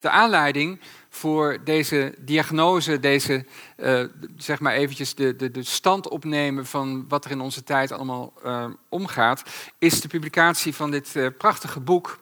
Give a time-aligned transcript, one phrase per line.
[0.00, 3.44] De aanleiding voor deze diagnose, deze,
[3.76, 4.04] uh,
[4.36, 8.32] zeg maar eventjes de, de, de stand opnemen van wat er in onze tijd allemaal
[8.44, 9.42] uh, omgaat,
[9.78, 12.18] is de publicatie van dit uh, prachtige boek,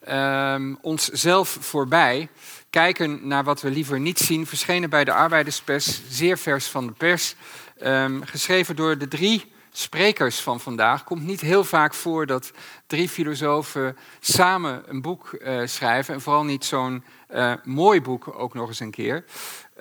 [0.00, 2.28] ehm, Ons zelf voorbij.
[2.70, 6.92] Kijken naar wat we liever niet zien, verschenen bij de Arbeiderspers, zeer vers van de
[6.92, 7.34] pers,
[7.82, 11.04] um, geschreven door de drie sprekers van vandaag.
[11.04, 12.52] Komt niet heel vaak voor dat
[12.86, 16.14] drie filosofen samen een boek uh, schrijven.
[16.14, 17.04] En vooral niet zo'n
[17.34, 19.24] uh, mooi boek ook nog eens een keer.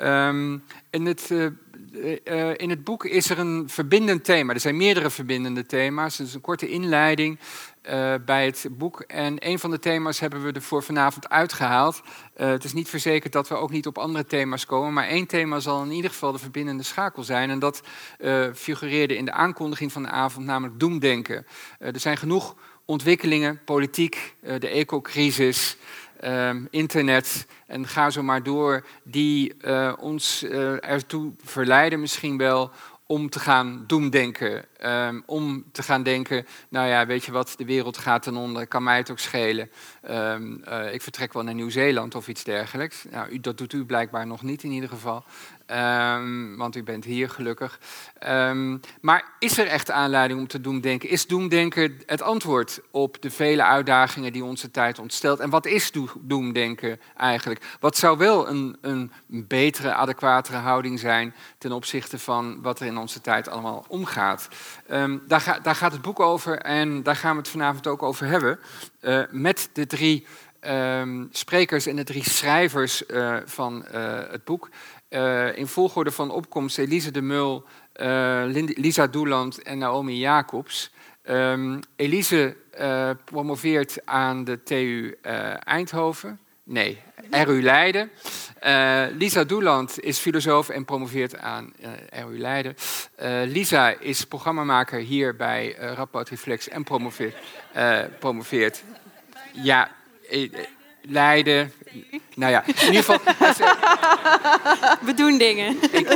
[0.01, 4.53] Um, in, het, uh, in het boek is er een verbindend thema.
[4.53, 6.17] Er zijn meerdere verbindende thema's.
[6.17, 7.39] Het is een korte inleiding
[7.89, 9.01] uh, bij het boek.
[9.01, 12.01] En een van de thema's hebben we er voor vanavond uitgehaald.
[12.37, 15.27] Uh, het is niet verzekerd dat we ook niet op andere thema's komen, maar één
[15.27, 17.49] thema zal in ieder geval de verbindende schakel zijn.
[17.49, 17.81] En dat
[18.19, 21.45] uh, figureerde in de aankondiging van de avond, namelijk doemdenken.
[21.79, 22.55] er zijn genoeg
[22.85, 25.77] ontwikkelingen, politiek, de ecocrisis,
[26.69, 29.53] internet en ga zo maar door, die
[29.97, 30.43] ons
[30.79, 32.71] ertoe verleiden misschien wel
[33.11, 34.65] om te gaan doemdenken.
[34.85, 38.67] Um, om te gaan denken, nou ja, weet je wat, de wereld gaat ten onder,
[38.67, 39.69] kan mij het ook schelen.
[40.09, 43.05] Um, uh, ik vertrek wel naar Nieuw-Zeeland of iets dergelijks.
[43.09, 45.23] Nou, dat doet u blijkbaar nog niet in ieder geval.
[45.71, 47.79] Um, want u bent hier gelukkig.
[48.27, 51.09] Um, maar is er echt aanleiding om te doemdenken?
[51.09, 55.39] Is doemdenken het antwoord op de vele uitdagingen die onze tijd ontstelt?
[55.39, 57.77] En wat is doemdenken eigenlijk?
[57.79, 62.97] Wat zou wel een, een betere, adequatere houding zijn ten opzichte van wat er in
[62.97, 64.47] onze tijd allemaal omgaat?
[64.91, 68.27] Um, daar, daar, gaat het boek over en daar gaan we het vanavond ook over
[68.27, 68.59] hebben.
[69.01, 70.25] Uh, met de drie
[71.31, 74.69] sprekers en de drie schrijvers uh, van uh, het boek.
[75.11, 77.63] Uh, in volgorde van opkomst Elise de Mul,
[78.01, 78.43] uh,
[78.75, 80.91] Lisa Doeland en Naomi Jacobs.
[81.29, 85.17] Um, Elise uh, promoveert aan de TU
[85.63, 86.39] Eindhoven.
[86.63, 88.11] Nee, RU Leiden.
[89.17, 91.73] Lisa Doeland is filosoof en promoveert aan
[92.09, 92.75] RU Leiden.
[93.45, 97.35] Lisa is programmamaker hier bij Rapport Reflex en promoveert.
[98.19, 98.83] promoveert.
[99.51, 99.91] Ja,
[101.01, 101.73] Leiden.
[102.35, 103.19] Nou ja, in ieder geval.
[105.07, 105.77] We doen dingen.
[105.91, 106.09] Ik,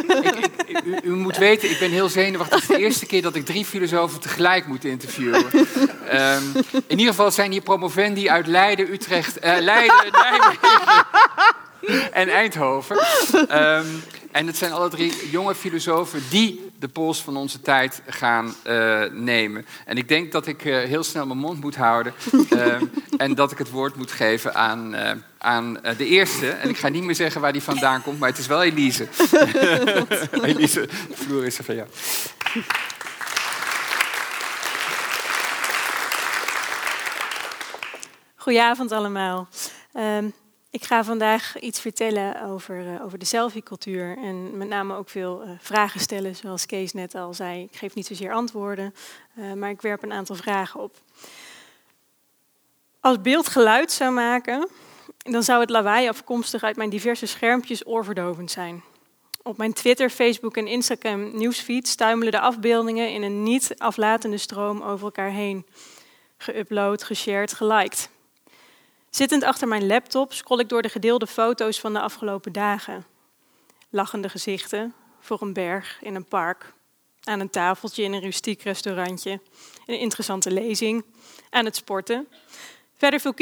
[0.65, 2.61] ik, u, u, moet weten, ik ben heel zenuwachtig.
[2.61, 5.45] Het is de eerste keer dat ik drie filosofen tegelijk moet interviewen.
[6.13, 6.53] Um,
[6.87, 11.05] in ieder geval zijn hier promovendi uit Leiden, Utrecht, uh, Leiden, Nijmegen
[12.21, 12.97] en Eindhoven.
[13.51, 14.03] Um,
[14.35, 19.03] en het zijn alle drie jonge filosofen die de pols van onze tijd gaan uh,
[19.11, 19.65] nemen.
[19.85, 22.13] En ik denk dat ik uh, heel snel mijn mond moet houden
[22.49, 22.81] uh,
[23.17, 24.95] en dat ik het woord moet geven aan,
[25.37, 26.49] aan de eerste.
[26.49, 29.07] En ik ga niet meer zeggen waar die vandaan komt, maar het is wel Elise.
[30.41, 31.87] Elise, de vloer is er van jou.
[38.35, 39.47] Goedenavond allemaal.
[39.93, 40.33] Um,
[40.75, 45.43] ik ga vandaag iets vertellen over, uh, over de selfie-cultuur en met name ook veel
[45.43, 47.63] uh, vragen stellen, zoals Kees net al zei.
[47.63, 48.93] Ik geef niet zozeer antwoorden,
[49.37, 50.95] uh, maar ik werp een aantal vragen op.
[52.99, 54.67] Als beeld geluid zou maken,
[55.17, 58.83] dan zou het lawaai afkomstig uit mijn diverse schermpjes oorverdovend zijn.
[59.43, 64.81] Op mijn Twitter, Facebook en Instagram nieuwsfeed stuimelen de afbeeldingen in een niet aflatende stroom
[64.81, 65.65] over elkaar heen.
[66.37, 68.09] Geüpload, geshared, geliked.
[69.15, 73.05] Zittend achter mijn laptop scroll ik door de gedeelde foto's van de afgelopen dagen.
[73.89, 76.73] Lachende gezichten voor een berg in een park.
[77.23, 79.39] Aan een tafeltje in een rustiek restaurantje.
[79.85, 81.05] Een interessante lezing.
[81.49, 82.27] Aan het sporten.
[82.97, 83.33] Verder veel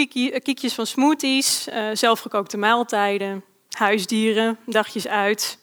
[0.41, 5.59] kiekjes van smoothies, uh, zelfgekookte maaltijden, huisdieren, dagjes uit.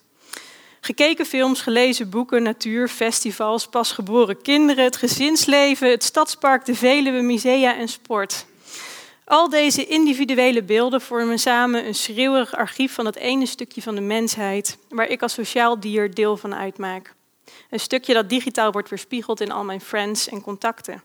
[0.81, 7.75] Gekeken films, gelezen boeken, natuur, festivals, pasgeboren kinderen, het gezinsleven, het stadspark, de Veluwe, musea
[7.75, 8.49] en sport.
[9.31, 14.01] Al deze individuele beelden vormen samen een schreeuwerig archief van het ene stukje van de
[14.01, 17.13] mensheid waar ik als sociaal dier deel van uitmaak.
[17.69, 21.03] Een stukje dat digitaal wordt weerspiegeld in al mijn friends en contacten.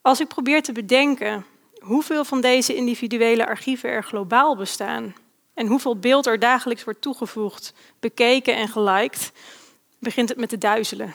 [0.00, 1.44] Als ik probeer te bedenken
[1.78, 5.14] hoeveel van deze individuele archieven er globaal bestaan
[5.54, 9.32] en hoeveel beeld er dagelijks wordt toegevoegd, bekeken en geliked,
[9.98, 11.14] begint het met te duizelen.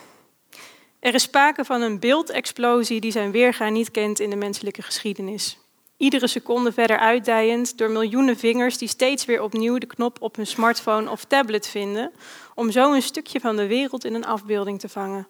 [1.05, 5.57] Er is sprake van een beeldexplosie die zijn weerga niet kent in de menselijke geschiedenis.
[5.97, 10.47] Iedere seconde verder uitdijend door miljoenen vingers die steeds weer opnieuw de knop op hun
[10.47, 12.11] smartphone of tablet vinden,
[12.55, 15.27] om zo een stukje van de wereld in een afbeelding te vangen.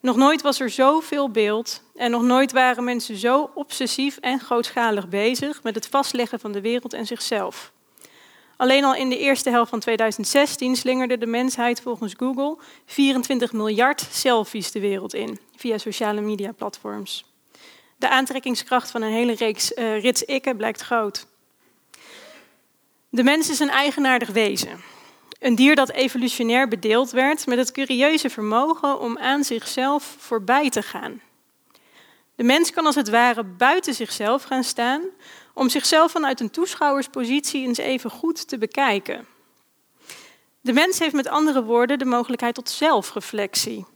[0.00, 5.08] Nog nooit was er zoveel beeld en nog nooit waren mensen zo obsessief en grootschalig
[5.08, 7.72] bezig met het vastleggen van de wereld en zichzelf.
[8.56, 14.06] Alleen al in de eerste helft van 2016 slingerde de mensheid volgens Google 24 miljard
[14.10, 17.24] selfies de wereld in via sociale media platforms.
[17.96, 21.26] De aantrekkingskracht van een hele reeks uh, rits ikken blijkt groot.
[23.08, 24.80] De mens is een eigenaardig wezen.
[25.38, 30.82] Een dier dat evolutionair bedeeld werd met het curieuze vermogen om aan zichzelf voorbij te
[30.82, 31.20] gaan.
[32.34, 35.02] De mens kan als het ware buiten zichzelf gaan staan
[35.56, 39.26] om zichzelf vanuit een toeschouwerspositie eens even goed te bekijken.
[40.60, 43.86] De mens heeft met andere woorden de mogelijkheid tot zelfreflectie.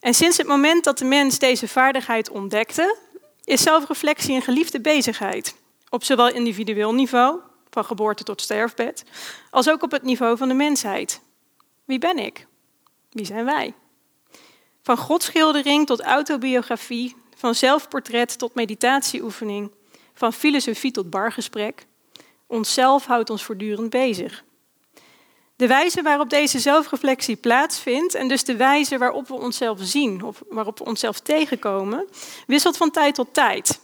[0.00, 2.96] En sinds het moment dat de mens deze vaardigheid ontdekte,
[3.44, 5.56] is zelfreflectie een geliefde bezigheid.
[5.88, 9.04] Op zowel individueel niveau, van geboorte tot sterfbed,
[9.50, 11.20] als ook op het niveau van de mensheid.
[11.84, 12.46] Wie ben ik?
[13.10, 13.74] Wie zijn wij?
[14.82, 19.70] Van godschildering tot autobiografie, van zelfportret tot meditatieoefening,
[20.14, 21.86] van filosofie tot bargesprek.
[22.46, 24.44] Onszelf houdt ons voortdurend bezig.
[25.56, 30.42] De wijze waarop deze zelfreflectie plaatsvindt en dus de wijze waarop we onszelf zien of
[30.48, 32.08] waarop we onszelf tegenkomen,
[32.46, 33.80] wisselt van tijd tot tijd.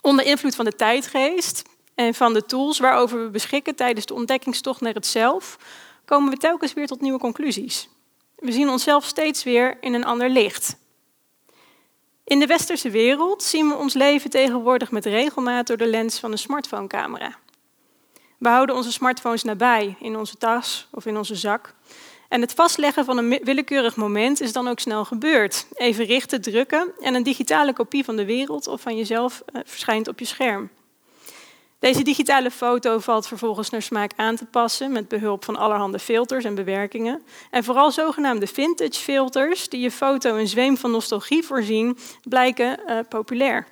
[0.00, 1.62] Onder invloed van de tijdgeest
[1.94, 5.58] en van de tools waarover we beschikken tijdens de ontdekkingstocht naar het zelf,
[6.04, 7.88] komen we telkens weer tot nieuwe conclusies.
[8.36, 10.76] We zien onszelf steeds weer in een ander licht.
[12.26, 16.32] In de westerse wereld zien we ons leven tegenwoordig met regelmaat door de lens van
[16.32, 17.34] een smartphonecamera.
[18.38, 21.74] We houden onze smartphones nabij, in onze tas of in onze zak.
[22.28, 25.66] En het vastleggen van een willekeurig moment is dan ook snel gebeurd.
[25.74, 30.08] Even richten, drukken en een digitale kopie van de wereld of van jezelf eh, verschijnt
[30.08, 30.70] op je scherm.
[31.86, 36.44] Deze digitale foto valt vervolgens naar smaak aan te passen met behulp van allerhande filters
[36.44, 37.22] en bewerkingen.
[37.50, 42.98] En vooral zogenaamde vintage filters, die je foto een zweem van nostalgie voorzien, blijken uh,
[43.08, 43.66] populair.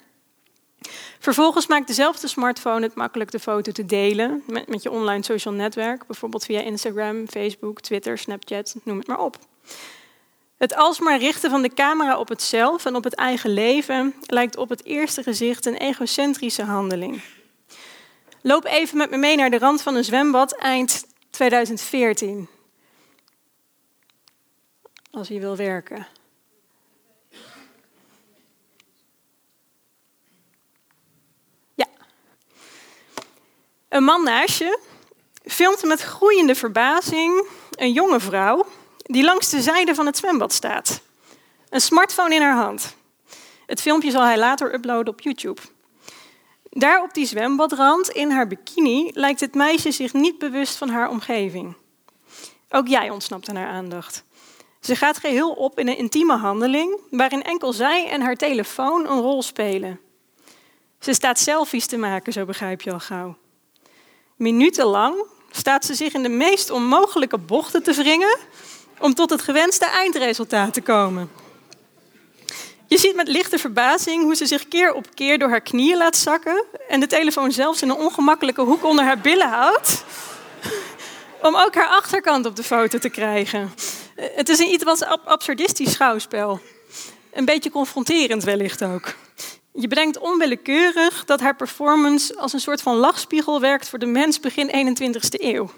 [1.18, 5.54] Vervolgens maakt dezelfde smartphone het makkelijk de foto te delen met, met je online social
[5.54, 9.38] netwerk, bijvoorbeeld via Instagram, Facebook, Twitter, Snapchat, noem het maar op.
[10.56, 14.56] Het alsmaar richten van de camera op het zelf en op het eigen leven lijkt
[14.56, 17.22] op het eerste gezicht een egocentrische handeling.
[18.46, 22.48] Loop even met me mee naar de rand van een zwembad eind 2014.
[25.10, 26.06] Als je wil werken.
[31.74, 31.86] Ja.
[33.88, 34.78] Een man naast je
[35.44, 41.00] filmt met groeiende verbazing een jonge vrouw die langs de zijde van het zwembad staat.
[41.68, 42.96] Een smartphone in haar hand.
[43.66, 45.60] Het filmpje zal hij later uploaden op YouTube.
[46.76, 51.08] Daar op die zwembadrand in haar bikini lijkt het meisje zich niet bewust van haar
[51.08, 51.74] omgeving.
[52.70, 54.24] Ook jij ontsnapt aan haar aandacht.
[54.80, 59.20] Ze gaat geheel op in een intieme handeling waarin enkel zij en haar telefoon een
[59.20, 60.00] rol spelen.
[60.98, 63.36] Ze staat selfies te maken, zo begrijp je al gauw.
[64.36, 68.38] Minutenlang staat ze zich in de meest onmogelijke bochten te wringen
[68.98, 71.30] om tot het gewenste eindresultaat te komen.
[72.94, 76.16] Je ziet met lichte verbazing hoe ze zich keer op keer door haar knieën laat
[76.16, 80.04] zakken en de telefoon zelfs in een ongemakkelijke hoek onder haar billen houdt.
[81.48, 83.74] Om ook haar achterkant op de foto te krijgen.
[84.14, 86.60] Het is een iets wat absurdistisch schouwspel.
[87.32, 89.14] Een beetje confronterend wellicht ook.
[89.72, 94.40] Je bedenkt onwillekeurig dat haar performance als een soort van lachspiegel werkt voor de mens
[94.40, 95.70] begin 21ste eeuw.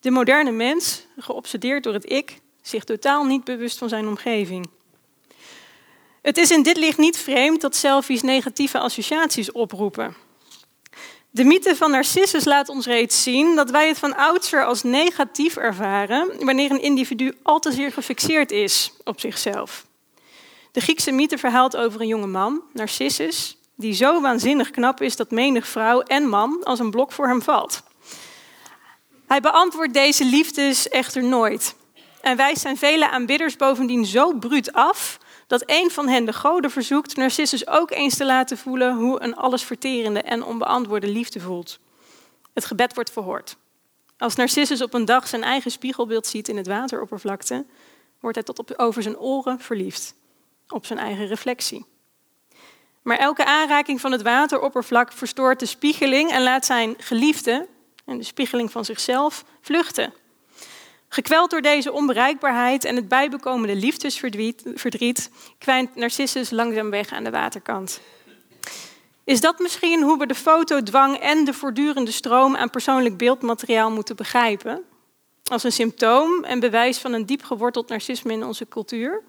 [0.00, 4.77] De moderne mens, geobsedeerd door het ik, zich totaal niet bewust van zijn omgeving.
[6.28, 10.16] Het is in dit licht niet vreemd dat selfies negatieve associaties oproepen.
[11.30, 15.56] De mythe van Narcissus laat ons reeds zien dat wij het van oudsher als negatief
[15.56, 19.86] ervaren wanneer een individu al te zeer gefixeerd is op zichzelf.
[20.72, 25.30] De Griekse mythe verhaalt over een jonge man, Narcissus, die zo waanzinnig knap is dat
[25.30, 27.82] menig vrouw en man als een blok voor hem valt.
[29.26, 31.74] Hij beantwoordt deze liefdes echter nooit
[32.20, 36.70] en wijst zijn vele aanbidders bovendien zo bruut af dat een van hen de goden
[36.70, 41.78] verzoekt Narcissus ook eens te laten voelen hoe een allesverterende en onbeantwoorde liefde voelt.
[42.52, 43.56] Het gebed wordt verhoord.
[44.18, 47.66] Als Narcissus op een dag zijn eigen spiegelbeeld ziet in het wateroppervlakte,
[48.20, 50.14] wordt hij tot op, over zijn oren verliefd,
[50.68, 51.86] op zijn eigen reflectie.
[53.02, 57.68] Maar elke aanraking van het wateroppervlak verstoort de spiegeling en laat zijn geliefde,
[58.04, 60.12] en de spiegeling van zichzelf, vluchten.
[61.08, 68.00] Gekweld door deze onbereikbaarheid en het bijbekomende liefdesverdriet kwijnt Narcissus langzaam weg aan de waterkant.
[69.24, 74.16] Is dat misschien hoe we de fotodwang en de voortdurende stroom aan persoonlijk beeldmateriaal moeten
[74.16, 74.82] begrijpen?
[75.44, 79.22] Als een symptoom en bewijs van een diep geworteld narcisme in onze cultuur?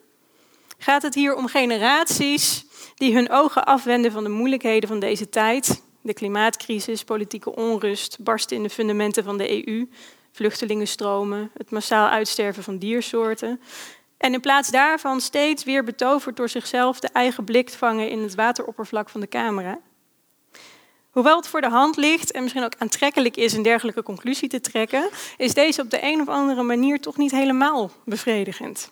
[0.77, 5.83] Gaat het hier om generaties die hun ogen afwenden van de moeilijkheden van deze tijd?
[6.01, 9.89] De klimaatcrisis, politieke onrust, barsten in de fundamenten van de EU,
[10.31, 13.61] vluchtelingenstromen, het massaal uitsterven van diersoorten.
[14.17, 18.35] En in plaats daarvan steeds weer betoverd door zichzelf de eigen blik vangen in het
[18.35, 19.79] wateroppervlak van de camera.
[21.09, 24.61] Hoewel het voor de hand ligt en misschien ook aantrekkelijk is een dergelijke conclusie te
[24.61, 28.91] trekken, is deze op de een of andere manier toch niet helemaal bevredigend.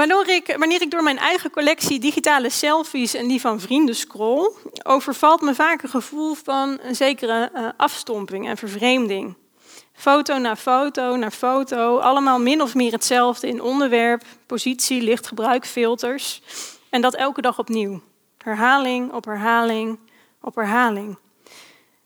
[0.00, 4.52] Wanneer ik, wanneer ik door mijn eigen collectie digitale selfies en die van vrienden scroll,
[4.82, 9.36] overvalt me vaak een gevoel van een zekere uh, afstomping en vervreemding.
[9.92, 16.42] Foto na foto na foto, allemaal min of meer hetzelfde in onderwerp, positie, lichtgebruik, filters.
[16.90, 18.00] En dat elke dag opnieuw.
[18.38, 19.98] Herhaling op herhaling
[20.40, 21.18] op herhaling.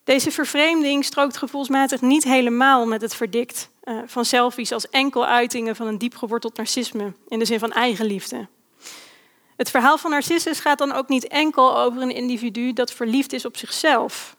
[0.04, 5.76] Deze vervreemding strookt gevoelsmatig niet helemaal met het verdikt uh, van selfies als enkel uitingen
[5.76, 8.46] van een diep geworteld narcisme in de zin van eigenliefde.
[9.56, 13.44] Het verhaal van Narcissus gaat dan ook niet enkel over een individu dat verliefd is
[13.44, 14.36] op zichzelf.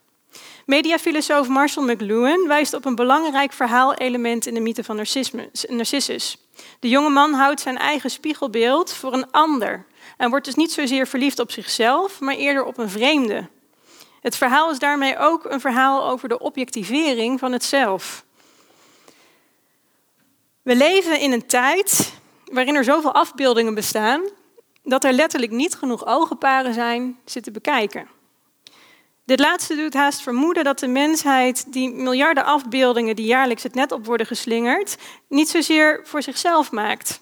[0.66, 4.96] Mediafilosoof Marshall McLuhan wijst op een belangrijk verhaalelement in de mythe van
[5.68, 6.36] Narcissus.
[6.80, 9.86] De jonge man houdt zijn eigen spiegelbeeld voor een ander
[10.16, 13.48] en wordt dus niet zozeer verliefd op zichzelf, maar eerder op een vreemde.
[14.20, 18.25] Het verhaal is daarmee ook een verhaal over de objectivering van het zelf.
[20.66, 22.12] We leven in een tijd
[22.44, 24.22] waarin er zoveel afbeeldingen bestaan
[24.82, 28.08] dat er letterlijk niet genoeg ogenparen zijn ze te bekijken.
[29.24, 33.92] Dit laatste doet haast vermoeden dat de mensheid die miljarden afbeeldingen die jaarlijks het net
[33.92, 34.96] op worden geslingerd,
[35.28, 37.20] niet zozeer voor zichzelf maakt.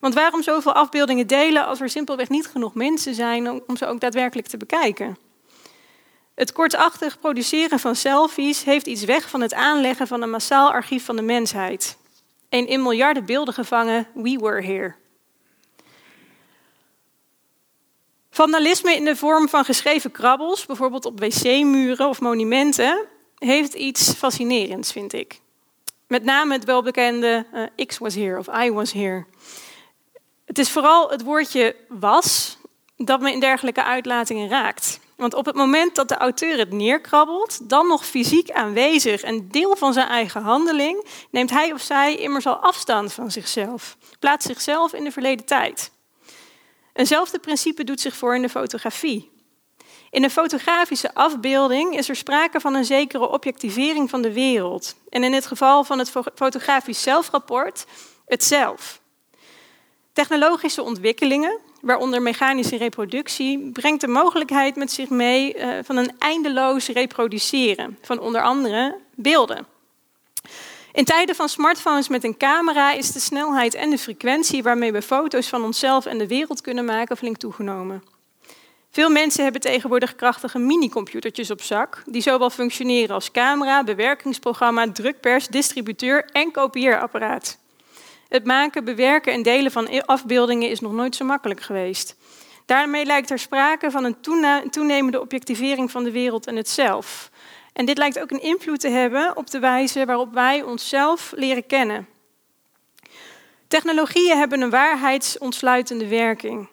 [0.00, 4.00] Want waarom zoveel afbeeldingen delen als er simpelweg niet genoeg mensen zijn om ze ook
[4.00, 5.18] daadwerkelijk te bekijken?
[6.34, 11.04] Het kortachtig produceren van selfies heeft iets weg van het aanleggen van een massaal archief
[11.04, 11.98] van de mensheid.
[12.48, 14.94] Een in miljarden beelden gevangen We Were Here.
[18.30, 23.06] Vandalisme in de vorm van geschreven krabbels, bijvoorbeeld op wc-muren of monumenten,
[23.38, 25.40] heeft iets fascinerends, vind ik.
[26.06, 29.26] Met name het welbekende uh, X was here of I was here.
[30.44, 32.58] Het is vooral het woordje was
[32.96, 35.00] dat me in dergelijke uitlatingen raakt.
[35.18, 39.76] Want op het moment dat de auteur het neerkrabbelt, dan nog fysiek aanwezig en deel
[39.76, 44.92] van zijn eigen handeling, neemt hij of zij immers al afstand van zichzelf, plaatst zichzelf
[44.92, 45.90] in de verleden tijd.
[46.92, 49.30] Eenzelfde principe doet zich voor in de fotografie.
[50.10, 54.96] In een fotografische afbeelding is er sprake van een zekere objectivering van de wereld.
[55.08, 57.84] En in het geval van het fotografisch zelfrapport,
[58.26, 59.00] het zelf.
[60.12, 66.88] Technologische ontwikkelingen, waaronder mechanische reproductie, brengt de mogelijkheid met zich mee uh, van een eindeloos
[66.88, 69.66] reproduceren van onder andere beelden.
[70.92, 75.02] In tijden van smartphones met een camera is de snelheid en de frequentie waarmee we
[75.02, 78.02] foto's van onszelf en de wereld kunnen maken flink toegenomen.
[78.90, 85.46] Veel mensen hebben tegenwoordig krachtige mini-computertjes op zak, die zowel functioneren als camera, bewerkingsprogramma, drukpers,
[85.46, 87.58] distributeur en kopieerapparaat.
[88.28, 92.16] Het maken, bewerken en delen van afbeeldingen is nog nooit zo makkelijk geweest.
[92.66, 94.20] Daarmee lijkt er sprake van een
[94.70, 97.30] toenemende objectivering van de wereld en het zelf.
[97.72, 101.66] En dit lijkt ook een invloed te hebben op de wijze waarop wij onszelf leren
[101.66, 102.08] kennen.
[103.68, 106.68] Technologieën hebben een waarheidsontsluitende werking.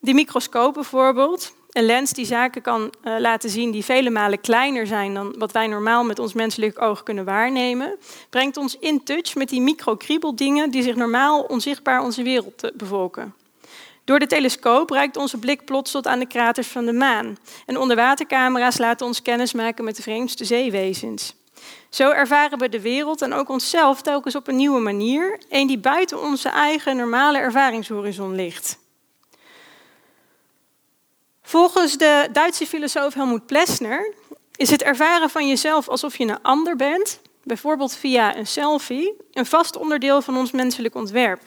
[0.00, 4.86] Die microscoop bijvoorbeeld, een lens die zaken kan uh, laten zien die vele malen kleiner
[4.86, 7.96] zijn dan wat wij normaal met ons menselijk oog kunnen waarnemen,
[8.30, 13.34] brengt ons in touch met die microkriebeldingen die zich normaal onzichtbaar onze wereld bevolken.
[14.04, 17.38] Door de telescoop reikt onze blik plots tot aan de kraters van de maan.
[17.66, 21.34] En onderwatercamera's laten ons kennis maken met de vreemdste zeewezens.
[21.88, 25.78] Zo ervaren we de wereld en ook onszelf telkens op een nieuwe manier, een die
[25.78, 28.82] buiten onze eigen normale ervaringshorizon ligt.
[31.54, 34.14] Volgens de Duitse filosoof Helmut Plessner
[34.56, 39.46] is het ervaren van jezelf alsof je een ander bent, bijvoorbeeld via een selfie, een
[39.46, 41.42] vast onderdeel van ons menselijk ontwerp.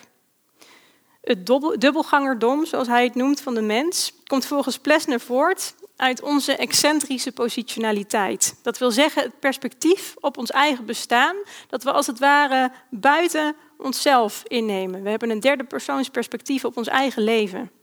[1.21, 1.45] Het
[1.77, 7.31] dubbelgangerdom, zoals hij het noemt, van de mens, komt volgens Plessner voort uit onze excentrische
[7.31, 8.55] positionaliteit.
[8.61, 11.35] Dat wil zeggen het perspectief op ons eigen bestaan,
[11.69, 15.03] dat we als het ware buiten onszelf innemen.
[15.03, 17.76] We hebben een derde persoons perspectief op ons eigen leven.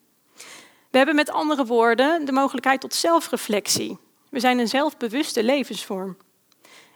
[0.94, 3.98] We hebben met andere woorden de mogelijkheid tot zelfreflectie.
[4.30, 6.16] We zijn een zelfbewuste levensvorm.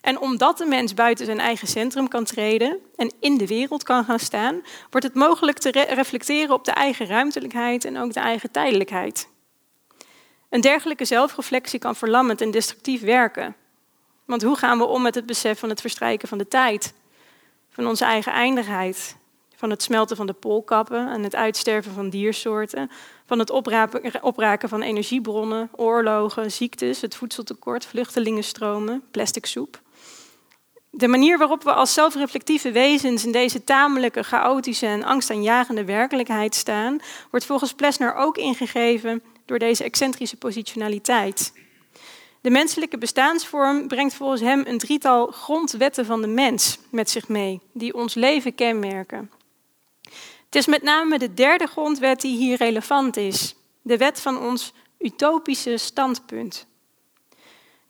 [0.01, 4.05] En omdat de mens buiten zijn eigen centrum kan treden en in de wereld kan
[4.05, 8.51] gaan staan, wordt het mogelijk te reflecteren op de eigen ruimtelijkheid en ook de eigen
[8.51, 9.29] tijdelijkheid.
[10.49, 13.57] Een dergelijke zelfreflectie kan verlammend en destructief werken.
[14.25, 16.95] Want hoe gaan we om met het besef van het verstrijken van de tijd,
[17.71, 19.17] van onze eigen eindigheid,
[19.59, 22.91] van het smelten van de poolkappen en het uitsterven van diersoorten,
[23.27, 23.51] van het
[24.21, 29.81] opraken van energiebronnen, oorlogen, ziektes, het voedseltekort, vluchtelingenstromen, plastic soep.
[30.91, 36.99] De manier waarop we als zelfreflectieve wezens in deze tamelijke, chaotische en angstaanjagende werkelijkheid staan,
[37.31, 41.53] wordt volgens Plessner ook ingegeven door deze excentrische positionaliteit.
[42.41, 47.61] De menselijke bestaansvorm brengt volgens hem een drietal grondwetten van de mens met zich mee,
[47.73, 49.31] die ons leven kenmerken.
[50.49, 54.73] Het is met name de derde grondwet die hier relevant is, de wet van ons
[54.99, 56.67] utopische standpunt.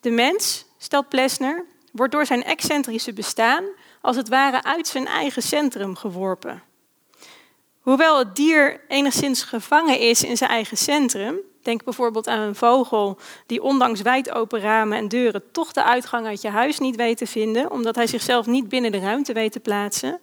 [0.01, 3.65] De mens, stelt Plessner, wordt door zijn excentrische bestaan
[4.01, 6.63] als het ware uit zijn eigen centrum geworpen.
[7.81, 13.19] Hoewel het dier enigszins gevangen is in zijn eigen centrum, denk bijvoorbeeld aan een vogel
[13.47, 17.19] die ondanks wijd open ramen en deuren toch de uitgang uit je huis niet weet
[17.19, 20.21] te vinden, omdat hij zichzelf niet binnen de ruimte weet te plaatsen,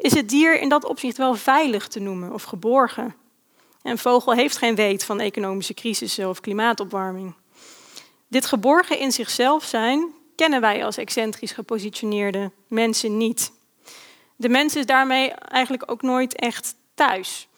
[0.00, 3.14] is het dier in dat opzicht wel veilig te noemen of geborgen.
[3.82, 7.34] Een vogel heeft geen weet van economische crisissen of klimaatopwarming.
[8.28, 13.52] Dit geborgen in zichzelf zijn kennen wij als excentrisch gepositioneerde mensen niet.
[14.36, 17.48] De mens is daarmee eigenlijk ook nooit echt thuis.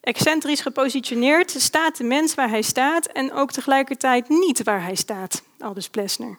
[0.00, 5.42] Excentrisch gepositioneerd staat de mens waar hij staat en ook tegelijkertijd niet waar hij staat,
[5.58, 6.38] aldus Plessner.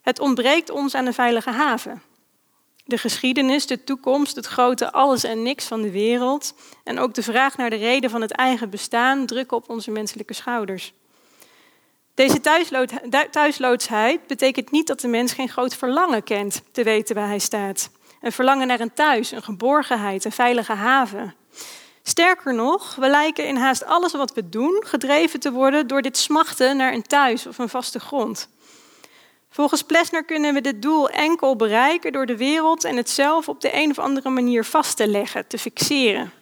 [0.00, 2.02] Het ontbreekt ons aan een veilige haven.
[2.90, 6.54] De geschiedenis, de toekomst, het grote alles en niks van de wereld
[6.84, 10.34] en ook de vraag naar de reden van het eigen bestaan drukken op onze menselijke
[10.34, 10.92] schouders.
[12.14, 12.40] Deze
[13.30, 17.90] thuisloodsheid betekent niet dat de mens geen groot verlangen kent te weten waar hij staat.
[18.20, 21.34] Een verlangen naar een thuis, een geborgenheid, een veilige haven.
[22.02, 26.16] Sterker nog, we lijken in haast alles wat we doen gedreven te worden door dit
[26.16, 28.48] smachten naar een thuis of een vaste grond.
[29.50, 33.60] Volgens Plessner kunnen we dit doel enkel bereiken door de wereld en het zelf op
[33.60, 36.32] de een of andere manier vast te leggen, te fixeren.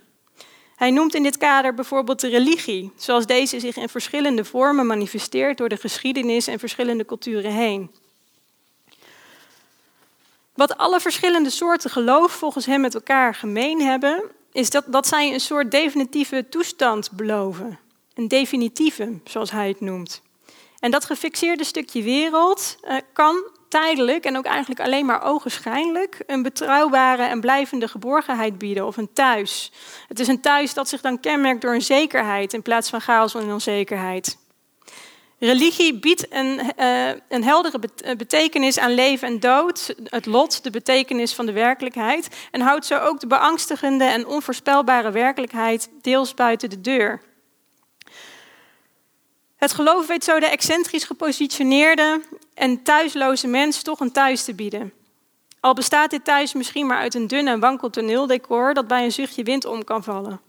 [0.77, 5.59] Hij noemt in dit kader bijvoorbeeld de religie, zoals deze zich in verschillende vormen manifesteert
[5.59, 7.91] door de geschiedenis en verschillende culturen heen.
[10.55, 14.23] Wat alle verschillende soorten geloof volgens hem met elkaar gemeen hebben,
[14.53, 17.79] is dat, dat zij een soort definitieve toestand beloven.
[18.15, 20.23] Een definitieve, zoals hij het noemt.
[20.81, 26.43] En dat gefixeerde stukje wereld uh, kan tijdelijk en ook eigenlijk alleen maar ogenschijnlijk een
[26.43, 29.73] betrouwbare en blijvende geborgenheid bieden of een thuis.
[30.09, 33.35] Het is een thuis dat zich dan kenmerkt door een zekerheid in plaats van chaos
[33.35, 34.39] en onzekerheid.
[35.39, 40.71] Religie biedt een, uh, een heldere eh, betekenis aan leven en dood, het lot, de
[40.71, 46.71] betekenis van de werkelijkheid, en houdt zo ook de beangstigende en onvoorspelbare werkelijkheid deels buiten
[46.71, 47.21] de deur.
[49.59, 52.21] Het geloof weet zo de excentrisch gepositioneerde
[52.55, 54.93] en thuisloze mens toch een thuis te bieden.
[55.61, 59.13] Al bestaat dit thuis misschien maar uit een dun en wankel toneeldecor dat bij een
[59.13, 60.41] zuchtje wind om kan vallen.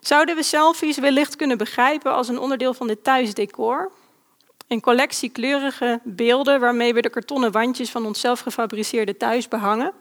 [0.00, 3.90] Zouden we selfies wellicht kunnen begrijpen als een onderdeel van dit thuisdecor?
[4.68, 9.92] Een collectie kleurige beelden waarmee we de kartonnen wandjes van ons gefabriceerde thuis behangen.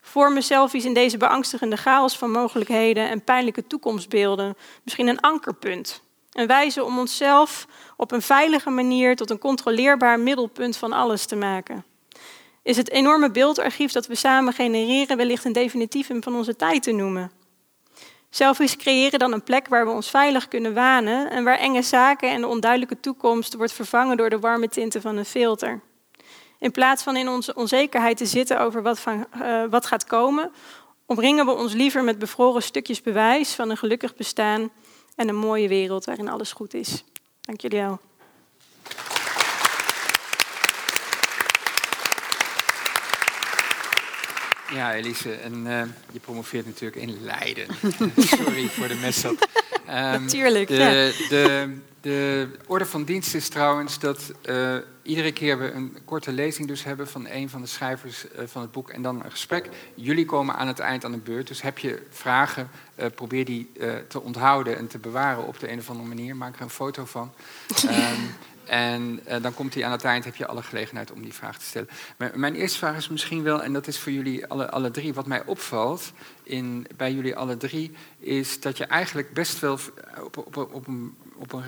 [0.00, 6.46] Vormen selfies in deze beangstigende chaos van mogelijkheden en pijnlijke toekomstbeelden misschien een ankerpunt een
[6.46, 7.66] wijze om onszelf
[7.96, 11.84] op een veilige manier tot een controleerbaar middelpunt van alles te maken.
[12.62, 16.92] Is het enorme beeldarchief dat we samen genereren wellicht een definitiefum van onze tijd te
[16.92, 17.30] noemen?
[18.30, 22.30] Selfies creëren dan een plek waar we ons veilig kunnen wanen en waar enge zaken
[22.30, 25.80] en de onduidelijke toekomst wordt vervangen door de warme tinten van een filter.
[26.58, 30.52] In plaats van in onze onzekerheid te zitten over wat, van, uh, wat gaat komen,
[31.06, 34.70] omringen we ons liever met bevroren stukjes bewijs van een gelukkig bestaan
[35.20, 37.04] en een mooie wereld waarin alles goed is.
[37.40, 38.00] Dank jullie wel.
[44.72, 47.66] Ja, Elise, en uh, je promoveert natuurlijk in Leiden.
[48.36, 49.36] Sorry voor de mess Um,
[49.86, 51.28] Natuurlijk, de, ja.
[51.28, 56.68] de, de orde van dienst is trouwens dat uh, iedere keer we een korte lezing
[56.68, 59.68] dus hebben van een van de schrijvers uh, van het boek en dan een gesprek.
[59.94, 63.70] Jullie komen aan het eind aan de beurt, dus heb je vragen, uh, probeer die
[64.08, 66.36] te onthouden en te bewaren op de een of andere manier.
[66.36, 67.32] Maak er een foto van.
[67.84, 67.90] um,
[68.70, 71.64] En dan komt hij aan het eind, heb je alle gelegenheid om die vraag te
[71.64, 71.88] stellen.
[72.16, 75.14] Maar mijn eerste vraag is misschien wel, en dat is voor jullie alle, alle drie,
[75.14, 79.78] wat mij opvalt in, bij jullie alle drie, is dat je eigenlijk best wel
[80.22, 81.62] op, op, op een, op een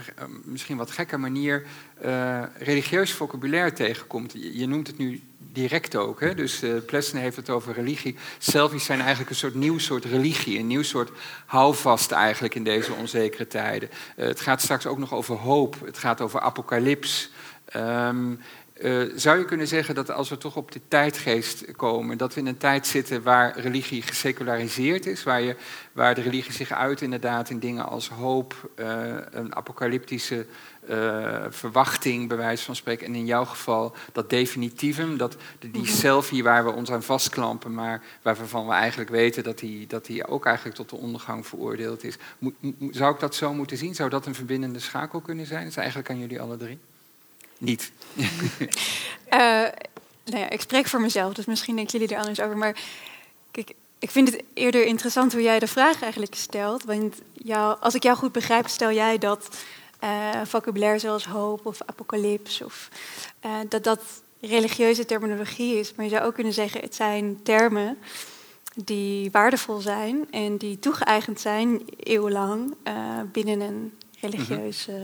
[0.45, 1.67] misschien wat gekke manier
[2.05, 4.33] uh, religieus vocabulaire tegenkomt.
[4.33, 6.21] Je, noemt het nu direct ook.
[6.21, 6.35] Hè?
[6.35, 8.17] Dus uh, Plessner heeft het over religie.
[8.39, 11.11] Selfies zijn eigenlijk een soort nieuw soort religie, een nieuw soort
[11.47, 13.91] houvast eigenlijk in deze onzekere tijden.
[14.17, 17.31] Het gaat straks ook nog over hoop, het gaat over apocalyps.
[17.77, 18.41] Um,
[18.81, 22.41] uh, zou je kunnen zeggen dat als we toch op de tijdgeest komen, dat we
[22.41, 25.57] in een tijd zitten waar religie geseculariseerd is, waar, je,
[25.93, 30.47] waar de religie zich uit inderdaad in dingen als hoop, uh, een apocalyptische
[30.91, 35.93] uh, verwachting, bij wijze van spreken, en in jouw geval dat definitievum, dat die mhm.
[35.93, 40.27] selfie waar we ons aan vastklampen, maar waarvan we eigenlijk weten dat die, dat die
[40.27, 42.17] ook eigenlijk tot de ondergang veroordeeld is.
[42.91, 43.95] Zou ik dat zo moeten zien?
[43.95, 45.61] Zou dat een verbindende schakel kunnen zijn?
[45.61, 46.79] Dat is eigenlijk aan jullie alle drie.
[47.63, 47.93] Niet?
[48.17, 48.27] uh,
[50.31, 52.57] nou ja, ik spreek voor mezelf, dus misschien denken jullie er anders over.
[52.57, 52.77] Maar
[53.51, 56.85] kijk, ik vind het eerder interessant hoe jij de vraag eigenlijk stelt.
[56.85, 59.49] Want jou, als ik jou goed begrijp, stel jij dat
[60.05, 62.89] uh, vocabulaire zoals hoop of apocalyps, of,
[63.45, 64.01] uh, dat dat
[64.41, 65.95] religieuze terminologie is.
[65.95, 67.99] Maar je zou ook kunnen zeggen, het zijn termen
[68.75, 72.75] die waardevol zijn en die toegeëigend zijn eeuwenlang
[73.33, 73.93] binnen een
[74.23, 74.97] religieus uh,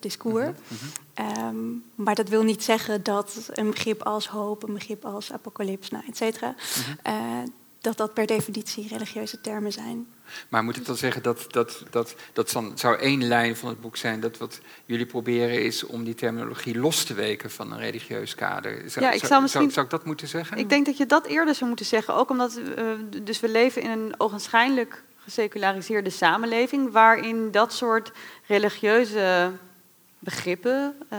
[0.00, 0.46] discours.
[0.46, 0.76] Mm
[1.14, 1.46] -hmm.
[1.46, 5.90] um, maar dat wil niet zeggen dat een begrip als hoop, een begrip als apocalyps,
[5.90, 10.06] nou, et cetera, -hmm dat dat per definitie religieuze termen zijn.
[10.48, 13.96] Maar moet ik dan zeggen dat dat, dat, dat zou één lijn van het boek
[13.96, 18.34] zijn, dat wat jullie proberen is om die terminologie los te weken van een religieus
[18.34, 18.90] kader?
[18.90, 20.58] Zou, ja, ik zou, misschien, zou, ik dat moeten zeggen?
[20.58, 22.92] Ik denk dat je dat eerder zou moeten zeggen, ook omdat uh,
[23.22, 28.12] dus we leven in een ogenschijnlijk geseculariseerde samenleving, waarin dat soort
[28.46, 29.52] religieuze
[30.18, 31.18] begrippen uh,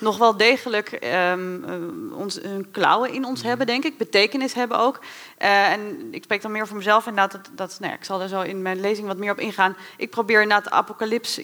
[0.00, 0.98] nog wel degelijk
[1.32, 3.48] um, uh, ons, een klauwen in ons mhm.
[3.48, 3.98] hebben, denk ik.
[3.98, 5.00] Betekenis hebben ook.
[5.38, 7.32] Uh, en ik spreek dan meer voor mezelf inderdaad.
[7.32, 9.76] Dat, dat, nou ja, ik zal er zo in mijn lezing wat meer op ingaan.
[9.96, 11.40] Ik probeer inderdaad de apocalyps,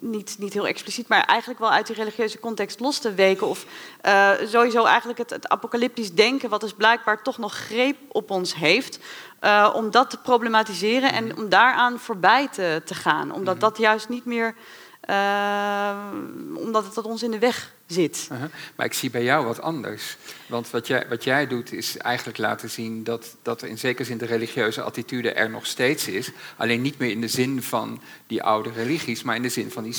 [0.00, 3.46] niet, niet heel expliciet, maar eigenlijk wel uit die religieuze context los te weken.
[3.46, 3.66] Of
[4.44, 8.98] sowieso eigenlijk het, het apocalyptisch denken, wat dus blijkbaar toch nog greep op ons heeft.
[9.74, 13.32] Om dat te problematiseren en om daaraan voorbij te, te gaan.
[13.32, 13.64] Omdat mhm.
[13.64, 14.54] dat juist niet meer
[15.10, 15.90] uh,
[16.54, 18.28] omdat het tot ons in de weg zit.
[18.32, 18.50] Uh -huh.
[18.76, 20.16] Maar ik zie bij jou wat anders.
[20.46, 24.04] Want wat jij, wat jij doet is eigenlijk laten zien dat, dat er in zekere
[24.04, 26.30] zin de religieuze attitude er nog steeds is.
[26.56, 29.82] Alleen niet meer in de zin van die oude religies, maar in de zin van
[29.82, 29.94] die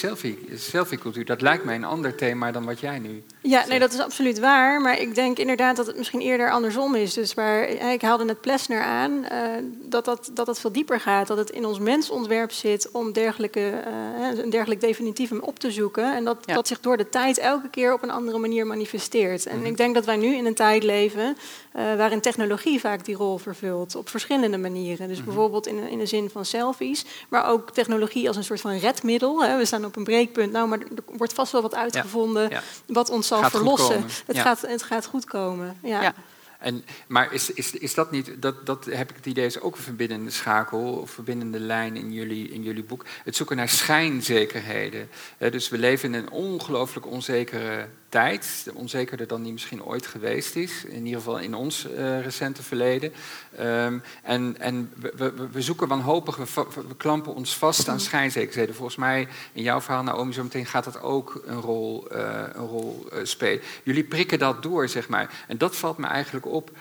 [0.55, 1.25] selfie-cultuur.
[1.25, 3.23] dat lijkt mij een ander thema dan wat jij nu.
[3.41, 4.81] Ja, nee, dat is absoluut waar.
[4.81, 7.13] Maar ik denk inderdaad dat het misschien eerder andersom is.
[7.13, 9.47] Dus waar, ik haalde net Plessner aan, uh,
[9.81, 11.27] dat, dat, dat het veel dieper gaat.
[11.27, 16.15] Dat het in ons mensontwerp zit om dergelijke, uh, een dergelijk definitiefum op te zoeken.
[16.15, 16.53] En dat, ja.
[16.53, 19.45] dat zich door de tijd elke keer op een andere manier manifesteert.
[19.45, 19.65] En mhm.
[19.65, 21.37] ik denk dat wij nu in een tijd leven
[21.75, 25.07] uh, waarin technologie vaak die rol vervult op verschillende manieren.
[25.07, 25.25] Dus mhm.
[25.25, 29.43] bijvoorbeeld in, in de zin van selfies, maar ook technologie als een soort van redmiddel.
[29.43, 29.57] Hè.
[29.57, 32.49] We staan op een breekpunt, nou, maar er wordt vast wel wat uitgevonden
[32.85, 34.05] wat ons zal verlossen.
[34.25, 35.77] Het, gaat, het gaat goed komen.
[35.83, 36.13] ja.
[36.61, 39.75] En, maar is, is, is dat niet, dat, dat heb ik het idee, is ook
[39.75, 43.05] een verbindende schakel of verbindende lijn in jullie, in jullie boek.
[43.23, 45.09] Het zoeken naar schijnzekerheden.
[45.37, 50.85] dus we leven in een ongelooflijk onzekere tijd, onzekerder dan die misschien ooit geweest is,
[50.85, 53.13] in ieder geval in ons uh, recente verleden.
[53.59, 56.45] Um, en en we, we, we, zoeken wanhopig, we,
[56.87, 58.75] we, klampen ons vast aan schijnzekerheden.
[58.75, 62.67] Volgens mij, in jouw verhaal, Naomi, zo meteen gaat dat ook een rol, uh, een
[62.67, 63.61] rol uh, spelen.
[63.83, 65.45] Jullie prikken dat door, zeg maar.
[65.47, 66.71] En dat valt me eigenlijk op.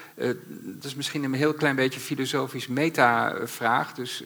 [0.61, 4.25] dat is misschien een heel klein beetje filosofisch meta-vraag, dus...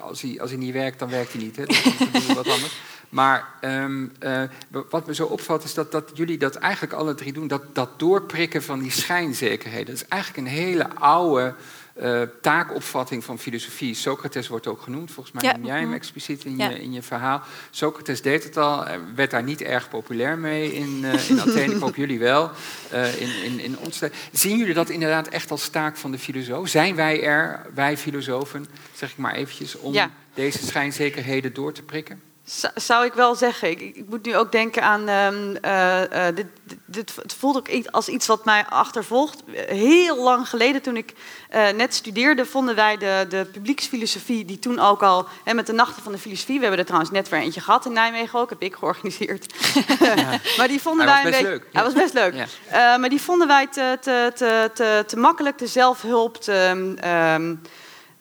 [0.00, 1.56] als, hij, als hij niet werkt, dan werkt hij niet.
[1.56, 1.64] Hè?
[2.12, 2.80] Doen we wat anders.
[3.10, 4.42] Maar um, uh,
[4.90, 7.48] wat me zo opvalt is dat, dat jullie dat eigenlijk alle drie doen.
[7.48, 9.86] Dat, dat doorprikken van die schijnzekerheden.
[9.86, 11.54] Dat is eigenlijk een hele oude
[12.02, 13.94] uh, taakopvatting van filosofie.
[13.94, 15.56] Socrates wordt ook genoemd, volgens mij ja.
[15.56, 15.94] noem jij hem mhm.
[15.94, 16.68] expliciet in, ja.
[16.68, 17.42] je, in je verhaal.
[17.70, 21.74] Socrates deed het al, werd daar niet erg populair mee in, uh, in Athene.
[21.74, 22.50] Ik hoop jullie wel.
[22.92, 26.68] Uh, in, in, in ons Zien jullie dat inderdaad echt als taak van de filosoof?
[26.68, 30.10] Zijn wij er, wij filosofen, zeg ik maar eventjes, om ja.
[30.34, 32.29] deze schijnzekerheden door te prikken?
[32.74, 33.70] Zou ik wel zeggen.
[33.70, 35.08] Ik, ik, moet nu ook denken aan.
[35.08, 36.46] Um, uh, uh, dit,
[36.84, 39.42] dit, het voelt ook als iets wat mij achtervolgt.
[39.66, 41.12] Heel lang geleden, toen ik
[41.54, 45.26] uh, net studeerde, vonden wij de, de publieksfilosofie, die toen ook al.
[45.44, 46.54] Hè, met de Nachten van de Filosofie.
[46.54, 48.50] We hebben er trouwens net weer eentje gehad in Nijmegen ook.
[48.50, 49.46] Heb ik georganiseerd.
[50.00, 50.14] Ja.
[50.58, 51.48] maar die vonden Hij wij een beetje.
[51.48, 51.66] Leuk.
[51.72, 52.34] Hij was best leuk.
[52.70, 52.96] Ja.
[52.96, 56.36] maar die vonden wij te, te, te, te, te makkelijk, te zelfhulp.
[56.36, 56.96] Te,
[57.36, 57.60] um,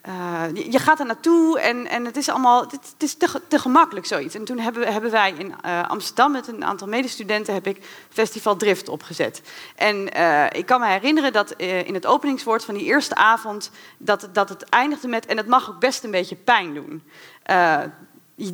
[0.09, 4.05] uh, je gaat er naartoe en, en het is allemaal het, is te, te, gemakkelijk
[4.05, 4.35] zoiets.
[4.35, 8.55] En toen hebben, hebben wij in uh, Amsterdam met een aantal medestudenten heb ik Festival
[8.55, 9.41] Drift opgezet.
[9.75, 14.29] En uh, ik kan me herinneren dat in het openingswoord van die eerste avond dat,
[14.31, 17.03] dat het eindigde met en het mag ook best een beetje pijn doen.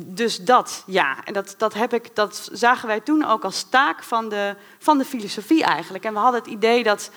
[0.06, 1.24] dus dat, ja.
[1.24, 4.98] En dat, dat, heb ik, dat zagen wij toen ook als taak van de, van
[4.98, 6.04] de filosofie eigenlijk.
[6.04, 7.10] En we hadden het idee dat,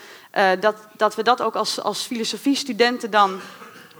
[0.60, 3.40] dat, dat we dat ook als, als filosofie-studenten dan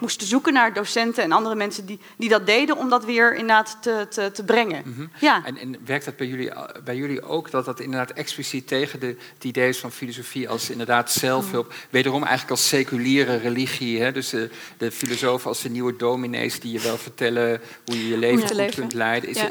[0.01, 3.77] moesten zoeken naar docenten en andere mensen die, die dat deden om dat weer inderdaad
[3.81, 4.83] te, te, te brengen.
[4.85, 5.11] Mm -hmm.
[5.19, 5.43] ja.
[5.45, 6.53] en, en, werkt dat bij jullie,
[6.85, 10.71] bij jullie ook, dat dat inderdaad expliciet tegen de, het idee is van filosofie als
[10.71, 11.75] inderdaad zelfhulp, mm.
[11.91, 14.13] wederom eigenlijk als seculiere religie, hè?
[14.13, 18.17] dus de, de filosofen als de nieuwe dominees die je wel vertellen hoe je je
[18.17, 18.75] leven goed leven.
[18.75, 19.31] kunt leiden.
[19.31, 19.49] Is, ja.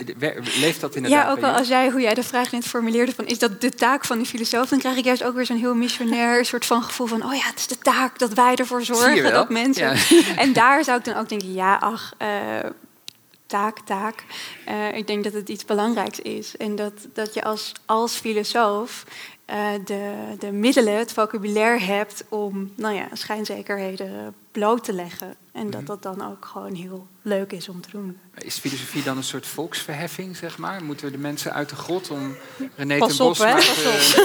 [0.60, 3.26] Leeft dat inderdaad Ja, ook al als jij, hoe jij de vraag net formuleerde van
[3.26, 5.76] is dat de taak van die filosoof, dan krijg ik juist ook weer zo'n heel
[5.76, 9.32] missionair soort van gevoel van oh ja, het is de taak dat wij ervoor zorgen
[9.32, 9.98] dat mensen...
[10.10, 10.36] Ja.
[10.40, 12.70] En daar zou ik dan ook denken, ja, ach, uh,
[13.46, 14.24] taak, taak.
[14.66, 16.58] Eh, ik denk dat het iets belangrijks is.
[16.58, 19.06] En dat, dat je als, als filosoof
[19.50, 25.36] uh, de, de middelen, het vocabulaire hebt om nou ja, schijnzekerheden bloot te leggen.
[25.52, 25.86] En dat mhm.
[25.86, 28.18] dat dan ook gewoon heel leuk is om te doen.
[28.38, 30.84] Is filosofie dan een soort volksverheffing, zeg maar?
[30.84, 32.36] Moeten we de mensen uit de grot om
[32.76, 33.40] René Pas ten Bos...
[33.40, 33.54] Op, hè?
[33.54, 34.16] Pas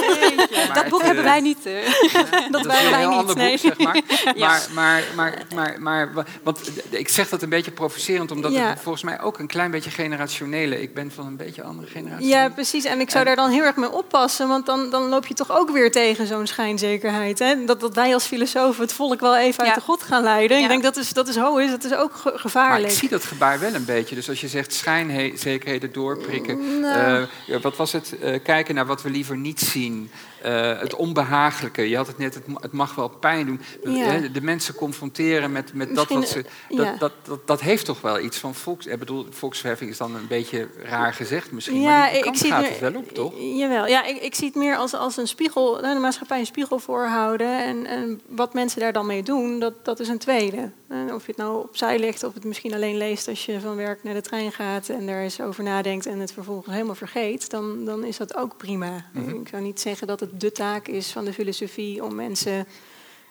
[0.81, 1.65] dat boek hebben wij niet.
[1.65, 1.73] Uh.
[2.13, 3.51] dat, dat wij, wij niet, nee.
[3.51, 4.01] Boek, zeg maar.
[4.37, 5.45] maar, maar, maar,
[5.79, 6.59] maar, maar, want
[6.89, 10.81] ik zeg dat een beetje provocerend, omdat het volgens mij ook een klein beetje generationele...
[10.81, 12.27] Ik ben van een beetje andere generatie.
[12.27, 12.85] Ja, precies.
[12.85, 15.51] En ik zou daar dan heel erg mee oppassen, want dan, dan loop je toch
[15.51, 17.39] ook weer tegen zo'n schijnzekerheid.
[17.39, 17.65] Hè?
[17.65, 20.61] Dat, dat wij als filosofen het volk wel even uit de grot gaan leiden.
[20.61, 22.81] Ik denk dat is, dat is ho is, dat is ook gevaarlijk.
[22.81, 24.15] Maar ik zie dat gebaar wel een beetje.
[24.15, 26.79] Dus als je zegt schijnzekerheden doorprikken.
[26.79, 27.27] Nou.
[27.47, 28.15] Uh, wat was het?
[28.23, 30.11] Uh, kijken naar wat we liever niet zien.
[30.45, 31.89] Uh, het onbehagelijke.
[31.89, 33.61] Je had het net, het, het mag wel pijn doen.
[33.83, 34.17] Ja.
[34.17, 36.45] De mensen confronteren met, met dat wat ze.
[36.69, 36.95] Dat, ja.
[36.97, 38.85] dat, dat, dat, heeft toch wel iets van volks.
[38.85, 41.81] Ik bedoel, volksverheffing is dan een beetje raar gezegd misschien.
[41.81, 43.33] Ja, maar die ik gaat het wel op, toch?
[43.37, 43.87] Jawel.
[43.87, 45.81] Ja, ik, ik zie het meer als, als een spiegel.
[45.81, 47.63] De maatschappij een spiegel voorhouden.
[47.63, 50.71] En, en wat mensen daar dan mee doen, dat, dat is een tweede.
[50.87, 53.75] En of je het nou opzij ligt of het misschien alleen leest als je van
[53.75, 57.49] werk naar de trein gaat en daar eens over nadenkt en het vervolgens helemaal vergeet,
[57.49, 59.05] dan, dan is dat ook prima.
[59.13, 59.29] Mhm.
[59.29, 62.67] Ik zou niet zeggen dat het de taak is van de filosofie om mensen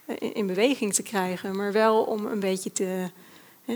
[0.06, 3.10] eh, in beweging te krijgen, maar wel om een beetje te,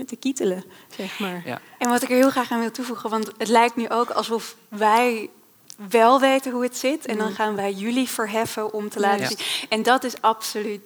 [0.05, 0.63] te kietelen,
[0.95, 1.41] zeg maar.
[1.45, 1.61] Ja.
[1.77, 4.55] En wat ik er heel graag aan wil toevoegen, want het lijkt nu ook alsof
[4.67, 5.29] wij
[5.89, 7.35] wel weten hoe het zit en dan mhm.
[7.35, 9.37] gaan wij jullie verheffen om te laten zien.
[9.69, 10.81] En dat is absoluut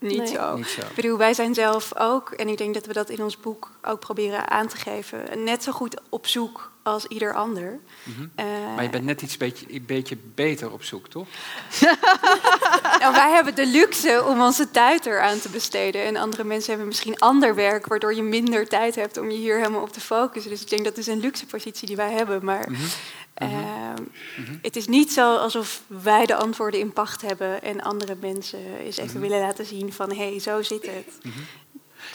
[0.00, 0.56] niet, zo.
[0.56, 3.70] Ik bedoel, wij zijn zelf ook, en ik denk dat we dat in ons boek
[3.82, 7.80] ook proberen aan te geven, net zo goed op zoek als ieder ander.
[8.02, 8.26] Mhm.
[8.34, 11.26] Eh, maar je bent net iets beetje, een beetje beter op zoek, toch?
[13.00, 16.04] nou, wij hebben de luxe om onze tijd eraan te besteden.
[16.04, 19.56] En andere mensen hebben misschien ander werk, waardoor je minder tijd hebt om je hier
[19.56, 20.50] helemaal op te focussen.
[20.50, 22.44] Dus ik denk dat is een luxe positie die wij hebben.
[22.44, 22.70] Maar.
[22.70, 22.82] Mhm.
[23.34, 24.02] Ehm,
[24.36, 24.56] mhm.
[24.62, 28.96] Het is niet zo alsof wij de antwoorden in pacht hebben en andere mensen eens
[28.96, 29.28] even mhm.
[29.28, 31.18] willen laten zien van hé, hey, zo zit het.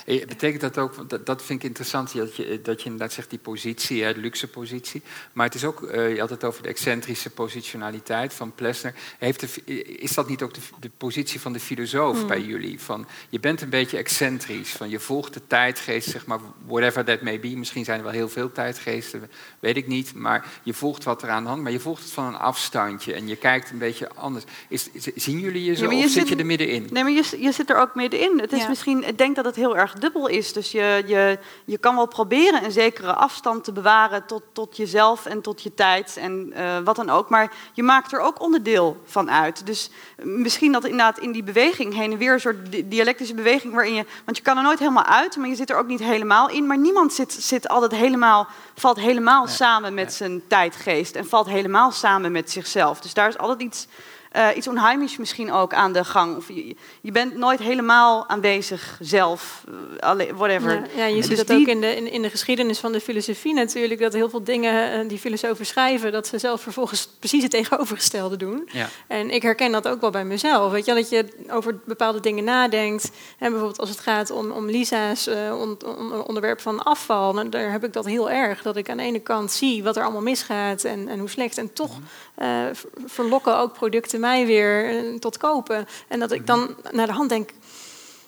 [0.06, 3.30] Eh, betekent dat ook, dat, dat vind ik interessant, dat je, dat je inderdaad zegt
[3.30, 5.02] die positie, hè, de luxe positie.
[5.34, 8.94] Maar het is ook, uh, je had het over de excentrische positionaliteit van Plessner.
[9.20, 12.28] Heeft de, is dat niet ook de, de positie van de filosoof hmm.
[12.28, 12.80] bij jullie?
[12.80, 17.22] Van, je bent een beetje excentrisch, van je volgt de tijdgeest, zeg maar, whatever that
[17.22, 17.48] may be.
[17.48, 20.14] Misschien zijn er wel heel veel tijdgeesten, weet ik niet.
[20.14, 23.14] Maar je volgt wat er aan de hand, maar je volgt het van een afstandje.
[23.14, 24.44] En je kijkt een beetje anders.
[24.70, 26.88] Is, zien jullie je zo, of zit je er middenin?
[26.92, 28.40] Nee, maar je, je zit er ook middenin.
[28.40, 30.54] Het is misschien, ik denk dat het heel erg dubbel is.
[30.54, 35.26] Dus je, je, je kan wel proberen een zekere afstand te bewaren tot, tot jezelf
[35.26, 37.30] en tot je tijd en uh, wat dan ook.
[37.30, 39.66] Maar je maakt er ook onderdeel van uit.
[39.66, 39.90] Dus
[40.22, 44.06] misschien dat inderdaad in die beweging heen en weer een soort dialectische beweging waarin je.
[44.26, 46.68] Want je kan er nooit helemaal uit, maar je zit er ook niet helemaal in.
[46.68, 51.92] Maar niemand zit, zit altijd helemaal, valt helemaal samen met zijn tijdgeest en valt helemaal
[51.92, 53.02] samen met zichzelf.
[53.02, 53.88] Dus daar is altijd iets
[54.36, 56.36] uh, iets onheimisch misschien ook aan de gang.
[56.36, 59.64] Of je, je bent nooit helemaal aanwezig zelf,
[60.04, 60.72] uh, whatever.
[60.72, 63.00] Ja, ja je ziet dus dat ook in de, in, in, de geschiedenis van de
[63.00, 67.42] filosofie natuurlijk, dat heel veel dingen uh, die filosofen schrijven, dat ze zelf vervolgens precies
[67.42, 68.70] het tegenovergestelde doen.
[68.72, 68.90] Ja.
[69.08, 70.72] En ik herken dat ook wel bij mezelf.
[70.72, 73.12] Weet je, dat je over bepaalde dingen nadenkt.
[73.40, 77.72] En bijvoorbeeld als het gaat om, om Lisa's on, on, onderwerp van afval, dan, daar
[77.72, 78.62] heb ik dat heel erg.
[78.62, 81.58] Dat ik aan de ene kant zie wat er allemaal misgaat en, en hoe slecht.
[81.58, 82.00] En toch
[82.36, 82.74] mhm.
[83.06, 85.88] verlokken ook producten mij weer eh, tot kopen.
[86.08, 87.50] En dat ik dan naar de hand denk,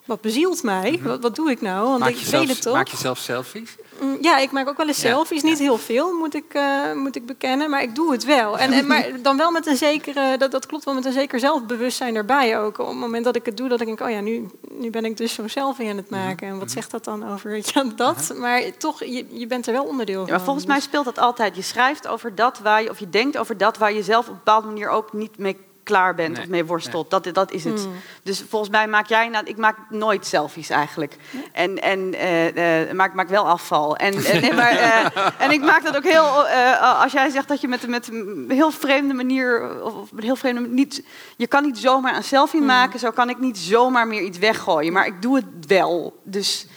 [0.07, 0.91] wat bezielt mij?
[0.91, 1.07] Mhm.
[1.07, 1.87] wat, wat, doe ik nou?
[1.87, 2.73] Want maak ik weet het toch.
[2.73, 3.75] Maak je zelf selfies?
[4.01, 5.43] Mm, ja, ik maak ook wel eens selfies.
[5.43, 7.69] Niet heel veel, moet ik, uh, moet ik bekennen.
[7.69, 8.57] Maar ik doe het wel.
[8.57, 10.37] En, en, maar dan wel met een zekere...
[10.37, 12.79] Dat, dat klopt wel met een zeker zelfbewustzijn erbij ook.
[12.79, 14.01] Op het moment dat ik het doe, dat ik denk...
[14.01, 16.19] Oh ja, nu, nu ben ik dus zo'n selfie aan het mhm.
[16.19, 16.47] maken.
[16.47, 16.73] En wat mhm.
[16.73, 18.33] zegt dat dan over ja, dat?
[18.35, 20.25] Maar toch, je, je bent er wel onderdeel van.
[20.25, 21.55] Ja, maar volgens mij speelt dat altijd.
[21.55, 22.89] Je schrijft over dat waar je...
[22.89, 25.57] Of je denkt over dat waar je zelf op een bepaalde manier ook niet mee
[25.87, 27.09] klaar bent of mee worstelt.
[27.09, 27.79] Dat, dat is het.
[27.83, 27.93] Hmm.
[28.23, 31.15] Dus volgens mij maak jij, nou, ik maak nooit selfies eigenlijk.
[31.51, 33.95] En, en uh, uh, maar ik maak wel afval.
[33.95, 35.05] En, en, maar, uh,
[35.45, 36.47] en ik maak dat ook heel,
[36.79, 40.67] als jij zegt dat je met, met een heel vreemde manier, of een heel vreemde
[40.67, 41.03] niet,
[41.37, 42.67] je kan niet zomaar een selfie hmm.
[42.67, 44.93] maken, zo kan ik niet zomaar meer iets weggooien.
[44.93, 46.19] Maar ik doe het wel.
[46.23, 46.67] Dus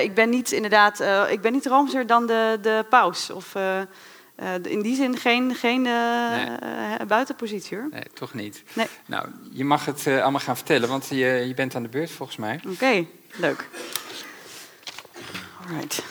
[0.00, 3.30] ik ben niet inderdaad, ik ben niet roomser dan de, de paus.
[3.30, 3.54] Of,
[4.36, 7.06] uh, in die zin geen, geen uh, nee.
[7.06, 7.88] buitenpositie hoor.
[7.90, 8.62] Nee, toch niet.
[8.72, 8.86] Nee.
[9.06, 12.10] Nou, je mag het uh, allemaal gaan vertellen, want je, je bent aan de beurt
[12.10, 12.56] volgens mij.
[12.56, 13.68] Oké, okay, leuk.
[15.60, 16.02] Alright.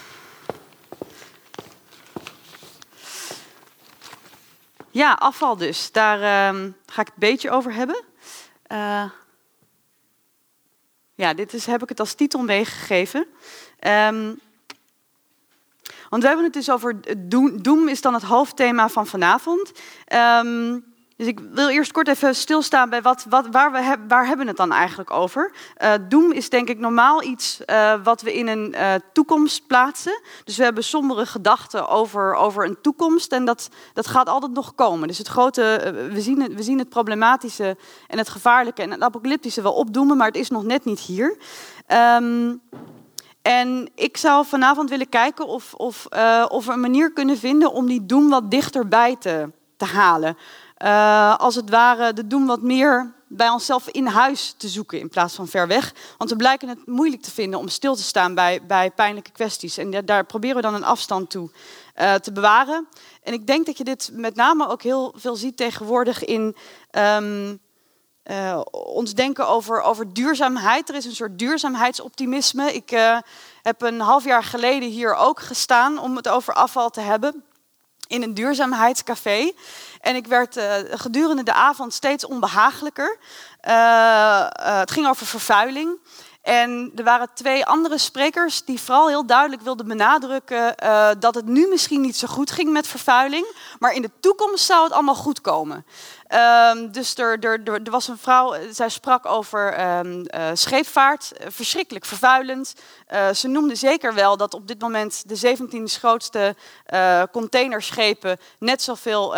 [4.91, 5.91] Ja, afval dus.
[5.91, 8.03] Daar uh, ga ik het een beetje over hebben.
[11.15, 13.27] ja, dit is, heb ik het als titel meegegeven.
[13.79, 14.39] Um,
[16.15, 19.71] Want we hebben het dus over doem, doem is dan het hoofdthema van vanavond.
[20.43, 20.83] Um,
[21.15, 24.51] dus ik wil eerst kort even stilstaan bij wat, wat, waar, we waar hebben we
[24.51, 25.53] het dan eigenlijk over.
[25.83, 28.75] Uh, doem is denk ik normaal iets uh, wat we in een
[29.13, 30.21] toekomst plaatsen.
[30.43, 34.75] Dus we hebben sombere gedachten over, over een toekomst en dat, dat gaat altijd nog
[34.75, 35.07] komen.
[35.07, 39.01] Dus het grote, we, zien het, we zien het problematische en het gevaarlijke en het
[39.01, 41.37] apocalyptische wel opdoemen, maar het is nog net niet hier.
[42.17, 42.61] Um,
[43.45, 46.05] en ik zou vanavond willen kijken of, of,
[46.47, 50.37] of we een manier kunnen vinden om die doem wat dichterbij te, te halen.
[50.83, 55.09] Uh, als het ware de doen wat meer bij onszelf in huis te zoeken in
[55.09, 55.93] plaats van ver weg.
[56.17, 59.77] Want we blijken het moeilijk te vinden om stil te staan bij, bij pijnlijke kwesties.
[59.77, 61.49] En daar proberen we dan een afstand toe
[61.99, 62.87] uh, te bewaren.
[63.23, 66.55] En ik denk dat je dit met name ook heel veel ziet tegenwoordig in
[66.91, 67.59] um,
[68.31, 70.89] uh, ons denken over, over duurzaamheid.
[70.89, 72.73] Er is een soort duurzaamheidsoptimisme.
[72.73, 72.89] Ik
[73.61, 77.43] heb een half jaar geleden hier ook gestaan om het over afval te hebben
[78.07, 79.51] in een duurzaamheidscafé.
[80.01, 83.17] En ik werd uh, gedurende de avond steeds onbehagelijker.
[83.61, 85.99] Het ging over vervuiling.
[86.45, 90.75] En er waren twee andere sprekers die vooral heel duidelijk wilden benadrukken
[91.19, 93.45] dat het nu misschien niet zo goed ging met vervuiling,
[93.79, 95.85] maar in de toekomst zou het allemaal goed komen.
[96.73, 101.31] Um, dus er, er, er, was een vrouw, eh, zij sprak over um, uh, scheepvaart,
[101.47, 102.73] verschrikkelijk vervuilend.
[103.33, 106.55] Ze noemde zeker wel dat op dit moment de 17 grootste
[107.31, 109.35] containerschepen net zoveel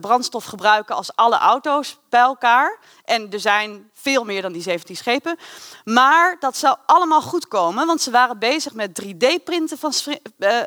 [0.00, 2.78] brandstof gebruiken als alle auto's bij elkaar.
[3.04, 5.36] En er zijn veel meer dan die 17 schepen.
[5.84, 9.92] Maar dat zou allemaal goed komen, want ze waren bezig met 3D-printen van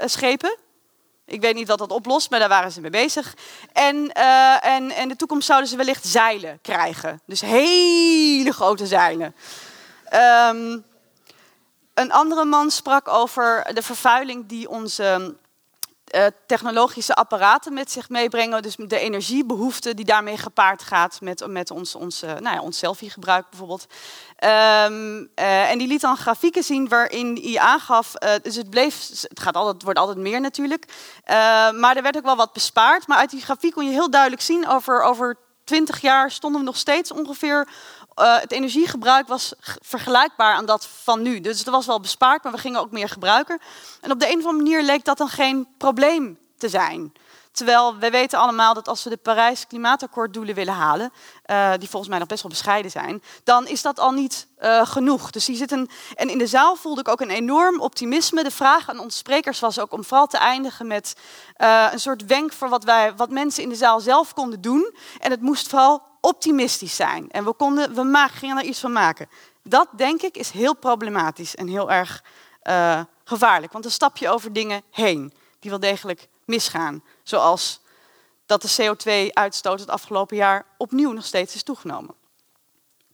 [0.05, 0.57] schepen.
[1.25, 3.35] Ik weet niet wat dat oplost, maar daar waren ze mee bezig.
[3.73, 7.21] En, uh, en, en in de toekomst zouden ze wellicht zeilen krijgen.
[7.25, 9.35] Dus hele grote zeilen.
[10.49, 10.85] Um,
[11.93, 15.35] een andere man sprak over de vervuiling die onze
[16.15, 18.61] uh, technologische apparaten met zich meebrengen.
[18.61, 23.49] Dus de energiebehoefte die daarmee gepaard gaat met, met ons, ons, nou ja, ons selfie-gebruik
[23.49, 23.85] bijvoorbeeld.
[24.43, 29.39] Um, uh, en die liet dan grafieken zien waarin hij aangaf, dus het bleef, het,
[29.39, 30.85] gaat altijd, wordt altijd meer natuurlijk,
[31.75, 33.07] maar er werd ook wel wat bespaard.
[33.07, 36.67] Maar uit die grafiek kon je heel duidelijk zien, over, over 20 jaar stonden we
[36.67, 37.67] nog steeds ongeveer
[38.15, 41.41] uh, het energiegebruik was vergelijkbaar aan dat van nu.
[41.41, 43.59] Dus het was wel bespaard, maar we gingen ook meer gebruiken.
[44.01, 47.13] En op de een of andere manier leek dat dan geen probleem te zijn.
[47.51, 51.11] Terwijl we weten allemaal dat als we de Parijs klimaatakkoorddoelen willen halen,
[51.45, 54.85] uh, die volgens mij nog best wel bescheiden zijn, dan is dat al niet uh,
[54.85, 55.31] genoeg.
[55.31, 58.43] Dus die zitten, en in de zaal voelde ik ook een enorm optimisme.
[58.43, 61.15] De vraag aan onze sprekers was ook om vooral te eindigen met
[61.91, 64.95] een soort wenk voor wat, wij, wat mensen in de zaal zelf konden doen.
[65.19, 67.31] En het moest vooral optimistisch zijn.
[67.31, 69.29] En we, konden, we gingen er iets van maken.
[69.63, 72.23] Dat, denk ik, is heel problematisch en heel erg
[72.63, 73.71] uh, gevaarlijk.
[73.71, 77.03] Want dan stap je over dingen heen die wel degelijk misgaan.
[77.23, 77.81] Zoals
[78.45, 82.15] dat de CO2-uitstoot het afgelopen jaar opnieuw nog steeds is toegenomen.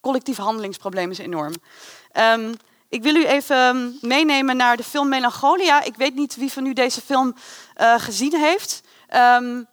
[0.02, 1.54] Collectief handelingsprobleem is enorm.
[2.13, 2.54] Um,
[2.89, 5.84] ik wil u even meenemen naar de film Melancholia.
[5.84, 7.36] Ik weet niet wie van u deze film
[7.78, 8.82] uh, gezien heeft.
[9.15, 9.67] Um,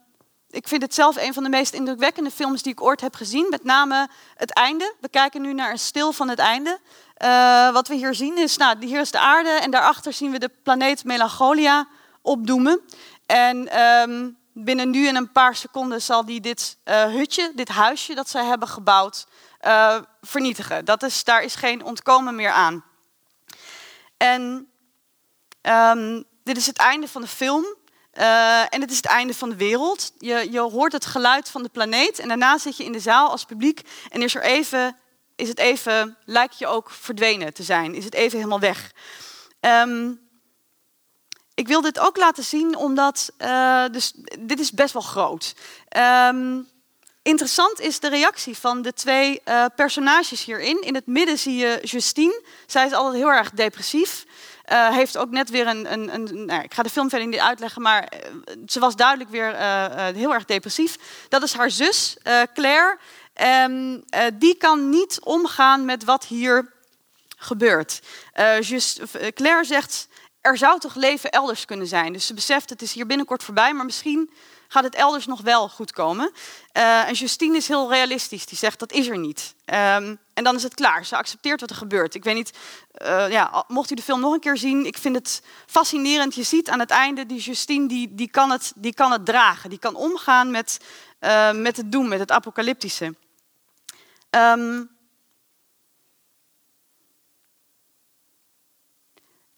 [0.56, 3.46] ik vind het zelf een van de meest indrukwekkende films die ik ooit heb gezien.
[3.50, 4.94] Met name het einde.
[5.00, 6.78] We kijken nu naar een stil van het einde.
[7.24, 10.38] Uh, wat we hier zien is, nou, hier is de aarde en daarachter zien we
[10.38, 11.88] de planeet Melancholia
[12.22, 12.80] opdoemen.
[13.26, 18.14] En um, binnen nu en een paar seconden zal die dit uh, hutje, dit huisje
[18.14, 19.26] dat zij hebben gebouwd,
[19.66, 20.84] uh, vernietigen.
[20.84, 22.84] Dat is, daar is geen ontkomen meer aan.
[24.16, 24.70] En
[25.62, 27.64] um, dit is het einde van de film.
[28.18, 30.12] Uh, en het is het einde van de wereld.
[30.18, 33.30] Je, je hoort het geluid van de planeet en daarna zit je in de zaal
[33.30, 34.96] als publiek en is er even,
[35.36, 38.92] is het even, lijkt je ook verdwenen te zijn, is het even helemaal weg.
[39.60, 40.20] Um,
[41.54, 45.54] ik wil dit ook laten zien omdat, uh, dus dit is best wel groot.
[45.96, 46.68] Um,
[47.22, 50.82] interessant is de reactie van de twee uh, personages hierin.
[50.82, 52.42] In het midden zie je Justine.
[52.66, 54.24] Zij is altijd heel erg depressief.
[54.72, 55.92] Uh, heeft ook net weer een.
[55.92, 59.30] een, een nou, ik ga de film verder niet uitleggen, maar uh, ze was duidelijk
[59.30, 60.96] weer uh, heel erg depressief.
[61.28, 62.16] Dat is haar zus,
[62.54, 62.98] Claire.
[63.64, 64.04] Um,
[64.34, 66.72] die kan niet omgaan met wat hier
[67.36, 68.00] gebeurt.
[69.34, 70.08] Claire zegt:
[70.40, 72.12] er zou toch leven elders kunnen zijn.
[72.12, 74.30] Dus ze beseft: het is hier binnenkort voorbij, maar misschien
[74.68, 76.32] gaat het elders nog wel goed komen.
[76.76, 78.46] Uh, en Justine is heel realistisch.
[78.46, 79.54] Die zegt dat is er niet.
[79.64, 81.04] Um, en dan is het klaar.
[81.04, 82.14] Ze accepteert wat er gebeurt.
[82.14, 82.52] Ik weet niet,
[83.02, 84.86] uh, ja, mocht u de film nog een keer zien.
[84.86, 86.34] Ik vind het fascinerend.
[86.34, 89.70] Je ziet aan het einde, die Justine die, die, kan, het, die kan het dragen.
[89.70, 90.80] Die kan omgaan met,
[91.20, 93.14] uh, met het doen, met het apocalyptische.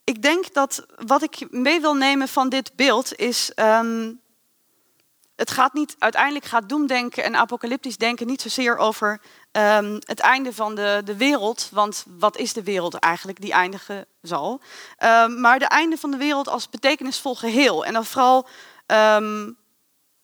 [0.05, 3.55] Ik ik denk dat wat ik mee wil nemen van dit beeld is.
[3.55, 4.13] ehm,
[5.39, 9.21] het gaat niet, uiteindelijk gaat doemdenken en apocalyptisch denken niet zozeer over
[9.53, 11.69] ehm, het einde van de, de wereld.
[11.73, 14.61] Want wat is de wereld eigenlijk die eindigen zal?
[14.97, 17.85] Ehm, maar de einde van de wereld als betekenisvol geheel.
[17.85, 18.49] En dan vooral
[18.87, 19.51] ehm,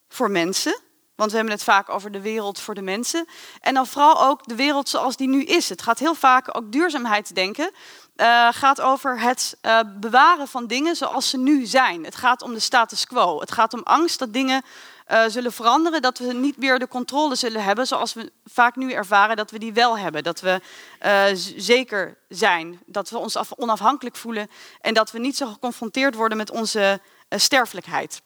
[0.09, 0.79] voor mensen.
[1.15, 3.27] Want we hebben het vaak over de wereld voor de mensen.
[3.59, 5.69] En dan vooral ook de wereld zoals die nu is.
[5.69, 7.71] Het gaat heel vaak ook duurzaamheidsdenken.
[8.15, 12.03] eh gaat over het eh, bewaren van dingen zoals ze nu zijn.
[12.03, 13.39] Het gaat om de status quo.
[13.39, 14.63] Het gaat om angst dat dingen
[15.05, 16.01] eh, zullen veranderen.
[16.01, 19.59] Dat we niet meer de controle zullen hebben zoals we vaak nu ervaren dat we
[19.59, 20.23] die wel hebben.
[20.23, 20.61] Dat we
[20.99, 21.23] eh,
[21.57, 22.79] zeker zijn.
[22.85, 24.49] Dat we ons af- onafhankelijk voelen.
[24.81, 28.21] En dat we niet zo geconfronteerd worden met onze eh, sterfelijkheid.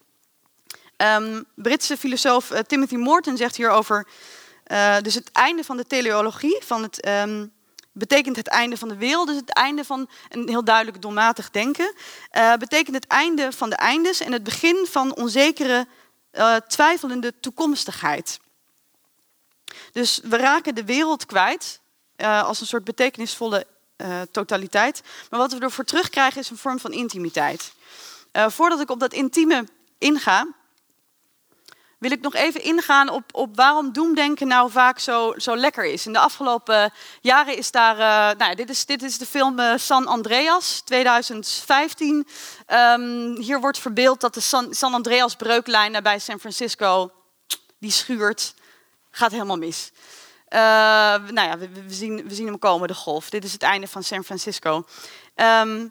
[0.97, 4.07] Ehm, Britse filosoof Timothy Morton zegt hierover.
[5.01, 7.47] dus het einde van de teleologie, van het, ehm,
[7.91, 11.93] betekent het einde van de wereld, dus het einde van een heel duidelijk doelmatig denken.
[12.59, 15.87] betekent het einde van de eindes en het begin van onzekere,
[16.31, 18.39] eh, twijfelende toekomstigheid.
[19.91, 21.79] Dus we raken de wereld kwijt
[22.15, 23.65] eh, als een soort betekenisvolle
[23.95, 25.01] eh, totaliteit.
[25.29, 27.73] Maar wat we ervoor terugkrijgen is een vorm van intimiteit.
[28.31, 29.67] Voordat ik op dat intieme
[29.97, 30.47] inga,
[31.99, 36.05] wil ik nog even ingaan op, op waarom doemdenken nou vaak zo, zo lekker is.
[36.05, 39.73] In de afgelopen jaren is daar, eh, nou dit, is, dit is de film eh,
[39.77, 42.27] San Andreas, 2015.
[42.65, 44.39] Ehm, hier wordt verbeeld dat de
[44.69, 47.11] San, Andreas breuklijn nabij San Francisco,
[47.79, 48.53] die schuurt,
[49.11, 49.91] gaat helemaal mis.
[50.47, 50.59] Eh,
[51.29, 53.29] nou ja, we, we zien, we zien hem komen, de golf.
[53.29, 54.85] Dit is het einde van San Francisco.
[55.35, 55.87] Ehm,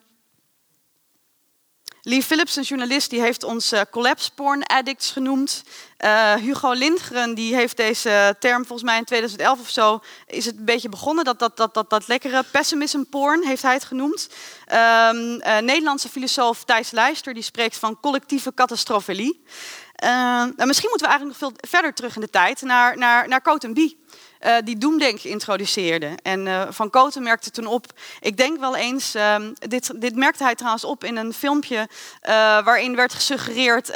[2.09, 5.63] Lee Phillips, een journalist, die heeft ons eh, collapse porn addicts genoemd.
[5.97, 10.57] Eh, Hugo Lindgren, die heeft deze term volgens mij in 2011 of zo, is het
[10.57, 11.25] een beetje begonnen.
[11.25, 14.29] Dat, dat, dat, dat, dat lekkere pessimism porn heeft hij het genoemd.
[14.67, 19.43] Ehm, eh, Nederlandse filosoof Thijs Leister, die spreekt van collectieve catastrofelie.
[20.05, 23.29] Uh, nou, misschien moeten we eigenlijk nog veel verder terug in de tijd, naar, naar,
[23.29, 23.43] naar
[24.39, 26.11] Eh, die doemdenk introduceerde.
[26.23, 27.87] En eh, Van Koten merkte toen op,
[28.21, 31.89] ik denk wel eens, ehm, dit, dit merkte hij trouwens op in een filmpje
[32.21, 32.33] eh,
[32.65, 33.93] waarin werd gesuggereerd,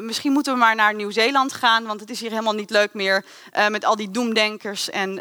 [0.00, 3.24] misschien moeten we maar naar Nieuw-Zeeland gaan, want het is hier helemaal niet leuk meer
[3.68, 5.20] met al die doemdenkers en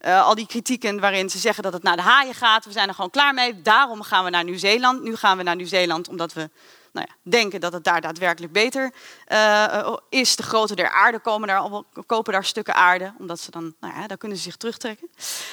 [0.00, 2.64] al die kritieken waarin ze zeggen dat het naar de haaien gaat.
[2.64, 5.02] We zijn er gewoon klaar mee, daarom gaan we naar Nieuw-Zeeland.
[5.02, 6.50] Nu gaan we naar Nieuw-Zeeland omdat we
[6.98, 8.92] nou denken dat het daar daadwerkelijk beter
[9.24, 10.36] eh, is.
[10.36, 14.06] De grote der aarde komen daar, kopen daar stukken aarde, omdat ze dan, nou ja,
[14.06, 15.10] daar kunnen ze zich terugtrekken.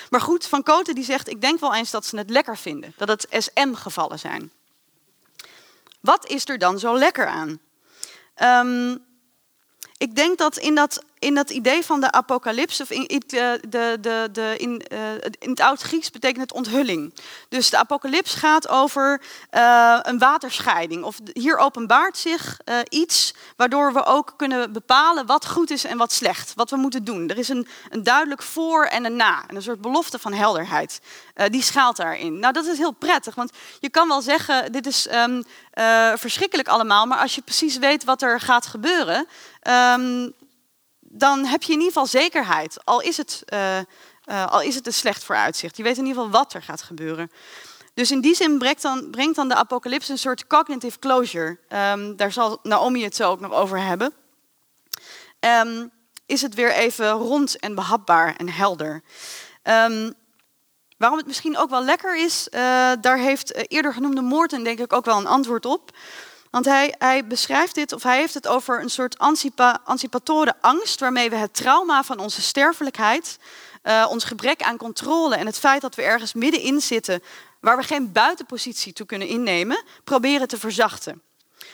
[0.09, 2.93] Maar goed, Van Koten die zegt, ik denk wel eens dat ze het lekker vinden,
[2.97, 4.51] dat het SM-gevallen zijn.
[5.99, 7.59] Wat is er dan zo lekker aan?
[8.35, 8.97] Ehm,
[10.05, 13.59] ik denk dat in dat, in dat idee van de apocalyps, of in, in, de,
[14.01, 14.99] de, de, in, eh,
[15.39, 17.13] in het Oud-Grieks betekent het onthulling.
[17.49, 21.03] Dus de apocalyps gaat over eh, een waterscheiding.
[21.03, 25.97] Of hier openbaart zich eh, iets waardoor we ook kunnen bepalen wat goed is en
[25.97, 26.53] wat slecht.
[26.55, 27.29] Wat we moeten doen.
[27.29, 29.43] Er is een, een duidelijk voor en een na.
[29.47, 31.01] En een soort belofte van helderheid.
[31.35, 32.39] Eh, die schaalt daarin.
[32.39, 33.35] Nou, dat is heel prettig.
[33.35, 35.41] Want je kan wel zeggen, dit is ehm,
[35.71, 37.05] eh, verschrikkelijk allemaal.
[37.05, 39.27] Maar als je precies weet wat er gaat gebeuren...
[39.66, 40.30] ehm,
[40.99, 42.86] dan heb je in ieder geval zekerheid.
[42.86, 43.86] Al is het, eh, eh,
[44.47, 45.78] al is het een slecht vooruitzicht.
[45.78, 47.32] Je weet in ieder geval wat er gaat gebeuren.
[47.93, 51.59] Dus in die zin brengt dan, brengt dan de apocalypse een soort cognitive closure.
[51.68, 54.13] Ehm, daar zal Naomi het zo ook nog over hebben.
[55.39, 55.88] Ehm,
[56.26, 59.03] is het weer even rond en behapbaar en helder.
[60.97, 62.61] Waarom het misschien ook wel lekker is, eh,
[63.01, 65.91] daar heeft eerder genoemde Moorten denk ik ook wel een antwoord op.
[66.55, 69.81] Want hij, hij beschrijft dit, of hij heeft het over een soort anticipa,
[70.61, 73.39] angst, waarmee we het trauma van onze sterfelijkheid,
[73.81, 77.23] eh, ons gebrek aan controle en het feit dat we ergens middenin zitten,
[77.59, 81.21] waar we geen buitenpositie toe kunnen innemen, proberen te verzachten.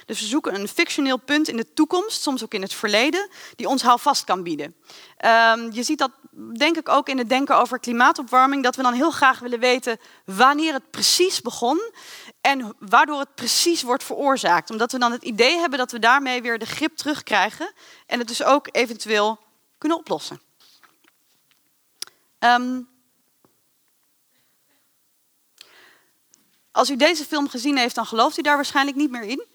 [0.05, 3.67] Dus we zoeken een fictioneel punt in de toekomst, soms ook in het verleden, die
[3.67, 4.75] ons houvast kan bieden.
[5.17, 6.11] Ehm, je ziet dat
[6.57, 9.97] denk ik ook in het denken over klimaatopwarming, dat we dan heel graag willen weten
[10.25, 11.91] wanneer het precies begon
[12.41, 14.69] en waardoor het precies wordt veroorzaakt.
[14.69, 17.73] Omdat we dan het idee hebben dat we daarmee weer de grip terugkrijgen
[18.05, 19.39] en het dus ook eventueel
[19.77, 20.41] kunnen oplossen.
[22.39, 22.81] Ehm,
[26.71, 29.45] als u deze film gezien heeft, dan gelooft u daar waarschijnlijk niet meer in.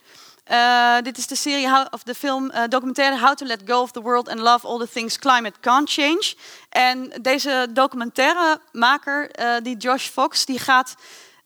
[0.50, 3.90] Uh, dit is de serie of de film uh, documentaire How to Let Go of
[3.90, 6.34] the World and Love All the Things Climate Can't Change.
[6.68, 10.94] En deze documentairemaker, uh, die Josh Fox, die gaat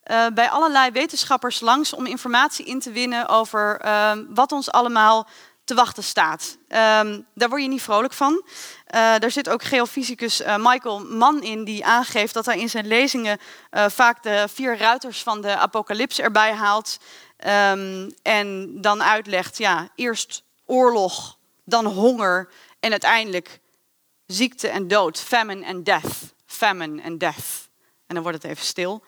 [0.05, 5.28] uh, bij allerlei wetenschappers langs om informatie in te winnen over uh, wat ons allemaal
[5.64, 6.59] te wachten staat.
[6.68, 8.44] Ehm, daar word je niet vrolijk van.
[8.86, 13.38] Daar zit ook geofysicus uh, Michael Mann in, die aangeeft dat hij in zijn lezingen
[13.70, 16.98] vaak de vier ruiters van de apocalyps erbij haalt.
[17.46, 22.48] Um, en dan uitlegt, ja, eerst oorlog, dan honger
[22.80, 23.61] en uiteindelijk
[24.26, 27.68] ziekte en dood, famine and death, famine and death.
[28.07, 29.05] En dan wordt het even stil.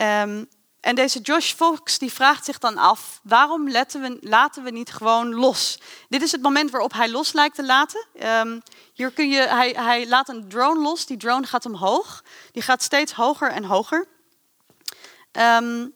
[0.00, 0.48] Um,
[0.80, 5.34] en deze Josh Fox die vraagt zich dan af, waarom we, laten we niet gewoon
[5.34, 5.80] los?
[6.08, 8.06] Dit is het moment waarop hij los lijkt te laten.
[8.22, 12.24] Um, hier kun je, hij, hij laat een drone los, die drone gaat omhoog.
[12.52, 14.08] Die gaat steeds hoger en hoger.
[15.32, 15.92] Um,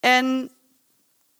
[0.00, 0.50] en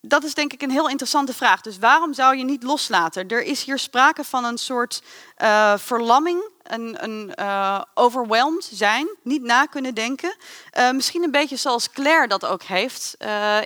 [0.01, 1.61] dat is denk ik een heel interessante vraag.
[1.61, 3.28] Dus waarom zou je niet loslaten?
[3.28, 5.03] Er is hier sprake van een soort
[5.39, 10.36] uh, verlamming, een, een uh, overwhelmed zijn, niet na kunnen denken.
[10.78, 13.16] Uh, misschien een beetje zoals Claire dat ook heeft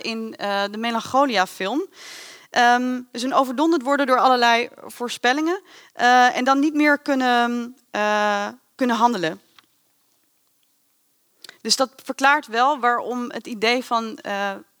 [0.01, 0.31] in
[0.71, 1.85] de Melancholia-film.
[2.51, 5.61] Um, dus een overdonderd worden door allerlei voorspellingen
[6.33, 7.77] en dan niet meer kunnen,
[8.75, 9.41] kunnen handelen.
[11.61, 14.19] Dus dat verklaart wel waarom het idee van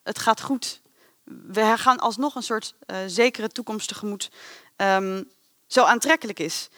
[0.03, 0.81] het gaat goed
[1.47, 2.73] we gaan alsnog een soort
[3.07, 4.31] zekere toekomst tegemoet
[4.77, 5.29] um,
[5.67, 6.69] zo aantrekkelijk is.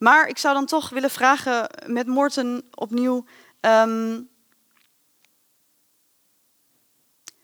[0.00, 3.24] Maar ik zou dan toch willen vragen met Morten opnieuw.
[3.60, 4.28] Um,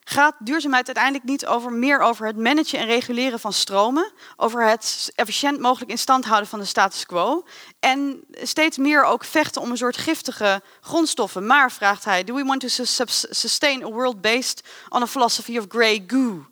[0.08, 5.12] gaat duurzaamheid uiteindelijk niet over meer over het managen en reguleren van stromen, over het
[5.14, 7.44] efficiënt mogelijk in stand houden van de status quo
[7.80, 11.46] en steeds meer ook vechten om een soort giftige grondstoffen.
[11.46, 12.84] Maar vraagt hij, do we want to
[13.30, 16.46] sustain a world based on a philosophy of grey goo?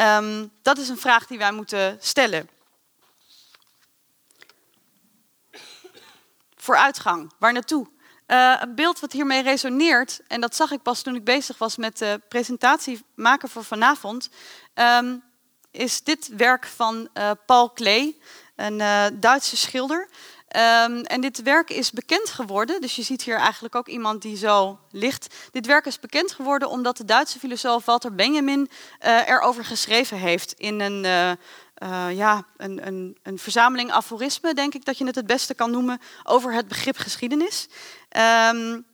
[0.00, 2.48] Um, dat is een vraag die wij moeten stellen.
[6.62, 7.86] Vooruitgang, waar naartoe?
[8.26, 11.76] Uh, een beeld wat hiermee resoneert, en dat zag ik pas toen ik bezig was
[11.76, 14.28] met de presentatie maken voor vanavond,
[14.74, 15.22] um,
[15.70, 18.20] is dit werk van uh, Paul Klee,
[18.56, 20.08] een uh, Duitse schilder.
[20.56, 24.36] Um, en dit werk is bekend geworden, dus je ziet hier eigenlijk ook iemand die
[24.36, 25.34] zo ligt.
[25.50, 30.80] Dit werk is bekend geworden omdat de Duitse filosoof Walter Benjamin erover geschreven heeft in
[30.80, 31.38] een
[31.82, 35.70] uh, ja, een, een, een, verzameling aforismen, denk ik dat je het het beste kan
[35.70, 37.68] noemen, over het begrip geschiedenis.
[38.50, 38.84] Um,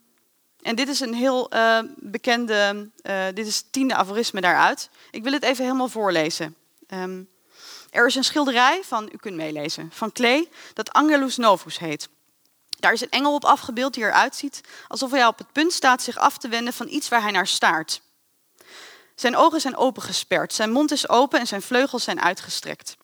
[0.62, 4.90] en dit is een heel uh, bekende, uh, dit is het tiende aforisme daaruit.
[5.10, 6.56] Ik wil het even helemaal voorlezen.
[6.94, 7.28] Um,
[7.90, 12.08] er is een schilderij van, u kunt meelezen, van Klee, dat Angelus Novus heet.
[12.80, 16.02] Daar is een engel op afgebeeld die eruit ziet alsof hij op het punt staat
[16.02, 18.00] zich af te wenden van iets waar hij naar staart.
[19.18, 22.96] Zijn ogen zijn opengesperd, zijn mond is open en zijn vleugels zijn uitgestrekt.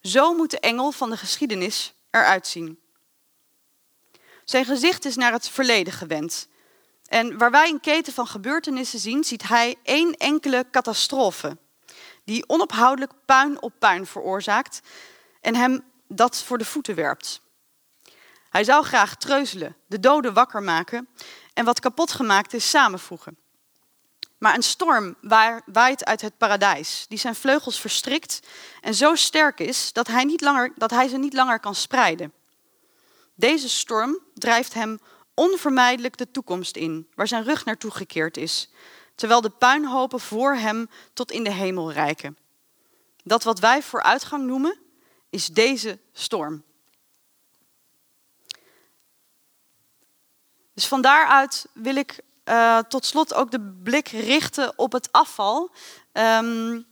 [0.00, 2.80] Zo moet de engel van de geschiedenis eruit zien.
[4.44, 6.48] Zijn gezicht is naar het verleden gewend.
[7.06, 11.56] En waar wij een keten van gebeurtenissen zien, ziet hij één enkele catastrofe,
[12.24, 14.80] die onophoudelijk puin op puin veroorzaakt
[15.40, 17.40] en hem dat voor de voeten werpt.
[18.50, 21.08] Hij zou graag treuzelen, de doden wakker maken
[21.54, 23.41] en wat kapot gemaakt is samenvoegen.
[24.42, 25.16] Maar een storm
[25.66, 28.40] waait uit het paradijs, die zijn vleugels verstrikt
[28.80, 32.32] en zo sterk is dat hij, niet langer, dat hij ze niet langer kan spreiden.
[33.34, 34.98] Deze storm drijft hem
[35.34, 38.70] onvermijdelijk de toekomst in, waar zijn rug naartoe gekeerd is,
[39.14, 42.38] terwijl de puinhopen voor hem tot in de hemel reiken.
[43.24, 44.78] Dat wat wij vooruitgang noemen,
[45.30, 46.62] is deze storm.
[50.74, 55.70] Dus van daaruit wil ik uh, tot slot ook de blik richten op het afval.
[56.12, 56.90] Um,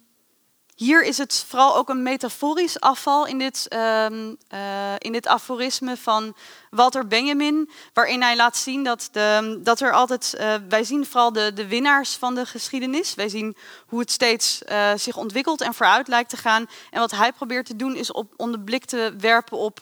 [0.75, 5.97] hier is het vooral ook een metaforisch afval in dit, um, uh, in dit aforisme
[5.97, 6.37] van
[6.71, 11.33] Walter Benjamin, waarin hij laat zien dat, de, dat er altijd, uh, wij zien vooral
[11.33, 13.15] de, de winnaars van de geschiedenis.
[13.15, 14.63] Wij zien hoe het steeds
[14.95, 16.67] zich ontwikkelt en vooruit lijkt te gaan.
[16.91, 19.81] En wat hij probeert te doen is op, om de blik te werpen op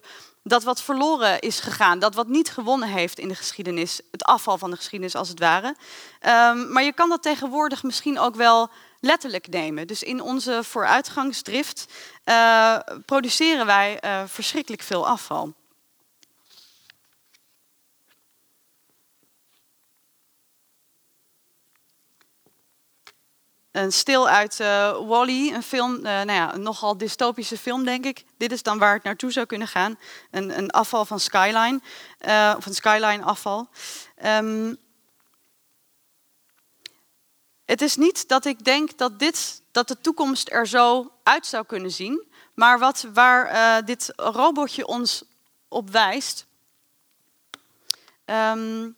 [0.49, 4.59] dat wat verloren is gegaan, dat wat niet gewonnen heeft in de geschiedenis, het afval
[4.59, 5.67] van de geschiedenis als het ware.
[5.67, 8.71] Um, maar je kan dat tegenwoordig misschien ook wel
[9.01, 9.87] letterlijk nemen.
[9.87, 11.87] Dus in onze vooruitgangsdrift
[12.25, 15.55] uh, produceren wij uh, verschrikkelijk veel afval.
[23.73, 28.05] Een stil uit uh, Wally, een film, uh, nou ja, een nogal dystopische film, denk
[28.05, 28.25] ik.
[28.39, 29.99] Dit is dan waar het naartoe zou kunnen gaan.
[30.31, 31.81] Een, een afval van Skyline,
[32.27, 33.69] uh, of een Skyline afval.
[34.25, 34.77] Um,
[37.65, 41.65] het is niet dat ik denk dat, dit, dat de toekomst er zo uit zou
[41.67, 45.25] kunnen zien, maar wat, waar dit robotje ons
[45.69, 46.47] op wijst,
[48.25, 48.98] um,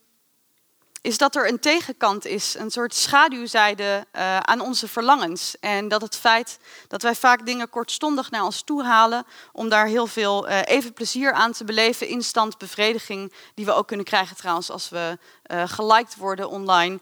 [1.01, 5.55] is dat er een tegenkant is, een soort schaduwzijde uh, aan onze verlangens.
[5.59, 9.85] En dat het feit dat wij vaak dingen kortstondig naar ons toe halen, om daar
[9.85, 14.35] heel veel uh, even plezier aan te beleven, instant bevrediging, die we ook kunnen krijgen
[14.35, 15.17] trouwens als we
[15.51, 16.99] uh, geliked worden online,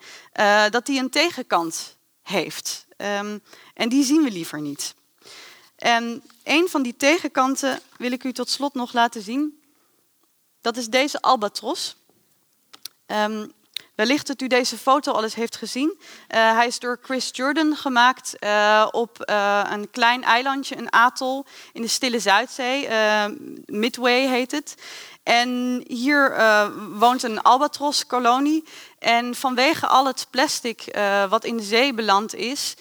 [0.70, 2.88] dat die een tegenkant heeft.
[2.98, 3.42] Um,
[3.74, 4.96] en die zien we liever niet.
[5.76, 9.62] En een van die tegenkanten wil ik u tot slot nog laten zien.
[10.62, 11.96] Dat is deze albatros.
[13.06, 13.52] Um,
[14.00, 15.96] wellicht dat u deze foto al eens heeft gezien.
[16.00, 16.08] Uh,
[16.56, 21.82] hij is door Chris Jordan gemaakt uh, op uh, een klein eilandje, een atol in
[21.82, 22.88] de Stille Zuidzee.
[23.66, 24.76] Midway heet het.
[25.24, 26.38] En hier
[26.94, 28.64] woont een albatros-kolonie.
[29.00, 30.98] En vanwege al het plastic
[31.30, 32.76] wat in de zee beland is,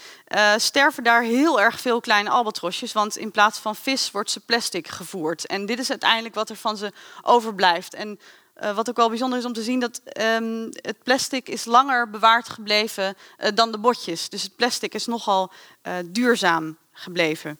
[0.56, 2.92] sterven daar heel erg veel kleine albatrosjes.
[2.92, 5.46] Want in plaats van vis wordt ze plastic gevoerd.
[5.46, 6.92] En dit is uiteindelijk wat er van ze
[7.22, 7.94] overblijft.
[7.94, 8.18] En
[8.62, 12.10] uh, wat ook wel bijzonder is om te zien, dat um, het plastic is langer
[12.10, 14.28] bewaard gebleven uh, dan de botjes.
[14.28, 15.52] Dus het plastic is nogal
[15.82, 17.58] uh, duurzaam gebleven.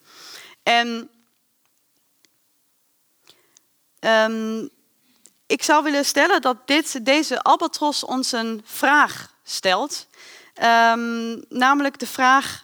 [0.62, 1.10] En
[4.00, 4.68] um,
[5.46, 10.06] ik zou willen stellen dat dit, deze albatros ons een vraag stelt.
[10.62, 12.60] Um, namelijk de vraag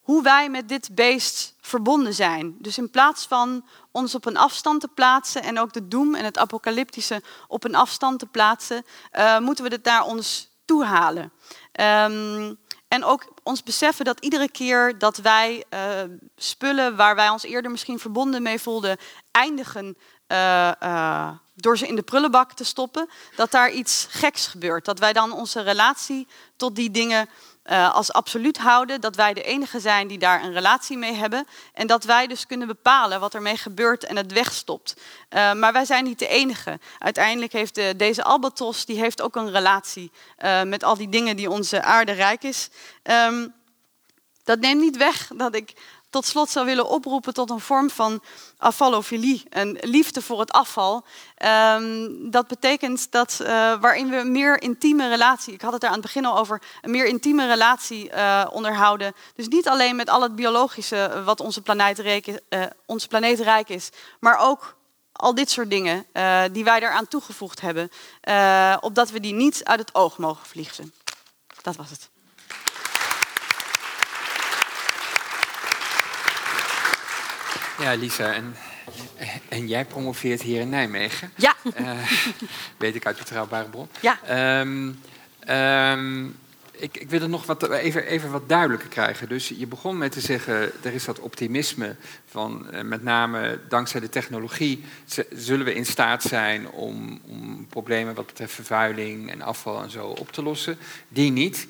[0.00, 2.56] hoe wij met dit beest verbonden zijn.
[2.58, 3.64] Dus in plaats van
[3.96, 7.74] ons op een afstand te plaatsen en ook de doem en het apocalyptische op een
[7.74, 11.32] afstand te plaatsen, uh, moeten we het naar ons toe halen.
[11.80, 15.80] Um, en ook ons beseffen dat iedere keer dat wij uh,
[16.36, 18.96] spullen waar wij ons eerder misschien verbonden mee voelden,
[19.30, 19.96] eindigen
[20.28, 24.84] uh, door ze in de prullenbak te stoppen, dat daar iets geks gebeurt.
[24.84, 26.26] Dat wij dan onze relatie
[26.56, 27.28] tot die dingen
[27.70, 31.46] uh, als absoluut houden dat wij de enige zijn die daar een relatie mee hebben.
[31.72, 34.96] En dat wij dus kunnen bepalen wat ermee gebeurt en het wegstopt.
[35.30, 36.78] Uh, maar wij zijn niet de enige.
[36.98, 40.10] Uiteindelijk heeft de, deze albatros die heeft ook een relatie
[40.44, 42.68] uh, met al die dingen die onze aarde rijk is.
[43.02, 43.54] Um,
[44.46, 45.72] dat neemt niet weg dat ik
[46.10, 48.22] tot slot zou willen oproepen tot een vorm van
[48.58, 51.04] afvallofilie, een liefde voor het afval.
[51.44, 53.48] Um, dat betekent dat uh,
[53.80, 56.62] waarin we een meer intieme relatie, ik had het er aan het begin al over,
[56.82, 59.14] een meer intieme relatie uh, onderhouden.
[59.34, 62.40] Dus niet alleen met al het biologische wat onze planeet, rijk,
[62.86, 63.90] onze planeet rijk is,
[64.20, 64.76] maar ook
[65.12, 66.06] al dit soort dingen
[66.52, 67.90] die wij daaraan toegevoegd hebben,
[68.80, 70.94] opdat we die niet uit het oog mogen vliegen.
[71.62, 72.15] Dat was het.
[77.78, 78.54] Ja, Lisa, en,
[79.48, 81.30] en jij promoveert hier in Nijmegen.
[81.34, 81.54] Ja.
[81.80, 81.90] Uh,
[82.76, 83.88] weet ik uit betrouwbare bron.
[84.00, 84.18] Ja.
[84.60, 85.00] Um,
[85.48, 86.36] um,
[86.78, 89.28] ik, ik, wil het nog wat, even, even wat duidelijker krijgen.
[89.28, 91.96] Dus je begon met te zeggen, er is dat optimisme
[92.26, 94.84] van uh, met name dankzij de technologie
[95.30, 100.06] zullen we in staat zijn om, om problemen wat betreft vervuiling en afval en zo
[100.06, 100.78] op te lossen.
[101.08, 101.66] Die niet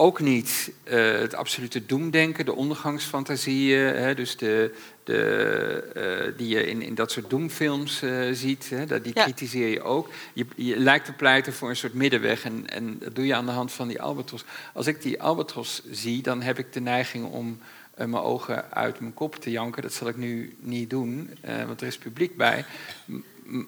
[0.00, 4.74] ook niet uh, het absolute doemdenken, de ondergangsfantasieën, hè, dus de,
[5.04, 9.22] de, uh, die je in, in dat soort doemfilms uh, ziet, hè, dat, die ja.
[9.22, 10.08] kritiseer je ook.
[10.32, 13.46] Je, je, lijkt te pleiten voor een soort middenweg en, en dat doe je aan
[13.46, 14.44] de hand van die albatros.
[14.74, 17.58] Als ik die albatros zie, dan heb ik de neiging om
[17.94, 19.82] mijn ogen uit mijn kop te janken.
[19.82, 22.64] Dat zal ik nu niet doen, want er is publiek bij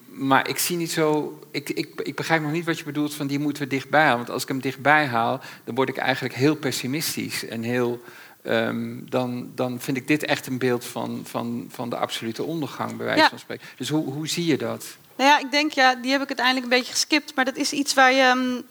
[0.07, 1.39] maar ik zie niet zo.
[1.51, 4.17] Ik, ik, ik begrijp nog niet wat je bedoelt van die moeten we dichtbij halen.
[4.17, 8.01] Want als ik hem dichtbij haal, dan word ik eigenlijk heel pessimistisch en heel.
[8.43, 12.97] Um, dan, dan vind ik dit echt een beeld van, van, van de absolute ondergang,
[12.97, 13.29] bij wijze ja.
[13.29, 13.67] van spreken.
[13.77, 14.85] Dus hoe, hoe zie je dat?
[15.17, 17.35] Nou ja, ik denk, ja, die heb ik uiteindelijk een beetje geskipt.
[17.35, 18.63] Maar dat is iets waar je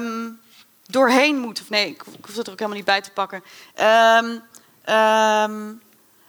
[0.00, 0.38] um,
[0.86, 1.60] doorheen moet.
[1.60, 3.42] Of nee, ik, ik hoef het er ook helemaal niet bij te pakken.
[3.80, 4.42] Um,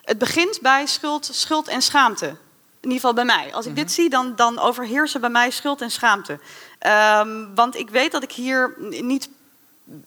[0.02, 2.36] het begint bij schuld, schuld en schaamte.
[2.82, 3.54] In ieder geval bij mij.
[3.54, 3.94] Als ik dit mhm.
[3.94, 6.40] zie, dan, dan overheersen bij mij schuld en schaamte.
[7.22, 9.30] Um, want ik weet dat ik hier niet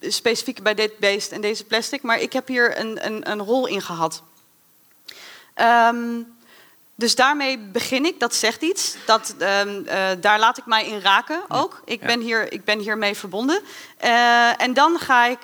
[0.01, 3.67] specifiek bij dit beest en deze plastic, maar ik heb hier een, een, een rol
[3.67, 4.23] in gehad.
[5.57, 6.37] Um,
[6.95, 8.97] dus daarmee begin ik, dat zegt iets.
[9.07, 11.83] Dat, um, uh, daar laat ik mij in raken ook.
[11.85, 13.61] Ik, ben, hier, ik ben hiermee verbonden.
[14.05, 15.39] Uh, en dan ga ik.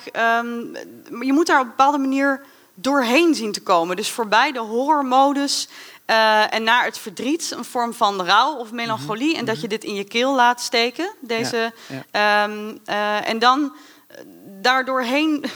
[1.20, 3.96] Je moet daar op een bepaalde manier doorheen zien te komen.
[3.96, 5.68] Dus voorbij de horrormodus
[6.10, 9.36] uh, en naar het verdriet, een vorm van rouw of melancholie.
[9.36, 9.62] En dat mhm.
[9.62, 11.10] je dit in je keel laat steken.
[11.20, 12.44] Deze, ja, ja.
[12.44, 13.60] Um, uh, en dan
[14.10, 14.16] uh,
[14.62, 15.44] daardoorheen.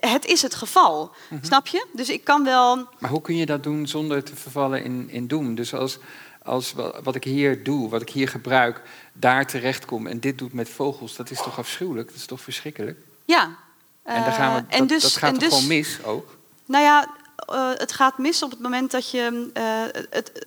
[0.00, 1.44] het is het geval, mm -hmm.
[1.44, 1.86] snap je?
[1.92, 2.88] Dus ik kan wel.
[2.98, 5.54] Maar hoe kun je dat doen zonder te vervallen in, in doem?
[5.54, 5.98] Dus als,
[6.42, 8.82] als wat ik hier doe, wat ik hier gebruik,
[9.12, 12.08] daar terechtkom en dit doet met vogels, dat is toch afschuwelijk?
[12.08, 12.98] Dat is toch verschrikkelijk?
[13.24, 13.56] Ja.
[14.02, 16.36] en dan gaan we, dat, en dus, dat gaat en toch dus, gewoon mis ook?
[16.66, 17.08] Nou ja,
[17.50, 19.50] uh, het gaat mis op het moment dat je.
[19.56, 20.46] Uh, het,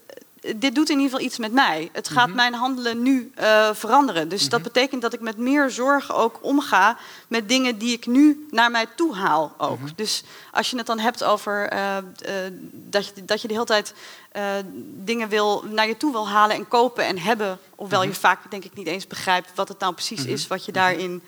[0.55, 1.89] dit doet in ieder geval iets met mij.
[1.93, 2.35] Het gaat Mhm.
[2.35, 4.29] mijn handelen nu eh, veranderen.
[4.29, 8.47] Dus dat betekent dat ik met meer zorg ook omga met dingen die ik nu
[8.51, 9.79] naar mij toe haal ook.
[9.79, 9.89] Mhm.
[9.95, 12.03] Dus als je het dan hebt over eh, eh,
[12.71, 13.93] dat, je, dat je de hele tijd
[14.31, 14.43] eh,
[15.03, 17.59] dingen wil, naar je toe wil halen en kopen en hebben.
[17.75, 20.29] Hoewel je vaak denk ik niet eens begrijpt wat het nou precies Mhm.
[20.33, 21.23] is wat je daarin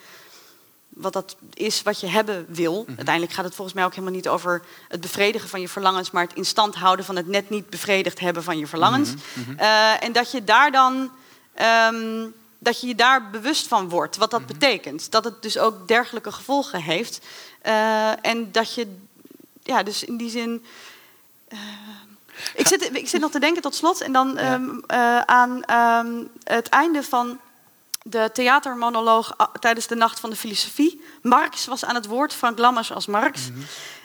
[1.01, 2.81] wat dat is wat je hebben wil.
[2.81, 2.95] Mhm.
[2.95, 6.23] Uiteindelijk gaat het volgens mij ook helemaal niet over het bevredigen van je verlangens, maar
[6.23, 9.09] het in stand houden van het net niet bevredigd hebben van je verlangens.
[9.13, 9.59] Mhm, mhm.
[9.59, 11.11] Eh, en dat je daar dan.
[11.53, 12.27] ehm,
[12.61, 15.11] dat je je daar bewust van wordt, wat dat betekent.
[15.11, 17.19] Dat het dus ook dergelijke gevolgen heeft.
[17.61, 18.95] Eh, en dat je,
[19.63, 20.65] ja, dus in die zin.
[21.47, 21.59] eh,
[22.55, 24.41] ik, zit, ik zit nog te denken tot slot en dan Ja.
[24.41, 27.39] ehm, eh, aan ehm, het einde van
[28.03, 31.01] de theatermonoloog ah, tijdens de Nacht van de Filosofie.
[31.21, 33.49] Marx was aan het woord, Frank Lammers als Marx.
[33.49, 33.59] Mhm.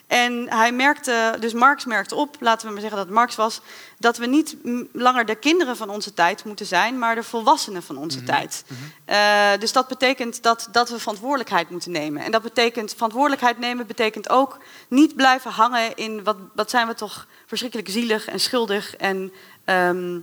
[0.06, 3.60] En hij merkte, dus Marx merkte op, laten we maar zeggen dat Marx was,
[3.98, 4.56] dat we niet
[4.92, 8.26] langer de kinderen van onze tijd moeten zijn, maar de volwassenen van onze Mhm.
[8.26, 8.64] tijd.
[9.04, 12.22] Eh, dus dat betekent dat, dat we verantwoordelijkheid moeten nemen.
[12.22, 16.94] En dat betekent, verantwoordelijkheid nemen betekent ook niet blijven hangen in wat, wat zijn we
[16.94, 18.96] toch verschrikkelijk zielig en schuldig.
[18.96, 19.32] En,
[19.64, 20.18] ehm,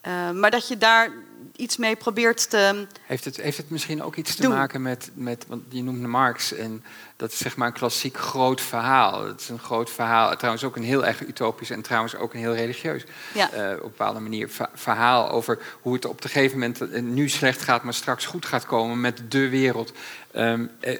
[0.00, 1.12] eh, maar dat je daar
[1.56, 2.86] iets mee probeert te.
[3.06, 6.52] Heeft het, heeft het misschien ook iets te maken met, met, want je noemde Marx
[6.52, 6.84] en
[7.16, 9.26] dat is zeg maar een klassiek groot verhaal.
[9.26, 12.40] Het is een groot verhaal, trouwens ook een heel erg utopisch en trouwens ook een
[12.40, 13.04] heel religieus
[13.34, 13.50] Ja.
[13.52, 17.28] eh, op een bepaalde manier verhaal over hoe het op een gegeven moment eh, nu
[17.28, 19.92] slecht gaat, maar straks goed gaat komen met de wereld.
[20.32, 20.98] Ehm, eh, eh,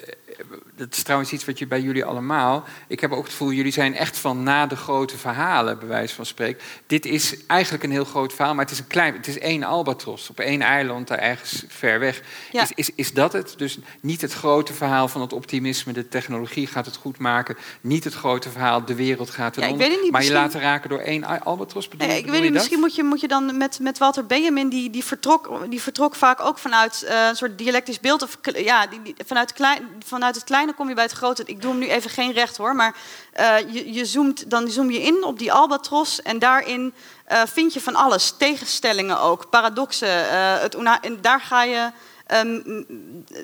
[0.77, 2.65] dat is trouwens iets wat je bij jullie allemaal.
[2.89, 6.15] Ik heb ook het gevoel, jullie zijn echt van na de grote verhalen, bij wijze
[6.15, 6.63] van spreken.
[6.87, 9.63] Dit is eigenlijk een heel groot verhaal, maar het is een klein, het is één
[9.65, 12.23] albatros op één eiland daar ergens ver weg.
[12.53, 12.63] Ja.
[12.63, 13.55] Is, is, is dat het?
[13.57, 17.57] Dus niet het grote verhaal van het optimisme, de technologie gaat het goed maken.
[17.81, 19.87] Niet het grote verhaal, de wereld gaat ten Ja, ik onder.
[19.89, 21.89] weet het niet, maar je misschien- laten raken door één al- albatros.
[21.89, 24.69] Bedoel, Nee, ik weet niet, misschien moet je, moet je dan met, met Walter Benjamin,
[24.69, 28.23] die, die, vertrok, die vertrok vaak ook vanuit eh, een soort dialectisch beeld.
[28.23, 31.43] Of, ja, die, die- vanuit, klein, vanuit het kleine kom je bij het grote.
[31.47, 32.97] Ik doe hem nu even geen recht hoor, maar
[33.33, 37.73] eh, je, je zoomt, dan zoom je in op die albatros en daarin eh, vind
[37.73, 38.35] je van alles.
[38.39, 40.29] Tegenstellingen ook, paradoxen.
[40.31, 41.91] eh, het, en daar ga je...
[42.27, 42.83] ehm,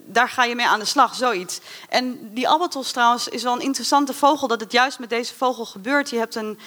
[0.04, 1.60] daar ga je mee aan de slag, zoiets.
[1.88, 4.48] En die albatros trouwens is wel een interessante vogel...
[4.48, 6.10] dat het juist met deze vogel gebeurt.
[6.10, 6.58] Je hebt een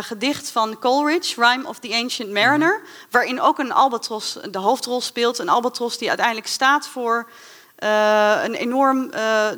[0.00, 2.82] gedicht van Coleridge, Rhyme of the Ancient Mariner...
[3.10, 5.38] waarin ook een albatros de hoofdrol speelt.
[5.38, 7.28] Een albatros die uiteindelijk staat voor...
[7.76, 9.48] eh, een enorm eh,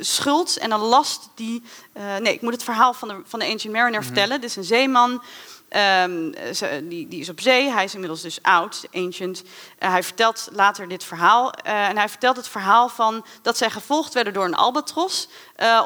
[0.00, 1.62] schuld en een last die...
[1.92, 4.40] eh, nee, ik moet het verhaal van de, van de Ancient Mariner vertellen.
[4.40, 5.22] Dit is een zeeman,
[5.68, 7.70] ehm, ze- die, die is op zee.
[7.70, 9.42] Hij is inmiddels dus oud, ancient.
[9.78, 11.50] Hij vertelt later dit verhaal.
[11.52, 15.28] en hij vertelt het verhaal van dat zij gevolgd werden door een albatros.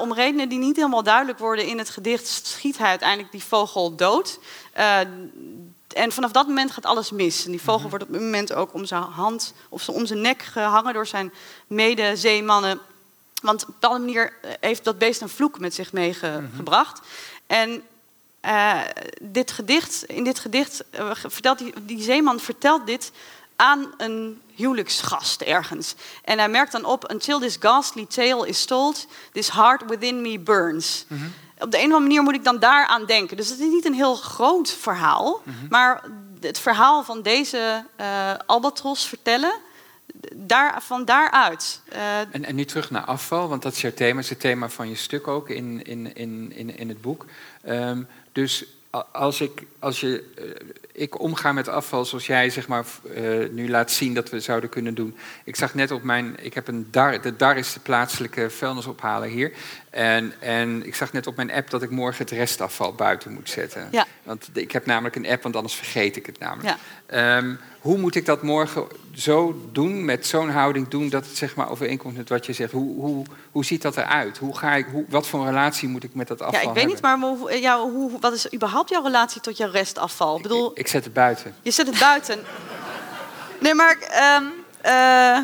[0.00, 2.26] Om redenen die niet helemaal duidelijk worden in het gedicht...
[2.46, 4.38] schiet hij uiteindelijk die vogel dood.
[5.92, 7.44] En vanaf dat moment gaat alles mis.
[7.44, 10.42] En die vogel wordt op een moment ook om zijn hand of om zijn nek
[10.42, 11.32] gehangen door zijn
[11.66, 12.80] medezeemannen.
[13.42, 17.00] Want op een bepaalde manier eh, heeft dat beest een vloek met zich meegebracht.
[17.46, 17.82] En
[18.40, 18.80] eh,
[19.22, 23.12] dit gedicht, in dit gedicht eh, vertelt die, die zeeman vertelt dit
[23.56, 25.94] aan een huwelijksgast ergens.
[26.24, 30.38] En hij merkt dan op, until this ghastly tale is told, this heart within me
[30.38, 31.04] burns.
[31.58, 33.36] Op de een of andere manier moet ik dan daaraan denken.
[33.36, 36.02] Dus het is niet een heel groot verhaal, maar
[36.40, 39.52] het verhaal van deze eh, albatros vertellen,
[40.34, 41.80] daar, van daaruit.
[41.88, 44.68] eh, En, en nu terug naar afval, want dat is jouw thema, is het thema
[44.68, 47.26] van je stuk ook in, in, in, in, in het boek.
[47.62, 48.02] Ehm,
[48.32, 48.64] dus
[49.12, 50.44] als ik, als je, eh,
[50.92, 54.70] ik omga met afval zoals jij zeg maar, eh, nu laat zien dat we zouden
[54.70, 55.16] kunnen doen.
[55.44, 59.28] Ik zag net op mijn, ik heb een DAR, de DAR is de plaatselijke vuilnisophaler
[59.28, 59.52] hier.
[59.90, 63.50] En, en ik zag net op mijn app dat ik morgen het restafval buiten moet
[63.50, 63.88] zetten.
[63.90, 64.06] Ja.
[64.22, 66.76] Want ik heb namelijk een app, want anders vergeet ik het namelijk.
[67.08, 67.36] Ja.
[67.36, 71.54] Ehm, hoe moet ik dat morgen zo doen, met zo'n houding doen, dat het zeg
[71.54, 72.72] maar overeenkomt met wat je zegt?
[72.72, 74.38] Hoe, hoe, hoe ziet dat eruit?
[74.38, 76.86] Hoe ga ik, hoe, wat voor relatie moet ik met dat afval ja, ik weet
[76.86, 77.20] niet, hebben?
[77.20, 80.36] maar hoe, eh, hoe, wat is überhaupt jouw relatie tot jouw restafval?
[80.36, 81.54] Ik bedoel, Ik, ik zet het buiten.
[81.62, 82.44] Je zet het buiten.
[83.60, 84.44] Nee, maar ehm,
[84.80, 85.38] eh,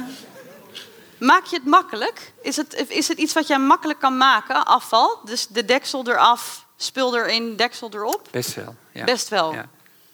[1.19, 2.33] maak je het makkelijk?
[2.43, 5.19] Is het, is het iets wat jij makkelijk kan maken, afval?
[5.25, 8.29] Dus de deksel eraf, spul erin, deksel erop?
[8.31, 8.75] Best wel.
[8.93, 9.05] Ja.
[9.05, 9.53] Best wel.
[9.53, 9.69] Ja.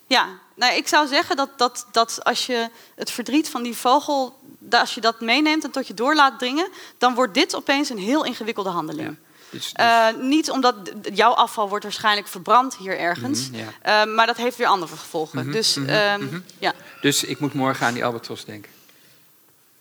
[0.06, 4.38] Ja, nou, ik zou zeggen dat, dat, dat als je het verdriet van die vogel,
[4.70, 7.98] als je dat meeneemt en tot je door laat dringen, dan wordt dit opeens een
[7.98, 9.08] heel ingewikkelde handeling.
[9.08, 9.28] Ja.
[9.51, 10.74] Dus, dus- Eh, niet omdat
[11.12, 14.03] jouw afval wordt waarschijnlijk verbrand hier ergens, Mhm, ja.
[14.03, 15.38] Eh, maar dat heeft weer andere gevolgen.
[15.42, 16.72] Mhm, dus mhm, ehm, ja.
[17.01, 18.70] dus ik moet morgen aan die albatros denken.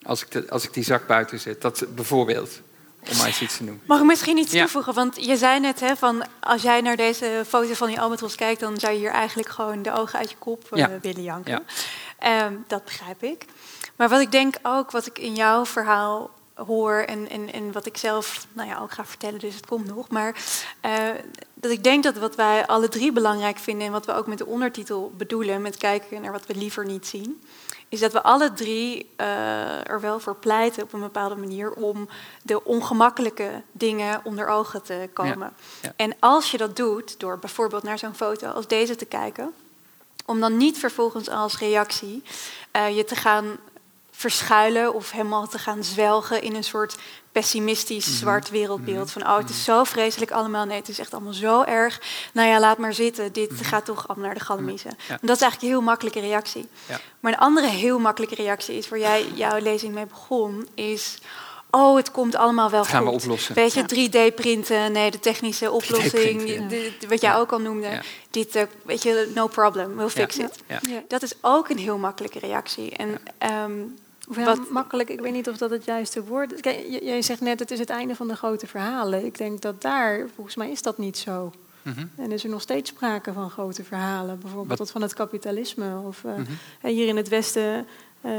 [0.03, 2.61] Als ik, de, als ik die zak buiten zet, dat bijvoorbeeld.
[3.11, 3.83] om maar eens iets te noemen.
[3.85, 4.61] Mag ik misschien iets Ja.
[4.61, 4.93] toevoegen?
[4.93, 8.59] Want je zei net, hè, van als jij naar deze foto van die albatros kijkt,
[8.59, 10.89] dan zou je hier eigenlijk gewoon de ogen uit je kop eh, Ja.
[11.01, 11.51] willen janken.
[11.51, 11.61] Ja.
[12.19, 13.45] Ehm, dat begrijp ik.
[13.95, 16.29] Maar wat ik denk ook, wat ik in jouw verhaal
[16.65, 19.95] hoor en, en, en wat ik zelf nou ja, ook ga vertellen, dus het komt
[19.95, 20.09] nog.
[20.09, 20.35] Maar
[20.81, 21.09] eh,
[21.53, 24.37] dat ik denk dat wat wij alle drie belangrijk vinden en wat we ook met
[24.37, 27.41] de ondertitel bedoelen, met kijken naar wat we liever niet zien,
[27.89, 32.09] is dat we alle drie eh, er wel voor pleiten op een bepaalde manier om
[32.43, 35.53] de ongemakkelijke dingen onder ogen te komen.
[35.81, 35.93] ja.
[35.95, 39.53] En als je dat doet, door bijvoorbeeld naar zo'n foto als deze te kijken,
[40.25, 42.23] om dan niet vervolgens als reactie
[42.71, 43.57] eh, je te gaan
[44.17, 46.95] verschuilen of helemaal te gaan zwelgen in een soort
[47.31, 49.11] pessimistisch zwart wereldbeeld.
[49.11, 50.65] Van oh, het is zo vreselijk allemaal.
[50.65, 52.01] Nee, het is echt allemaal zo erg.
[52.33, 53.33] Nou ja, laat maar zitten.
[53.33, 54.91] Dit gaat toch allemaal naar de galmiezen.
[55.07, 55.13] Ja.
[55.13, 56.67] En dat is eigenlijk een heel makkelijke reactie.
[56.87, 56.99] Ja.
[57.19, 61.17] Maar een andere heel makkelijke reactie is, waar jij jouw lezing mee begon, is...
[61.71, 63.21] Oh, het komt allemaal wel gaan we goed.
[63.21, 63.55] oplossen.
[63.55, 63.83] Weet je,
[64.31, 67.87] 3D-printen, nee, de technische oplossing, 3D-printen, de- de- wat jij ook al noemde.
[67.87, 68.01] Ja.
[68.31, 70.51] Dit, eh, weet je, no problem, we'll fix it.
[71.07, 72.91] Dat is ook een heel makkelijke reactie.
[72.91, 73.71] En ehm,
[74.29, 76.61] Of Wat- makkelijk, ik weet niet of dat het juiste woord is.
[76.61, 79.25] Kijk, jij zegt net, het is het einde van de grote verhalen.
[79.25, 81.51] Ik denk dat daar, volgens mij is dat niet zo.
[81.81, 82.05] Mhm.
[82.15, 84.39] En is er nog steeds sprake van grote verhalen.
[84.39, 85.99] Bijvoorbeeld Wat- dat van het kapitalisme.
[86.07, 86.51] Of eh, Mhm.
[86.93, 87.87] hier in het Westen,
[88.21, 88.31] eh,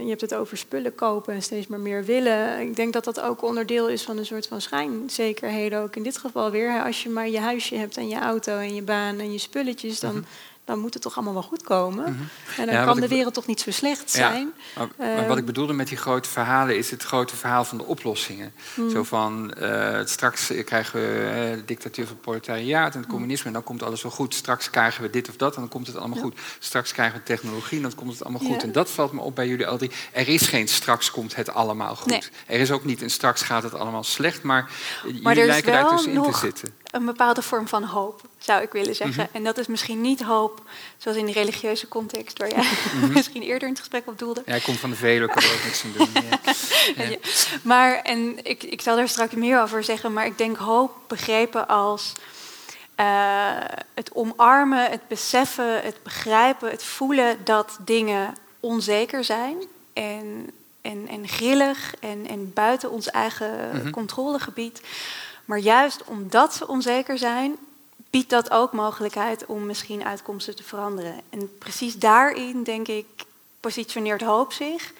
[0.00, 2.60] je hebt het over spullen kopen en steeds maar meer willen.
[2.60, 5.80] Ik denk dat dat ook onderdeel is van een soort van schijnzekerheden.
[5.82, 6.82] Ook in dit geval weer.
[6.84, 10.00] Als je maar je huisje hebt en je auto en je baan en je spulletjes...
[10.00, 10.24] dan,
[10.64, 12.04] dan moet het toch allemaal wel goed komen.
[12.06, 12.12] En
[12.56, 12.70] dan Mhm.
[12.74, 14.30] Ja, wat kan de wereld toch niet zo slecht Ja.
[14.30, 14.52] zijn.
[14.76, 17.78] Maar, maar Eh, wat ik bedoelde met die grote verhalen is het grote verhaal van
[17.78, 18.52] de oplossingen.
[18.74, 18.90] Hmm.
[18.90, 23.10] Zo van, eh, straks krijgen we eh, de dictatuur van het proletariaat en het Hmm.
[23.14, 24.34] communisme en dan komt alles wel goed.
[24.34, 26.22] Straks krijgen we dit of dat en dan komt het allemaal Ja.
[26.22, 26.38] goed.
[26.58, 28.60] Straks krijgen we technologie en dan komt het allemaal goed.
[28.60, 28.62] Ja.
[28.66, 29.90] En dat valt me op bij jullie al drie.
[30.12, 32.10] Er is geen straks komt het allemaal goed.
[32.10, 32.22] Nee.
[32.46, 34.70] Er is ook niet een straks gaat het allemaal slecht, maar,
[35.22, 36.74] Maar jullie lijken daar wel tussenin te zitten.
[36.94, 39.22] Een bepaalde vorm van hoop, zou ik willen zeggen.
[39.26, 39.36] Mhm.
[39.36, 40.62] En dat is misschien niet hoop
[40.98, 42.64] zoals in de religieuze context, waar jij
[43.14, 44.42] misschien eerder in het gesprek op doelde.
[44.46, 46.08] Ja, hij komt van de Veluwe, ik kan er ook niks aan doen.
[46.14, 46.20] Ja.
[46.96, 47.04] Ja.
[47.10, 47.16] Ja.
[47.62, 51.68] Maar, en ik, ik zal daar straks meer over zeggen, maar ik denk hoop begrepen
[51.68, 52.12] als
[52.94, 53.06] eh,
[53.94, 59.56] het omarmen, het beseffen, het begrijpen, het voelen dat dingen onzeker zijn
[59.92, 60.50] en,
[60.82, 63.90] en, en grillig en, en buiten ons eigen Mhm.
[63.90, 64.80] controlegebied.
[65.44, 67.56] Maar juist omdat ze onzeker zijn,
[68.10, 71.20] biedt dat ook mogelijkheid om misschien uitkomsten te veranderen.
[71.30, 73.06] En precies daarin, denk ik,
[73.60, 74.92] positioneert hoop zich.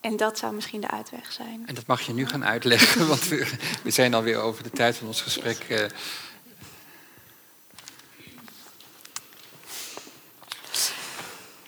[0.00, 1.62] En dat zou misschien de uitweg zijn.
[1.66, 3.52] En dat mag je nu gaan uitleggen, want we,
[3.82, 5.58] we zijn alweer over de tijd van ons gesprek.
[5.58, 5.84] eh,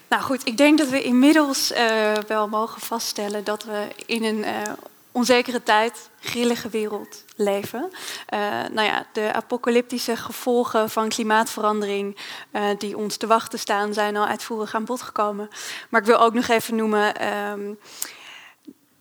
[0.09, 4.45] Nou goed, ik denk dat we inmiddels eh, wel mogen vaststellen dat we in een
[4.45, 4.73] eh,
[5.13, 7.91] onzekere tijd, grillige wereld leven.
[8.27, 8.41] Eh,
[8.73, 12.17] nou ja, de apocalyptische gevolgen van klimaatverandering
[12.51, 15.49] eh, die ons te wachten staan, zijn al uitvoerig aan bod gekomen.
[15.89, 17.17] Maar ik wil ook nog even noemen.
[17.17, 17.75] ehm,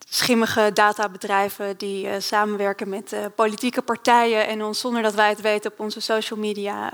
[0.09, 5.71] schimmige databedrijven die eh, samenwerken met politieke partijen en ons zonder dat wij het weten
[5.71, 6.91] op onze social media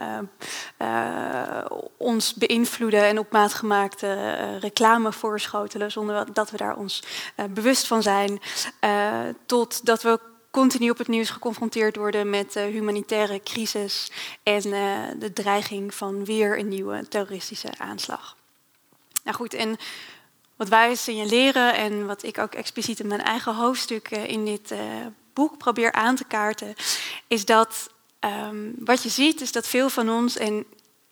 [1.98, 7.04] ons beïnvloeden en op maat gemaakte reclame voorschotelen zonder dat we daar ons
[7.54, 8.40] bewust van zijn.
[8.80, 10.20] Eh, tot dat we
[10.54, 14.12] continu op het nieuws geconfronteerd worden met eh, humanitaire crisis
[14.44, 18.38] en eh, de dreiging van weer een nieuwe terroristische aanslag.
[19.24, 19.78] Nou goed, en
[20.56, 24.72] wat wij signaleren en wat ik ook expliciet in mijn eigen hoofdstuk eh, in dit
[24.72, 24.80] eh,
[25.34, 26.74] boek probeer aan te kaarten,
[27.28, 27.90] is dat
[28.20, 30.66] ehm, wat je ziet is dat veel van ons, en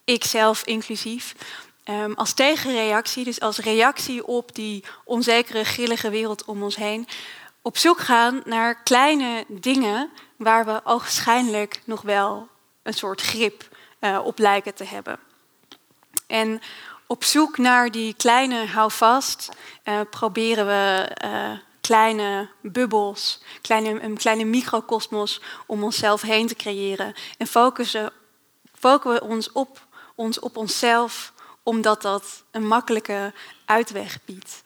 [0.03, 1.35] ik zelf inclusief,
[1.83, 7.07] ehm, als tegenreactie, dus als reactie op die onzekere, grillige wereld om ons heen,
[7.62, 12.47] op zoek gaan naar kleine dingen waar we ogenschijnlijk nog wel
[12.84, 15.20] een soort grip eh, op lijken te hebben.
[16.28, 16.62] En
[17.07, 19.49] op zoek naar die kleine houvast
[19.84, 21.51] eh, proberen we eh,
[21.82, 27.14] kleine bubbels, kleine, een kleine microcosmos om onszelf heen te creëren.
[27.38, 28.12] En focussen,
[28.74, 31.34] focussen we ons op, ons op onszelf,
[31.64, 33.34] omdat dat een makkelijke
[33.66, 34.62] uitweg biedt.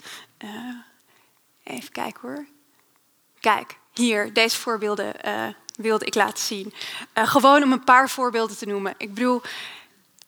[1.63, 2.54] Even kijken hoor.
[3.45, 5.43] Kijk, hier, deze voorbeelden eh,
[5.75, 6.73] wilde ik laten zien.
[7.13, 8.93] Eh, gewoon om een paar voorbeelden te noemen.
[8.97, 9.41] Ik bedoel,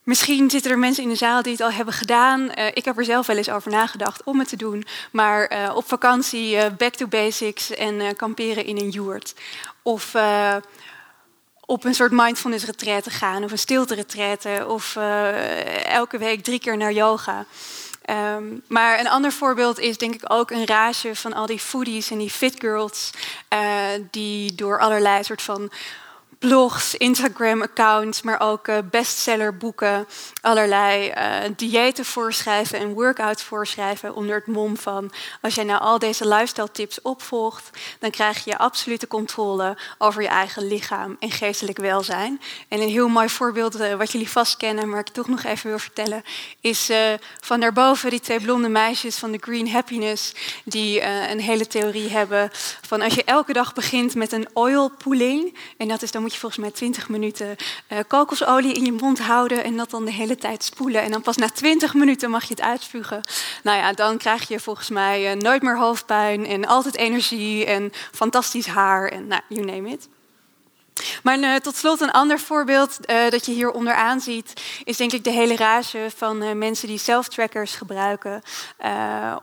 [0.04, 2.52] Misschien zitten er mensen in de zaal die het al hebben gedaan.
[2.52, 4.86] Eh, ik heb er zelf wel eens over nagedacht om het te doen.
[5.12, 9.34] Maar op vakantie back to basics en kamperen in een yurt.
[9.82, 10.16] Of
[11.66, 13.44] op een soort mindfulness retraite gaan.
[13.44, 14.66] Of een stilte retraite.
[14.68, 14.96] Of
[15.84, 17.46] elke week drie keer naar yoga.
[18.08, 22.12] Ehm, maar een ander voorbeeld is denk ik ook een rage van al die foodies
[22.12, 23.10] en die fit girls
[23.54, 25.72] uh, die door allerlei soort van
[26.40, 30.08] blogs, Instagram-accounts, maar ook uh, bestsellerboeken,
[30.42, 35.12] allerlei uh, diëten voorschrijven en workouts voorschrijven onder het mom van
[35.42, 37.70] als jij nou al deze lifestyle tips opvolgt,
[38.00, 42.42] dan krijg je absolute controle over je eigen lichaam en geestelijk welzijn.
[42.68, 45.70] En een heel mooi voorbeeld uh, wat jullie vast kennen, maar ik toch nog even
[45.70, 46.24] wil vertellen,
[46.62, 46.92] is
[47.42, 50.34] van daarboven die twee blonde meisjes van de Green Happiness,
[50.64, 52.50] die een hele theorie hebben
[52.82, 56.36] van als je elke dag begint met een oil pooling, en dat is dan moet
[56.36, 57.56] je volgens mij 20 minuten
[57.90, 61.02] uh, kokosolie in je mond houden en dat dan de hele tijd spoelen.
[61.02, 63.22] En dan pas na 20 minuten mag je het uitspugen.
[63.64, 67.92] Nou ja, dan krijg je volgens mij uh, nooit meer hoofdpijn en altijd energie en
[68.12, 70.08] fantastisch haar en nou, you name it.
[71.24, 75.12] Maar uh, tot slot een ander voorbeeld uh, dat je hier onderaan ziet, is denk
[75.12, 78.42] ik de hele rage van uh, mensen die self-trackers gebruiken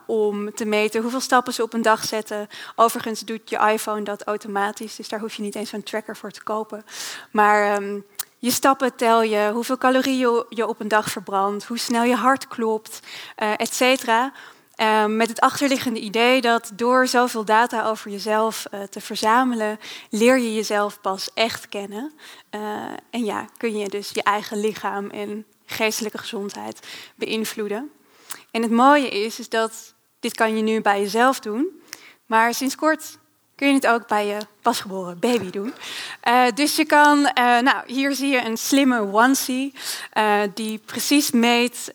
[0.07, 2.49] om te meten hoeveel stappen ze op een dag zetten.
[2.77, 6.31] Overigens doet je iPhone dat automatisch, dus daar hoef je niet eens een tracker voor
[6.31, 6.85] te kopen.
[7.31, 8.05] Maar um,
[8.39, 12.49] je stappen tel je, hoeveel calorieën je op een dag verbrandt, hoe snel je hart
[12.49, 13.01] klopt,
[13.37, 14.33] et cetera.
[14.83, 19.79] Um, met het achterliggende idee dat door zoveel data over jezelf uh, te verzamelen,
[20.11, 22.13] leer je jezelf pas echt kennen.
[22.51, 22.61] Uh,
[23.11, 27.91] en ja, kun je dus je eigen lichaam en geestelijke gezondheid beïnvloeden.
[28.51, 31.83] En het mooie is, is dat dit kan je nu bij jezelf doen,
[32.27, 33.19] maar sinds kort
[33.55, 35.75] kun je het ook bij je pasgeboren baby doen.
[36.29, 39.75] Uh, dus je kan, uh, nou, hier zie je een slimme onesie
[40.15, 41.93] uh, die precies meet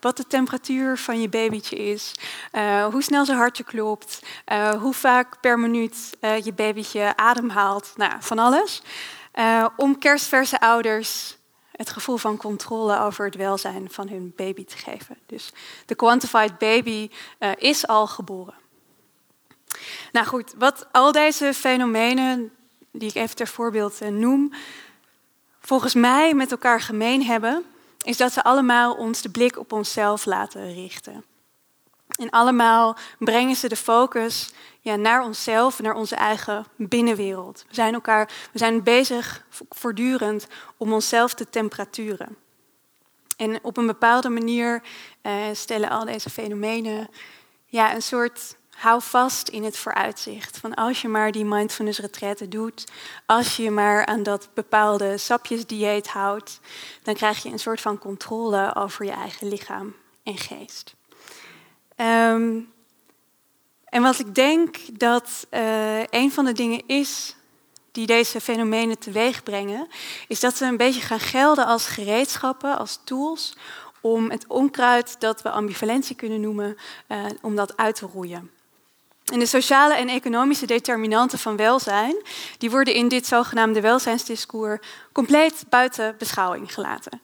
[0.00, 2.12] wat de temperatuur van je babytje is,
[2.90, 4.20] hoe snel zijn hartje klopt,
[4.80, 8.82] hoe vaak per minuut je babytje ademhaalt, nou, van alles.
[9.76, 11.36] om kerstverse ouders
[11.72, 15.16] het gevoel van controle over het welzijn van hun baby te geven.
[15.26, 15.52] Dus
[15.86, 17.10] de quantified baby
[17.58, 18.65] is al geboren.
[20.12, 22.52] Nou goed, wat al deze fenomenen,
[22.92, 24.52] die ik even ter voorbeeld eh, noem,
[25.60, 27.64] volgens mij met elkaar gemeen hebben,
[28.04, 31.24] is dat ze allemaal ons de blik op onszelf laten richten.
[32.18, 37.64] En allemaal brengen ze de focus ja, naar onszelf, naar onze eigen binnenwereld.
[37.68, 40.46] We zijn, elkaar, we zijn bezig voortdurend
[40.76, 42.36] om onszelf te temperaturen.
[43.36, 44.82] En op een bepaalde manier
[45.22, 47.08] eh, stellen al deze fenomenen
[47.66, 50.58] ja, een soort hou vast in het vooruitzicht.
[50.58, 52.84] Van als je maar die mindfulness retraite doet,
[53.26, 56.60] als je maar aan dat bepaalde sapjesdieet houdt,
[57.02, 60.94] dan krijg je een soort van controle over je eigen lichaam en geest.
[61.96, 62.74] Um,
[63.84, 67.36] en wat ik denk dat uh, een van de dingen is
[67.92, 69.88] die deze fenomenen teweeg brengen,
[70.28, 73.56] is dat ze een beetje gaan gelden als gereedschappen, als tools,
[74.00, 76.76] om het onkruid dat we ambivalentie kunnen noemen,
[77.08, 78.50] uh, om dat uit te roeien.
[79.32, 82.16] En de sociale en economische determinanten van welzijn,
[82.58, 84.78] die worden in dit zogenaamde welzijnsdiscours
[85.12, 87.20] compleet buiten beschouwing gelaten.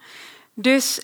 [0.54, 1.02] Dus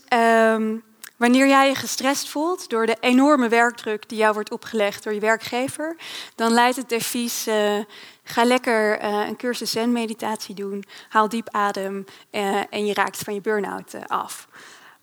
[0.53, 0.83] um,
[1.17, 5.21] wanneer jij je gestrest voelt door de enorme werkdruk die jou wordt opgelegd door je
[5.21, 5.97] werkgever,
[6.35, 7.79] dan leidt het advies: uh,
[8.23, 13.35] ga lekker uh, een cursus zen-meditatie doen, haal diep adem uh, en je raakt van
[13.35, 14.49] je burn-out af.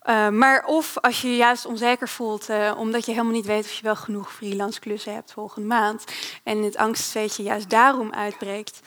[0.09, 3.65] Uh, maar of als je je juist onzeker voelt, uh, omdat je helemaal niet weet
[3.65, 6.03] of je wel genoeg freelance klussen hebt volgende maand,
[6.43, 8.79] en het angstzweetje juist daarom uitbreekt,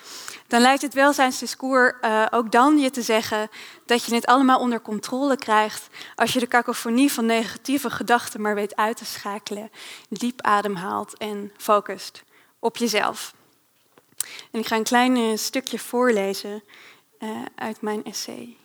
[0.47, 3.51] dan lijkt het welzijnsdiscours uh, ook dan je te zeggen
[3.87, 8.55] dat je het allemaal onder controle krijgt als je de kakofonie van negatieve gedachten maar
[8.55, 9.71] weet uit te schakelen,
[10.09, 12.25] diep ademhaalt en focust
[12.59, 13.35] op jezelf.
[14.51, 16.63] En ik ga een klein stukje voorlezen
[17.55, 18.57] uit mijn essay.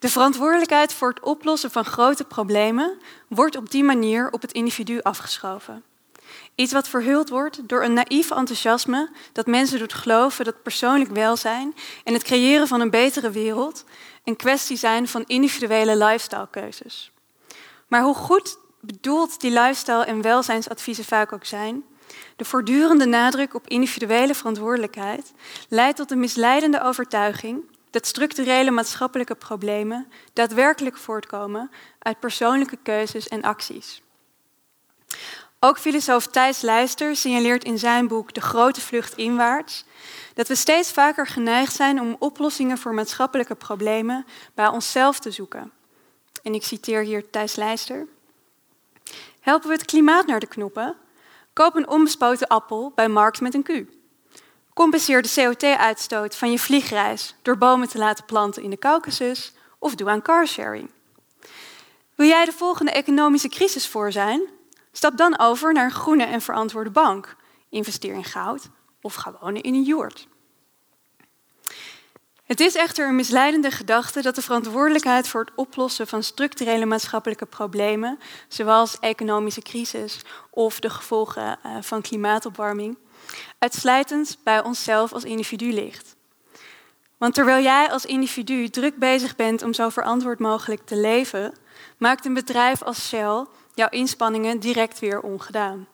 [0.00, 2.98] De verantwoordelijkheid voor het oplossen van grote problemen
[3.28, 5.82] wordt op die manier op het individu afgeschoven.
[6.54, 11.74] Iets wat verhuld wordt door een naïef enthousiasme dat mensen doet geloven dat persoonlijk welzijn
[12.04, 13.84] en het creëren van een betere wereld
[14.24, 17.12] een kwestie zijn van individuele lifestylekeuzes.
[17.88, 21.84] Maar hoe goed bedoeld die lifestyle- en welzijnsadviezen vaak ook zijn,
[22.36, 25.32] de voortdurende nadruk op individuele verantwoordelijkheid
[25.68, 33.42] leidt tot een misleidende overtuiging dat structurele maatschappelijke problemen daadwerkelijk voortkomen uit persoonlijke keuzes en
[33.42, 34.02] acties.
[35.62, 39.84] Ook filosoof Thijs Leister signaleert in zijn boek De grote vlucht inwaarts
[40.34, 45.72] dat we steeds vaker geneigd zijn om oplossingen voor maatschappelijke problemen bij onszelf te zoeken.
[46.42, 48.06] En ik citeer hier Thijs Leister.
[49.40, 50.96] Helpen we het klimaat naar de knoppen?
[51.52, 53.99] Koop een onbespoten appel bij Markt met een Q.
[54.74, 59.94] Compenseer de CO2-uitstoot van je vliegreis door bomen te laten planten in de Caucasus of
[59.94, 60.90] doe aan carsharing.
[62.14, 64.42] Wil jij de volgende economische crisis voor zijn?
[64.92, 67.36] Stap dan over naar een groene en verantwoorde bank.
[67.68, 68.68] Investeer in goud
[69.00, 70.28] of ga wonen in een joert.
[72.44, 77.46] Het is echter een misleidende gedachte dat de verantwoordelijkheid voor het oplossen van structurele maatschappelijke
[77.46, 78.18] problemen,
[78.48, 82.98] zoals economische crisis of de gevolgen eh, van klimaatopwarming,
[83.58, 86.16] uitsluitend bij onszelf als individu ligt.
[87.16, 91.54] Want terwijl jij als individu druk bezig bent om zo verantwoord mogelijk te leven,
[91.98, 95.88] maakt een bedrijf als Shell jouw inspanningen direct weer ongedaan.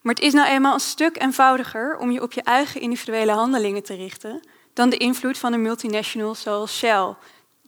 [0.00, 3.82] Maar het is nou eenmaal een stuk eenvoudiger om je op je eigen individuele handelingen
[3.82, 4.40] te richten
[4.72, 7.14] dan de invloed van een multinational zoals Shell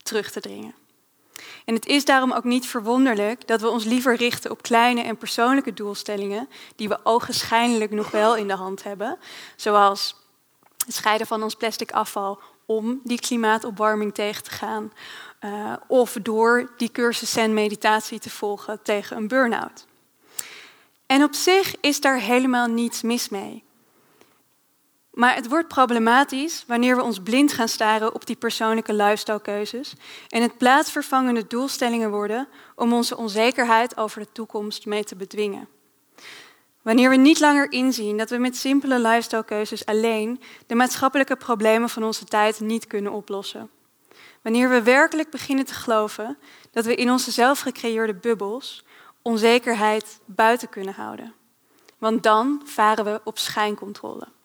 [0.03, 0.75] terug te dringen.
[1.67, 5.17] En het is daarom ook niet verwonderlijk dat we ons liever richten op kleine en
[5.17, 9.17] persoonlijke doelstellingen die we ogenschijnlijk nog wel in de hand hebben,
[9.55, 10.15] zoals
[10.85, 14.93] het scheiden van ons plastic afval om die klimaatopwarming tegen te gaan,
[15.41, 19.85] uh, of door die cursus en meditatie te volgen tegen een burn-out.
[21.05, 23.63] En op zich is daar helemaal niets mis mee.
[25.17, 29.93] Maar het wordt problematisch wanneer we ons blind gaan staren op die persoonlijke lifestylekeuzes
[30.29, 35.67] en het plaatsvervangende doelstellingen worden om onze onzekerheid over de toekomst mee te bedwingen.
[36.81, 42.03] Wanneer we niet langer inzien dat we met simpele lifestylekeuzes alleen de maatschappelijke problemen van
[42.03, 43.69] onze tijd niet kunnen oplossen.
[44.41, 46.37] Wanneer we werkelijk beginnen te geloven
[46.71, 48.85] dat we in onze zelfgecreëerde bubbels
[49.21, 51.33] onzekerheid buiten kunnen houden.
[51.97, 54.35] Want dan varen we op schijncontrole.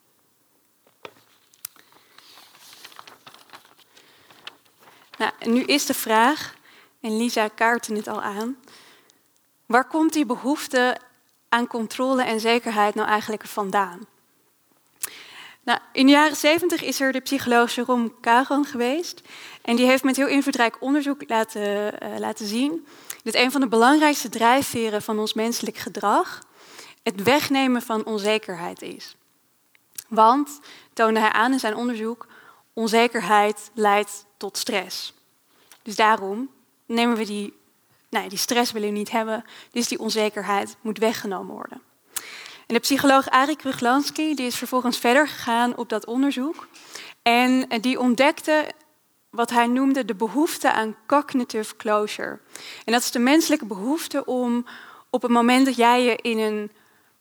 [5.23, 6.55] Nou, nu is de vraag,
[7.01, 8.57] en Lisa kaartte het al aan,
[9.67, 10.97] waar komt die behoefte
[11.49, 14.07] aan controle en zekerheid nou eigenlijk vandaan?
[15.63, 19.23] Nou, in de jaren 70 is er de psycholoog Jerome Kagan geweest.
[19.63, 22.87] En die heeft met heel invloedrijk onderzoek laten, uh, laten zien
[23.23, 26.43] dat een van de belangrijkste drijfveren van ons menselijk gedrag
[27.03, 29.17] het wegnemen van onzekerheid is.
[30.09, 30.61] Want,
[30.93, 32.27] toonde hij aan in zijn onderzoek,
[32.73, 35.15] onzekerheid leidt tot stress.
[35.83, 36.51] Dus daarom
[36.87, 37.55] nemen we die,
[38.09, 41.83] nou, die stress willen we niet hebben, dus die onzekerheid moet weggenomen worden.
[42.67, 46.69] En de psycholoog Arie Kruglanski die is vervolgens verder gegaan op dat onderzoek.
[47.23, 48.71] En die ontdekte
[49.31, 52.39] wat hij noemde de behoefte aan cognitive closure.
[52.85, 54.67] En dat is de menselijke behoefte om
[55.11, 56.71] op het moment dat jij je in een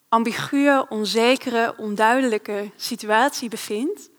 [0.10, 4.10] ambiguë, onzekere, onduidelijke situatie bevindt,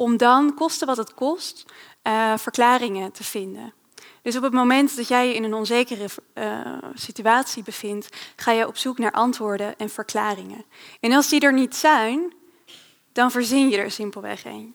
[0.00, 1.64] om dan, koste wat het kost,
[2.02, 3.72] uh, verklaringen te vinden.
[4.22, 8.66] Dus op het moment dat jij je in een onzekere uh, situatie bevindt, ga je
[8.66, 10.64] op zoek naar antwoorden en verklaringen.
[11.00, 12.32] En als die er niet zijn,
[13.12, 14.74] dan verzin je er simpelweg een.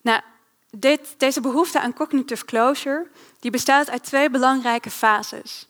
[0.00, 0.20] Nou,
[0.70, 3.06] dit, deze behoefte aan cognitive closure
[3.40, 5.68] die bestaat uit twee belangrijke fases.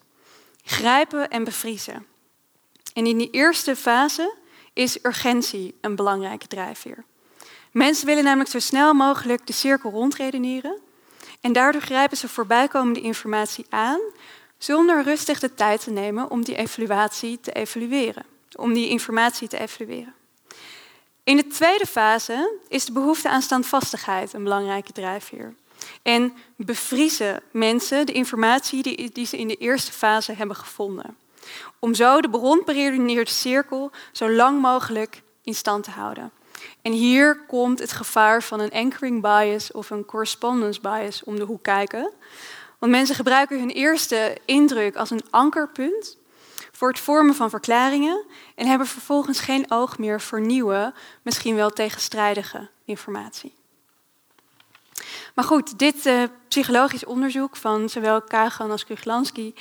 [0.65, 2.07] Grijpen en bevriezen.
[2.93, 4.35] En in die eerste fase
[4.73, 7.05] is urgentie een belangrijke drijfveer.
[7.75, 10.79] Mensen willen namelijk zo snel mogelijk de cirkel rondredeneren
[11.41, 14.01] en daardoor grijpen ze voorbijkomende informatie aan
[14.59, 18.25] zonder rustig de tijd te nemen om die evaluatie te evalueren,
[18.57, 20.15] om die informatie te evalueren.
[21.25, 25.55] In de tweede fase is de behoefte aan standvastigheid een belangrijke drijfveer.
[26.03, 31.17] En bevriezen mensen de informatie die, die ze in de eerste fase hebben gevonden.
[31.79, 36.33] Om zo de beredeneerde cirkel zo lang mogelijk in stand te houden.
[36.85, 41.45] En hier komt het gevaar van een anchoring bias of een correspondence bias om de
[41.45, 42.13] hoek kijken.
[42.79, 46.17] Want mensen gebruiken hun eerste indruk als een ankerpunt
[46.73, 48.25] voor het vormen van verklaringen
[48.55, 53.55] en hebben vervolgens geen oog meer voor nieuwe, misschien wel tegenstrijdige informatie.
[55.35, 59.55] Maar goed, dit uh, psychologisch onderzoek van zowel Kagan als Kruglanski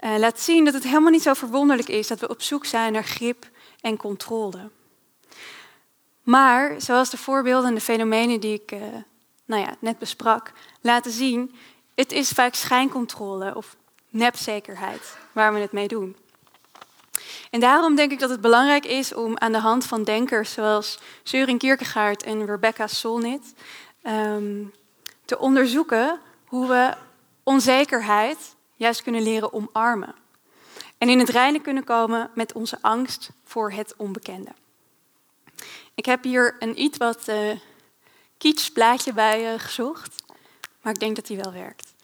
[0.00, 2.92] uh, laat zien dat het helemaal niet zo verwonderlijk is dat we op zoek zijn
[2.92, 3.48] naar grip
[3.80, 4.70] en controle.
[6.28, 8.80] Maar zoals de voorbeelden en de fenomenen die ik uh,
[9.44, 11.54] nou ja, net besprak laten zien,
[11.94, 13.76] het is vaak schijncontrole of
[14.08, 16.16] nepzekerheid waar we het mee doen.
[17.50, 20.98] En daarom denk ik dat het belangrijk is om aan de hand van denkers zoals
[21.22, 23.54] Søren Kierkegaard en Rebecca Solnit
[24.02, 24.72] um,
[25.24, 26.94] te onderzoeken hoe we
[27.42, 30.14] onzekerheid juist kunnen leren omarmen.
[30.98, 34.50] En in het reinen kunnen komen met onze angst voor het onbekende.
[35.98, 37.50] Ik heb hier een iets wat uh,
[38.36, 40.14] kitsch plaatje bij uh, gezocht,
[40.80, 41.94] maar ik denk dat die wel werkt.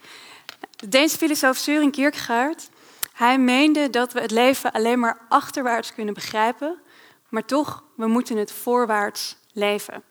[0.77, 2.69] De Deense filosoof Søren Kierkegaard
[3.13, 6.81] hij meende dat we het leven alleen maar achterwaarts kunnen begrijpen,
[7.29, 10.03] maar toch, we moeten het voorwaarts leven.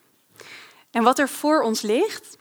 [0.91, 2.38] En wat er voor ons ligt,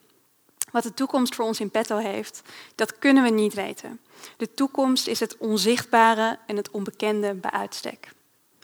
[0.71, 2.43] wat de toekomst voor ons in petto heeft,
[2.75, 4.01] dat kunnen we niet weten.
[4.37, 8.09] De toekomst is het onzichtbare en het onbekende bij uitstek.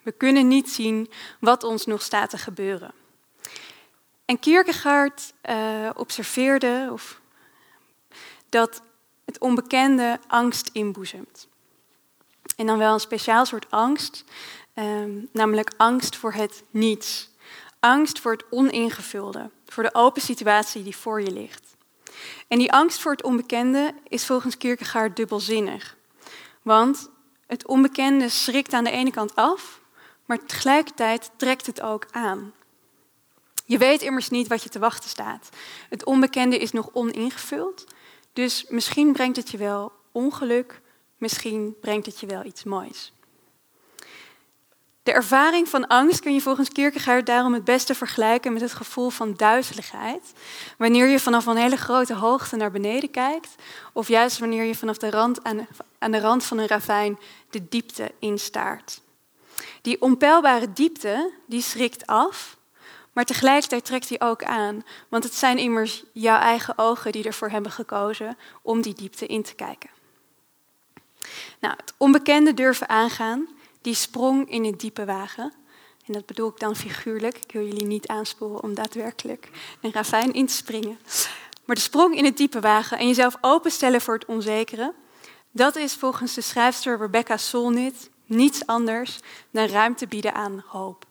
[0.08, 1.10] We kunnen niet zien
[1.40, 2.92] wat ons nog staat te gebeuren.
[4.24, 7.20] En Kierkegaard uh, observeerde of,
[8.48, 8.82] dat
[9.24, 11.48] het onbekende angst inboezemt.
[12.56, 14.24] En dan wel een speciaal soort angst,
[14.74, 17.30] um, namelijk angst voor het niets.
[17.80, 21.76] Angst voor het oningevulde, voor de open situatie die voor je ligt.
[22.46, 25.96] En die angst voor het onbekende is volgens Kierkegaard dubbelzinnig.
[26.62, 27.10] Want
[27.46, 29.80] het onbekende schrikt aan de ene kant af,
[30.28, 32.52] maar tegelijkertijd trekt het ook aan.
[33.64, 35.48] Je weet immers niet wat je te wachten staat.
[35.88, 37.84] Het onbekende is nog oningevuld,
[38.32, 40.80] dus misschien brengt het je wel ongeluk,
[41.16, 43.12] misschien brengt het je wel iets moois.
[45.02, 49.10] De ervaring van angst kun je volgens Kierkegaard daarom het beste vergelijken met het gevoel
[49.10, 50.32] van duizeligheid.
[50.78, 53.54] Wanneer je vanaf een hele grote hoogte naar beneden kijkt,
[53.92, 55.66] of juist wanneer je vanaf de rand aan,
[55.98, 57.18] aan de rand van een ravijn
[57.50, 59.00] de diepte instaart.
[59.88, 62.56] Die onpeilbare diepte, die schrikt af,
[63.12, 64.84] maar tegelijkertijd trekt die ook aan.
[65.08, 69.42] Want het zijn immers jouw eigen ogen die ervoor hebben gekozen om die diepte in
[69.42, 69.90] te kijken.
[71.60, 73.48] Nou, het onbekende durven aangaan,
[73.80, 75.52] die sprong in het diepe wagen.
[76.06, 77.36] En dat bedoel ik dan figuurlijk.
[77.36, 79.50] Ik wil jullie niet aansporen om daadwerkelijk
[79.80, 80.98] een ravijn in te springen.
[81.64, 84.94] Maar de sprong in het diepe wagen en jezelf openstellen voor het onzekere,
[85.50, 89.18] dat is volgens de schrijfster Rebecca Solnit niets anders
[89.50, 91.04] dan ruimte bieden aan hoop.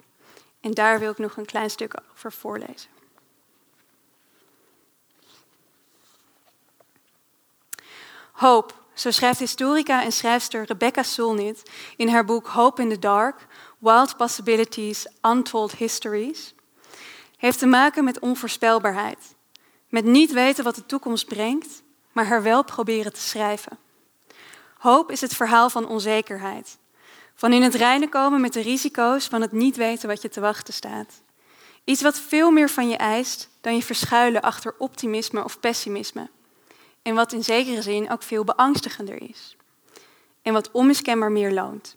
[0.62, 2.90] En daar wil ik nog een klein stuk over voorlezen.
[8.32, 13.48] Hoop, zo schrijft historica en schrijfster Rebecca Solnit in haar boek Hope in the Dark:
[13.78, 16.56] Wild Possibilities, Untold Histories,
[17.38, 19.36] heeft te maken met onvoorspelbaarheid.
[19.90, 23.78] Met niet weten wat de toekomst brengt, maar haar wel proberen te schrijven.
[24.78, 26.78] Hoop is het verhaal van onzekerheid.
[27.38, 30.40] Van in het reinen komen met de risico's van het niet weten wat je te
[30.40, 31.22] wachten staat.
[31.84, 36.30] Iets wat veel meer van je eist dan je verschuilen achter optimisme of pessimisme.
[37.02, 39.56] En wat in zekere zin ook veel beangstigender is.
[40.42, 41.96] En wat onmiskenbaar meer loont.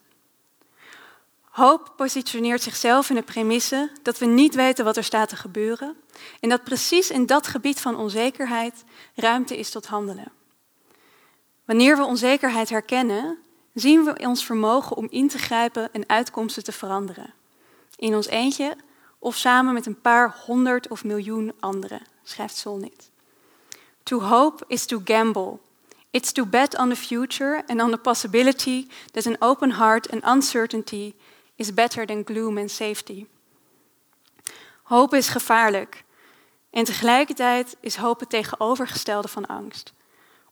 [1.40, 5.96] Hoop positioneert zichzelf in de premisse dat we niet weten wat er staat te gebeuren
[6.40, 8.84] en dat precies in dat gebied van onzekerheid
[9.14, 10.32] ruimte is tot handelen.
[11.64, 13.38] Wanneer we onzekerheid herkennen,
[13.74, 17.34] zien we ons vermogen om in te grijpen en uitkomsten te veranderen.
[17.97, 18.76] In ons eentje
[19.18, 23.10] of samen met een paar honderd of miljoen anderen, schrijft Solnit.
[24.02, 25.59] To hope is to gamble.
[26.10, 30.24] It's to bet on the future and on the possibility that an open heart and
[30.24, 31.14] uncertainty
[31.56, 33.26] is better than gloom and safety.
[34.82, 36.05] Hoop is gevaarlijk.
[36.70, 39.92] En tegelijkertijd is hoop het tegenovergestelde van angst.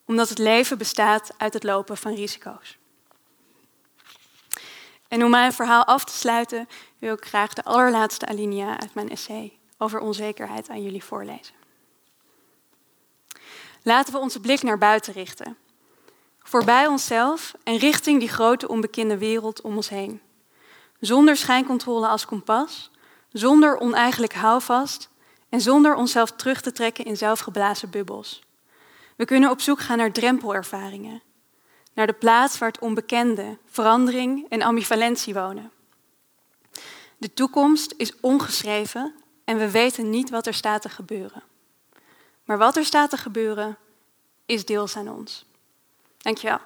[0.05, 2.79] Omdat het leven bestaat uit het lopen van risico's.
[5.09, 6.69] En om mijn verhaal af te sluiten,
[6.99, 11.55] wil ik graag de allerlaatste alinea uit mijn essay over onzekerheid aan jullie voorlezen.
[13.83, 15.57] Laten we onze blik naar buiten richten.
[16.39, 20.21] Voorbij onszelf en richting die grote onbekende wereld om ons heen.
[21.01, 22.91] Zonder schijncontrole als kompas,
[23.33, 25.11] zonder oneigenlijk houvast
[25.49, 28.43] en zonder onszelf terug te trekken in zelfgeblazen bubbels.
[29.17, 31.23] We kunnen op zoek gaan naar drempelervaringen,
[31.99, 35.71] naar de plaats waar het onbekende, verandering en ambivalentie wonen.
[37.17, 39.15] De toekomst is ongeschreven
[39.45, 41.43] en we weten niet wat er staat te gebeuren.
[42.45, 43.77] Maar wat er staat te gebeuren
[44.47, 45.45] is deels aan ons.
[46.19, 46.59] Dankjewel.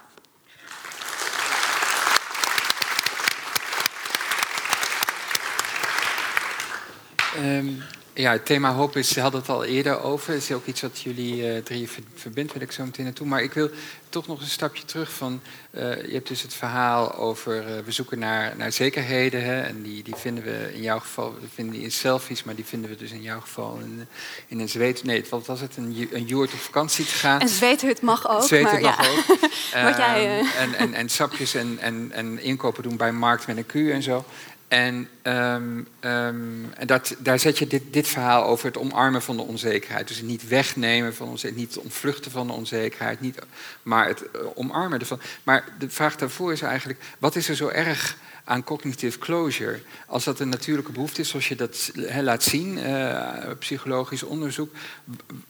[7.37, 7.83] Um,
[8.15, 10.35] ja, het thema hoop is, ze hadden het al eerder over.
[10.35, 13.27] Is ook iets wat jullie uh, drie verbindt, wil ik zo meteen naartoe.
[13.27, 13.71] Maar ik wil
[14.09, 15.41] toch nog een stapje terug van...
[15.71, 17.57] Uh, je hebt dus het verhaal over...
[17.57, 19.45] Uh, we zoeken naar, naar zekerheden.
[19.45, 21.35] Hè, en die, die vinden we in jouw geval...
[21.41, 24.07] We vinden die in selfies, maar die vinden we dus in jouw geval in,
[24.47, 25.05] in een zweet...
[25.05, 25.77] Nee, wat was het?
[25.77, 27.41] Een, een joert op vakantie te gaan.
[27.41, 28.43] En zweethut mag ook.
[28.43, 29.11] Zweethut mag ja.
[29.11, 29.27] ook.
[29.89, 33.67] Wat jij, en, en, en sapjes en, en, en inkopen doen bij Markt met een
[33.67, 34.25] Q en zo.
[34.73, 39.37] En, um, um, en dat, daar zet je dit, dit, verhaal over het omarmen van
[39.37, 40.09] de onzekerheid.
[40.09, 43.39] Dus het niet wegnemen van onzekerheid, niet ontvluchten van de onzekerheid, niet,
[43.83, 45.21] maar het uh, omarmen ervan.
[45.43, 49.81] Maar de vraag daarvoor is eigenlijk, wat is er zo erg aan cognitive closure?
[50.07, 53.29] Als dat een natuurlijke behoefte is, zoals je dat laat zien, uh,
[53.59, 54.75] psychologisch onderzoek,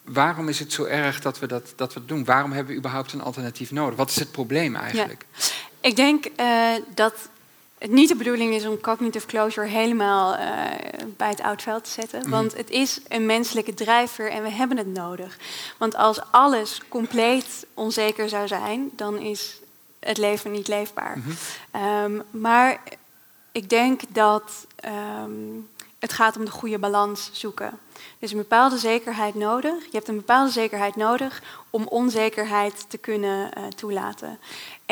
[0.05, 2.25] waarom is het zo erg dat we dat, dat we doen?
[2.25, 3.97] Waarom hebben we überhaupt een alternatief nodig?
[3.97, 5.25] Wat is het probleem eigenlijk?
[5.81, 7.15] Ik denk uh, dat
[7.83, 10.41] het niet de bedoeling is om cognitive closure helemaal uh,
[11.17, 12.19] bij het oudveld te zetten.
[12.19, 12.33] Mm -hmm.
[12.33, 15.39] Want het is een menselijke drijver en we hebben het nodig.
[15.79, 19.61] Want als alles compleet onzeker zou zijn, dan is
[19.99, 21.19] het leven niet leefbaar.
[21.19, 21.31] Mhm.
[21.71, 22.81] Ehm, maar
[23.53, 25.31] ik denk dat ehm,
[25.99, 27.79] het gaat om de goede balans zoeken.
[27.95, 29.85] Er is een bepaalde zekerheid nodig.
[29.85, 34.39] Je hebt een bepaalde zekerheid nodig om onzekerheid te kunnen eh, toelaten.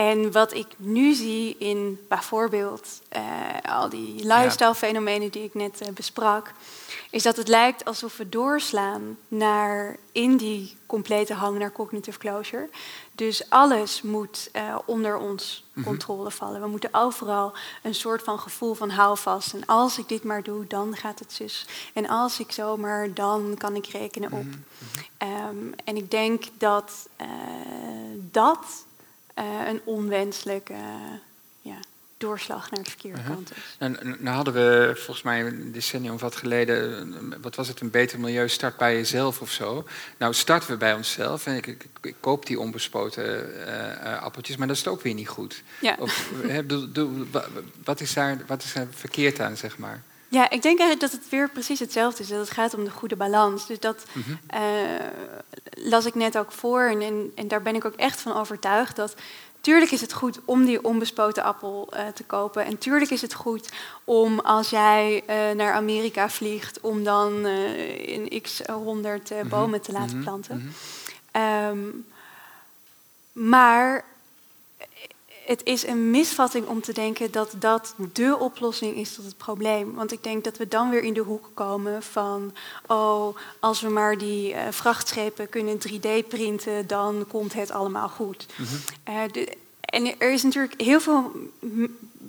[0.01, 3.22] En wat ik nu zie in bijvoorbeeld eh,
[3.62, 6.52] al die lifestyle-fenomenen die ik net eh, besprak,
[7.10, 12.68] is dat het lijkt alsof we doorslaan naar in die complete hang naar cognitive closure.
[13.12, 15.86] Dus alles moet eh, onder ons Mhm.
[15.89, 16.60] controle vallen.
[16.60, 17.52] We moeten overal
[17.82, 19.52] een soort van gevoel van houvast.
[19.52, 21.66] En als ik dit maar doe, dan gaat het zus.
[21.94, 24.44] En als ik zomaar, dan kan ik rekenen op.
[24.44, 24.59] Mhm.
[25.16, 27.09] Ehm, en ik denk dat
[28.31, 28.64] dat
[29.35, 30.74] eh, een onwenselijke
[31.62, 31.77] ja,
[32.16, 33.28] doorslag naar de verkeerde Mhm.
[33.32, 33.77] kant is.
[33.78, 37.90] Nou, nou hadden we volgens mij een decennium of wat geleden, wat was het, een
[37.90, 39.85] beter milieu start bij jezelf of zo.
[40.19, 43.24] Nou starten we bij onszelf en ik, ik, ik koop die onbespoten
[43.66, 45.62] eh, eh, appeltjes, maar dat is ook weer niet goed.
[45.81, 45.97] Ja.
[45.98, 46.31] Of,
[46.66, 47.27] bedoel-
[47.85, 50.02] wat, is daar, wat is daar verkeerd aan, zeg maar?
[50.31, 52.28] Ja, ik denk eigenlijk dat het weer precies hetzelfde is.
[52.28, 53.66] Dat het gaat om de goede balans.
[53.66, 54.31] Dus dat Mhm.
[54.47, 54.61] eh,
[55.74, 56.81] las ik net ook voor.
[56.82, 59.15] En, en, en daar ben ik ook echt van overtuigd dat.
[59.61, 62.65] Tuurlijk is het goed om die onbespoten appel eh, te kopen.
[62.65, 63.69] En tuurlijk is het goed
[64.05, 69.48] om als jij eh, naar Amerika vliegt, om dan in x honderd Mhm.
[69.48, 70.24] bomen te laten Mhm.
[70.24, 70.73] planten.
[71.31, 71.78] Ehm,
[73.32, 74.05] maar
[75.51, 79.94] het is een misvatting om te denken dat dat dé oplossing is tot het probleem.
[79.94, 82.52] Want ik denk dat we dan weer in de hoek komen van...
[82.86, 86.86] oh, als we maar die eh, vrachtschepen kunnen 3D-printen...
[86.86, 88.47] dan komt het allemaal goed.
[88.56, 88.74] Mhm.
[89.05, 91.32] Eh, de- en er is natuurlijk heel veel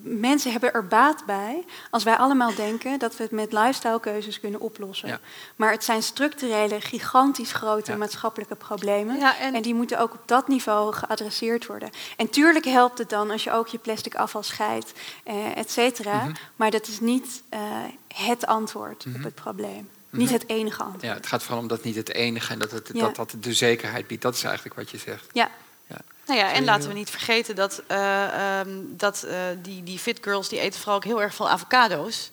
[0.03, 4.60] mensen hebben er baat bij als wij allemaal denken dat we het met lifestylekeuzes kunnen
[4.60, 5.07] oplossen.
[5.07, 5.19] Ja.
[5.56, 7.98] Maar het zijn structurele, gigantisch grote Ja.
[7.98, 9.19] maatschappelijke problemen.
[9.19, 9.61] Ja, en- en...
[9.61, 11.90] die moeten ook op dat niveau geadresseerd worden.
[12.18, 14.91] En tuurlijk helpt het dan als je ook je plastic afval scheidt,
[15.23, 16.23] eh, et cetera.
[16.23, 16.34] Mhm.
[16.56, 17.60] Maar dat is niet eh,
[18.15, 19.15] het antwoord Mhm.
[19.15, 19.90] op het probleem.
[20.10, 21.03] Niet het enige antwoord.
[21.03, 23.02] Ja, het gaat vooral om dat niet het enige en dat het, Ja.
[23.02, 24.22] dat, dat de zekerheid biedt.
[24.22, 25.26] Dat is eigenlijk wat je zegt.
[25.32, 25.49] Ja.
[26.32, 30.18] Nou ja, en laten we niet vergeten dat, eh, ehm, dat eh, die, die fit
[30.22, 32.32] girls die eten vooral ook heel erg veel avocado's.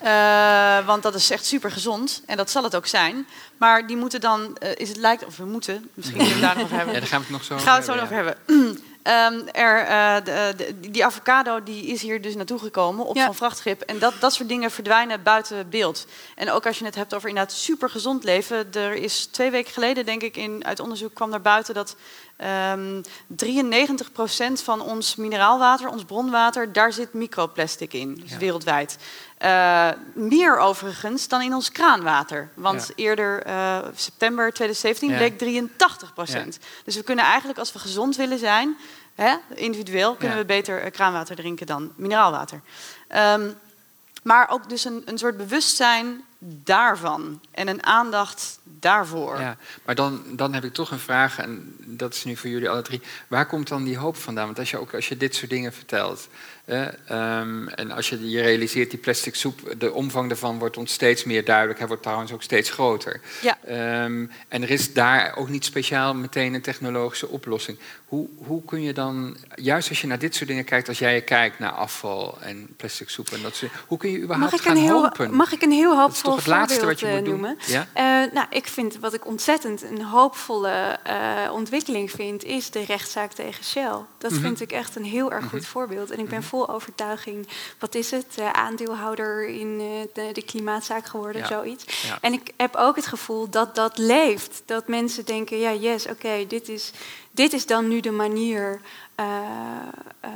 [0.00, 0.78] Ja.
[0.80, 3.26] Eh, want dat is echt super gezond en dat zal het ook zijn.
[3.56, 6.62] Maar die moeten dan, is het lijkt, of we moeten, misschien kunnen we het daar
[6.62, 6.94] nog over hebben.
[6.94, 8.82] Ja, daar gaan we het nog zo gaan we het zo over nog over hebben.
[9.08, 13.24] Ehm, er, eh, de, de- die avocado die is hier dus naartoe gekomen op Ja.
[13.24, 13.80] zo'n vrachtschip.
[13.80, 16.06] En dat, dat soort dingen verdwijnen buiten beeld.
[16.34, 18.72] En ook als je het hebt over inderdaad super gezond leven.
[18.72, 21.96] Er is twee weken geleden, denk ik, in, uit onderzoek kwam naar buiten dat
[22.36, 28.14] ehm 93% van ons mineraalwater, ons bronwater, daar zit microplastic in.
[28.14, 28.38] Dus Ja.
[28.38, 28.96] wereldwijd.
[29.38, 32.48] Eh, meer overigens dan in ons kraanwater.
[32.54, 32.92] Want Ja.
[32.96, 35.16] eerder, eh, september 2017, Ja.
[35.16, 36.58] bleek 83 procent.
[36.84, 38.76] Dus we kunnen eigenlijk, als we gezond willen zijn,
[39.14, 42.60] hè, individueel, kunnen we beter eh, kraanwater drinken dan mineraalwater.
[43.08, 43.50] Ehm,
[44.22, 49.40] maar ook dus een, een soort bewustzijn daarvan en een aandacht daarvoor.
[49.40, 52.70] Ja, maar dan, dan heb ik toch een vraag, en dat is nu voor jullie
[52.70, 53.02] alle drie.
[53.28, 54.46] Waar komt dan die hoop vandaan?
[54.46, 56.28] Want als je ook als je dit soort dingen vertelt,
[56.68, 61.24] ehm, en als je je realiseert, die plastic soep, de omvang daarvan wordt ons steeds
[61.24, 61.78] meer duidelijk.
[61.78, 63.20] Hij wordt trouwens ook steeds groter.
[63.42, 63.58] Ja.
[63.64, 67.78] Ehm, en er is daar ook niet speciaal meteen een technologische oplossing.
[68.06, 71.22] Hoe, hoe kun je dan, juist als je naar dit soort dingen kijkt, als jij
[71.22, 74.66] kijkt naar afval en plastic soep en dat soort hoe kun je überhaupt Mag ik,
[74.66, 75.34] gaan een heel, hopen?
[75.34, 77.32] mag ik een heel dat is hoopvol toch het laatste wat je eh, moet doen?
[77.32, 77.56] noemen?
[77.66, 77.86] Ja?
[77.92, 83.32] Eh, nou, ik vind wat ik ontzettend een hoopvolle eh, ontwikkeling vind, is de rechtszaak
[83.32, 83.96] tegen Shell.
[84.18, 84.40] Dat Mhm.
[84.40, 85.68] vind ik echt een heel erg goed Mhm.
[85.70, 86.10] voorbeeld.
[86.10, 86.48] En ik ben Mhm.
[86.58, 87.48] Vol overtuiging,
[87.78, 91.46] wat is het, aandeelhouder in eh, de, de klimaatzaak geworden, Ja.
[91.48, 92.02] zoiets.
[92.02, 92.18] Ja.
[92.20, 94.62] En ik heb ook het gevoel dat dat leeft.
[94.66, 96.92] Dat mensen denken, ja, yes, oké, dit, is,
[97.30, 98.80] dit is dan nu de manier.
[99.14, 99.26] eh,
[100.20, 100.30] eh,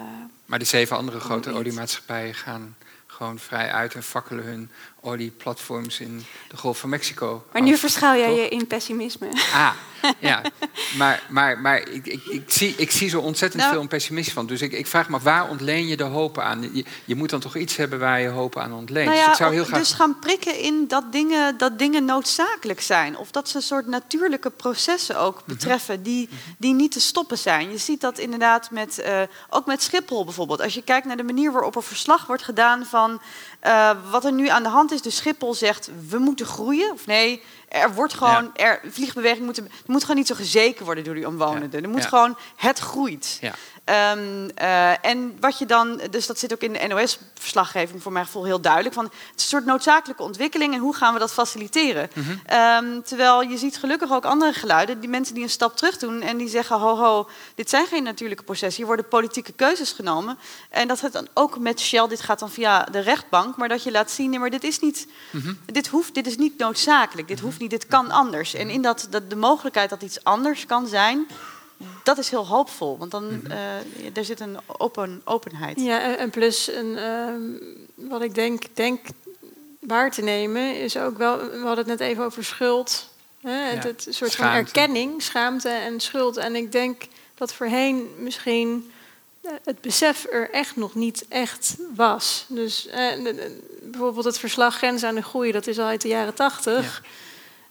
[0.46, 2.76] Maar de zeven andere grote oliemaatschappijen gaan
[3.06, 4.70] gewoon vrij uit en fakkelen hun
[5.02, 7.44] olieplatforms in de Golf van Mexico.
[7.52, 8.36] maar nu af, verschuil jij toch?
[8.36, 9.28] je in pessimisme.
[9.54, 9.70] Ah,
[10.18, 10.42] ja.
[10.96, 14.46] Maar, maar, maar ik, ik, ik, zie, ik zie zo ontzettend Nou- veel pessimistisch van.
[14.46, 16.70] Dus ik, ik vraag me, waar ontleen je de hoop aan?
[16.74, 19.04] Je, je moet dan toch iets hebben waar je hoop aan ontleent.
[19.06, 19.78] Nou dus ja, ik zou heel graag...
[19.78, 23.16] dus gaan prikken in dat dingen, dat dingen noodzakelijk zijn.
[23.16, 25.24] Of dat ze een soort natuurlijke processen Mhm.
[25.24, 27.70] ook betreffen die, die niet te stoppen zijn.
[27.70, 30.60] Je ziet dat inderdaad met, eh, ook met Schiphol bijvoorbeeld.
[30.60, 33.20] Als je kijkt naar de manier waarop er verslag wordt gedaan van
[33.62, 35.02] eh, wat er nu aan de hand is.
[35.02, 36.92] Dus Schiphol zegt, we moeten groeien.
[36.92, 41.04] Of nee, er wordt gewoon, er, vliegbeweging moet, er moet gewoon niet zo gezeken worden
[41.04, 41.82] door die omwonenden.
[41.82, 42.08] Er moet Ja.
[42.08, 43.38] gewoon, het groeit.
[43.84, 48.24] Ehm, eh, en wat je dan, dus dat zit ook in de NOS-verslaggeving voor mijn
[48.24, 48.94] gevoel heel duidelijk.
[48.94, 52.10] Van, het is een soort noodzakelijke ontwikkeling en hoe gaan we dat faciliteren?
[52.14, 52.30] Mhm.
[52.46, 56.20] Ehm, terwijl je ziet gelukkig ook andere geluiden, die mensen die een stap terug doen
[56.20, 60.38] en die zeggen: ho, ho, dit zijn geen natuurlijke processen, hier worden politieke keuzes genomen.
[60.70, 63.82] En dat het dan ook met Shell, dit gaat dan via de rechtbank, maar dat
[63.82, 65.52] je laat zien: nee, maar dit is niet, Mhm.
[65.66, 68.54] dit hoeft, dit is niet noodzakelijk, dit hoeft niet, dit kan anders.
[68.54, 71.26] En in dat, dat de mogelijkheid dat iets anders kan zijn,
[72.04, 73.50] dat is heel hoopvol, want dan Mhm.
[73.50, 75.80] eh, er zit een open, openheid.
[75.80, 77.40] Ja, en- en plus een, ehm,
[77.94, 79.00] wat ik denk, denk
[79.80, 83.08] waar te nemen is ook wel, we hadden het net even over schuld.
[83.40, 83.50] Hè?
[83.52, 84.56] Het, Ja, het soort schaamte.
[84.70, 86.36] van erkenning, schaamte en schuld.
[86.36, 87.02] En ik denk
[87.34, 88.90] dat voorheen misschien
[89.42, 92.44] eh, het besef er echt nog niet echt was.
[92.48, 93.06] Dus eh,
[93.82, 97.02] bijvoorbeeld het verslag Grens aan de Groei, dat is al uit de jaren tachtig.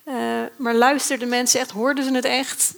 [0.04, 0.14] Eh,
[0.56, 2.74] maar luisterden mensen echt, hoorden ze het echt?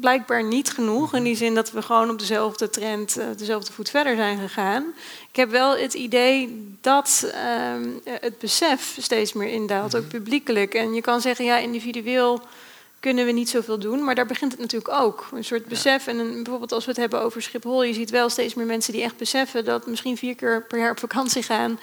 [0.00, 1.14] Blijkbaar niet genoeg.
[1.14, 4.84] In die zin dat we gewoon op dezelfde trend, eh, dezelfde voet verder zijn gegaan.
[5.28, 10.74] Ik heb wel het idee dat ehm, eh, het besef steeds meer indaalt, ook publiekelijk.
[10.74, 12.42] En je kan zeggen, ja, individueel
[13.00, 14.04] kunnen we niet zoveel doen.
[14.04, 15.28] Maar daar begint het natuurlijk ook.
[15.32, 16.06] Een soort besef.
[16.06, 18.92] En een, bijvoorbeeld als we het hebben over Schiphol, je ziet wel steeds meer mensen
[18.92, 21.78] die echt beseffen dat misschien vier keer per jaar op vakantie gaan.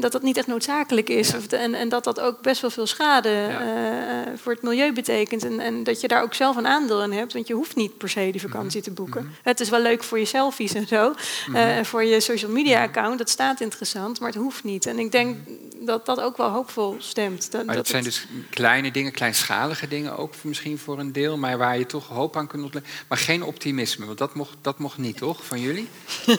[0.00, 1.28] Dat dat niet echt noodzakelijk is.
[1.30, 1.36] Ja.
[1.36, 3.60] Of de- en, en dat dat ook best wel veel schade Ja.
[3.60, 5.44] eh, voor het milieu betekent.
[5.44, 7.32] En, en dat je daar ook zelf een aandeel in hebt.
[7.32, 9.22] Want je hoeft niet per se die vakantie te boeken.
[9.24, 9.32] Mhm.
[9.42, 11.14] Het is wel leuk voor je selfies en zo.
[11.46, 11.56] Mhm.
[11.56, 13.18] eh, en voor je social media account.
[13.18, 14.86] Dat staat interessant, maar het hoeft niet.
[14.86, 15.36] En ik denk
[15.80, 17.50] dat dat ook wel hoopvol stemt.
[17.52, 21.36] Dat, Maar dat zijn het- dus kleine dingen, kleinschalige dingen ook misschien voor een deel,
[21.36, 22.92] maar waar je toch hoop aan kunt ontleggen.
[23.08, 25.44] Maar geen optimisme, want dat mocht, dat mocht niet, toch?
[25.44, 25.88] Van jullie?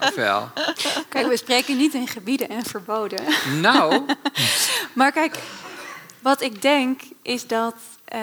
[0.00, 0.48] of wel?
[1.08, 3.20] Kijk, we spreken niet in gebieden en verboden.
[3.60, 4.02] Nou,
[4.92, 5.38] Maar kijk,
[6.20, 7.74] wat ik denk is dat
[8.04, 8.20] eh,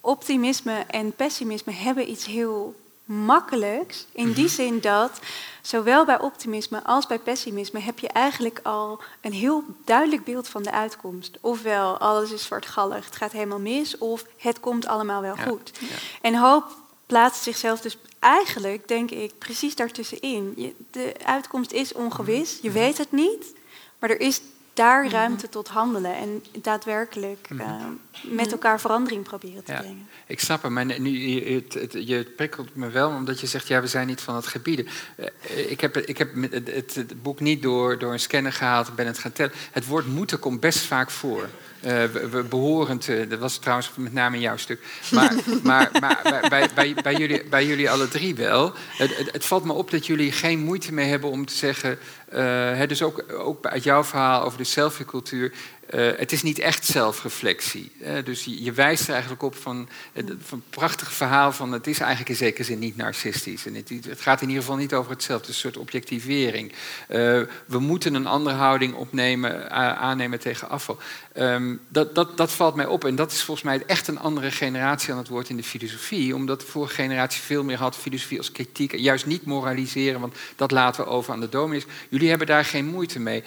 [0.00, 4.06] optimisme en pessimisme hebben iets heel makkelijks.
[4.12, 5.20] In die zin dat
[5.62, 10.62] zowel bij optimisme als bij pessimisme heb je eigenlijk al een heel duidelijk beeld van
[10.62, 11.38] de uitkomst.
[11.40, 15.70] Ofwel alles is zwartgallig, het gaat helemaal mis, of het komt allemaal wel Ja, goed.
[15.80, 15.86] ja.
[16.20, 16.64] En hoop
[17.06, 20.52] plaatst zichzelf dus eigenlijk, denk ik, precies daartussenin.
[20.56, 23.52] Je, de uitkomst is ongewis, je weet het niet,
[23.98, 24.40] maar er is
[24.74, 27.84] daar ruimte tot handelen en daadwerkelijk eh,
[28.22, 29.78] met elkaar verandering proberen te Ja.
[29.78, 30.08] brengen.
[30.26, 30.72] ik snap hem.
[30.72, 34.06] Maar nu, je, het, het- je prikkelt me wel, omdat je zegt, ja, we zijn
[34.06, 34.86] niet van het gebieden.
[35.16, 38.88] Eh, ik heb, ik heb het, het, het boek niet door, door een scanner gehaald,
[38.88, 39.52] ik ben het gaan tellen.
[39.72, 41.48] Het woord moeten komt best vaak voor.
[41.82, 44.80] Eh, we, we behoren te, dat was trouwens met name jouw stuk.
[45.10, 48.72] Maar, maar, maar bij, bij, bij, jullie, bij jullie alle drie wel.
[48.96, 51.98] Het, het, valt me op dat jullie geen moeite meer hebben om te zeggen.
[52.28, 55.52] eh, dus ook, ook uit jouw verhaal over de selfie-cultuur.
[55.92, 57.92] Eh, het is niet echt zelfreflectie.
[58.24, 61.98] dus je, wijst er eigenlijk op van, eh, van een prachtig verhaal van het is
[61.98, 63.66] eigenlijk in zekere zin niet narcistisch.
[63.66, 66.72] En het, het gaat in ieder geval niet over hetzelfde, een soort objectivering.
[67.08, 67.18] Eh,
[67.66, 70.98] we moeten een andere houding opnemen, aannemen tegen afval.
[71.32, 73.04] Ehm, dat, dat, dat valt mij op.
[73.04, 76.34] En dat is volgens mij echt een andere generatie aan het woord in de filosofie.
[76.34, 78.96] Omdat de vorige generatie veel meer had filosofie als kritiek.
[78.96, 81.86] Juist niet moraliseren, want dat laten we over aan de dominees.
[82.08, 83.42] Jullie hebben daar geen moeite mee.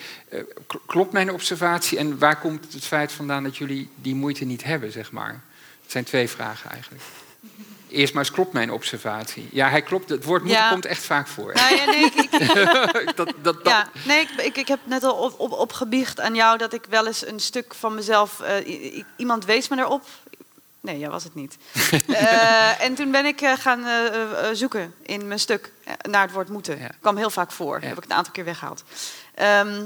[0.68, 1.98] Kl- klopt mijn observatie?
[1.98, 5.42] En waar komt het feit vandaan dat jullie die moeite niet hebben, zeg maar?
[5.82, 7.04] Het zijn twee vragen eigenlijk.
[7.90, 9.48] Eerst maar eens klopt mijn observatie.
[9.52, 10.10] Ja, hij klopt.
[10.10, 10.70] Het woord moeten Ja.
[10.70, 11.54] komt echt vaak voor.
[11.54, 12.32] Nou ja, nee, ik, ik,
[13.16, 16.58] dat, dat, dat, Ja, nee, ik, ik, heb net al op, op, opgebiecht aan jou
[16.58, 18.40] dat ik wel eens een stuk van mezelf.
[18.40, 20.04] eh, iemand wees me daarop.
[20.82, 21.58] Nee, jij was het niet.
[22.08, 23.84] Eh, en toen ben ik eh, gaan
[24.56, 25.72] zoeken in mijn stuk
[26.10, 26.80] naar het woord moeten.
[27.02, 27.80] Kwam heel vaak voor.
[27.82, 28.84] Heb ik een aantal keer weggehaald.
[29.36, 29.86] Ehm,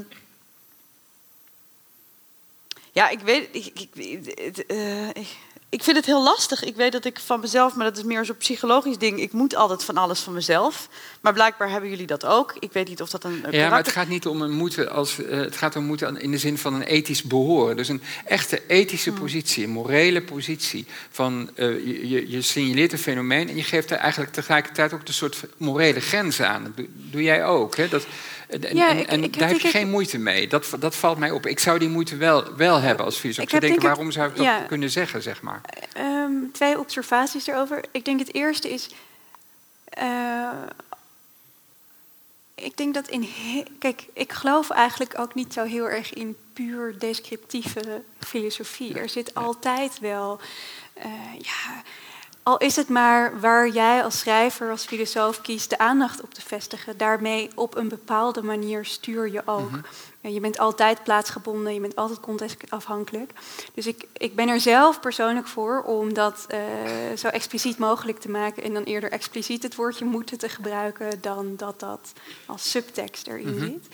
[2.92, 3.48] ja, ik weet.
[3.52, 5.26] Ik, ik, eh, ik,
[5.68, 6.64] ik vind het heel lastig.
[6.64, 9.20] Ik weet dat ik van mezelf, maar dat is meer zo'n psychologisch ding.
[9.20, 10.88] Ik moet altijd van alles van mezelf.
[11.20, 12.54] Maar blijkbaar hebben jullie dat ook.
[12.58, 13.40] Ik weet niet of dat een.
[13.44, 16.20] een Ja, maar het gaat niet om een moeten als eh, het gaat om moeten
[16.20, 17.76] in de zin van een ethisch behoren.
[17.76, 20.86] Dus een echte ethische positie, een morele positie.
[21.10, 25.00] Van eh, je, je- je signaleert een fenomeen en je geeft er eigenlijk tegelijkertijd ook
[25.04, 26.62] een soort morele grenzen aan.
[26.64, 27.76] Dat doe, doe jij ook.
[27.76, 27.88] Hè?
[27.88, 28.06] Dat,
[28.50, 30.48] en Ja, en, ik- en ik heb daar heb je geen moeite mee.
[30.48, 31.46] Dat, dat valt mij op.
[31.46, 33.52] Ik zou die moeite wel, wel hebben als filosoof.
[33.52, 34.60] Ik denk waarom zou ik dat ja.
[34.60, 35.60] kunnen zeggen, zeg maar.
[35.92, 37.84] Ehm, twee observaties erover.
[37.90, 38.88] Ik denk het eerste is.
[39.84, 40.48] eh,
[42.54, 43.28] ik denk dat in.
[43.78, 48.98] Kijk, ik geloof eigenlijk ook niet zo heel erg in puur descriptieve filosofie.
[48.98, 50.40] Er zit altijd wel.
[50.94, 51.82] eh, ja,
[52.50, 56.40] al is het maar waar jij als schrijver, als filosoof kiest de aandacht op te
[56.40, 59.70] vestigen, daarmee op een bepaalde manier stuur je ook.
[60.20, 63.32] ja, je bent altijd plaatsgebonden, je bent altijd contextafhankelijk.
[63.74, 68.30] Dus ik, ik ben er zelf persoonlijk voor om dat uh, zo expliciet mogelijk te
[68.30, 72.12] maken en dan eerder expliciet het woordje moeten te gebruiken dan dat dat
[72.46, 73.88] als subtekst erin Mhm, zit.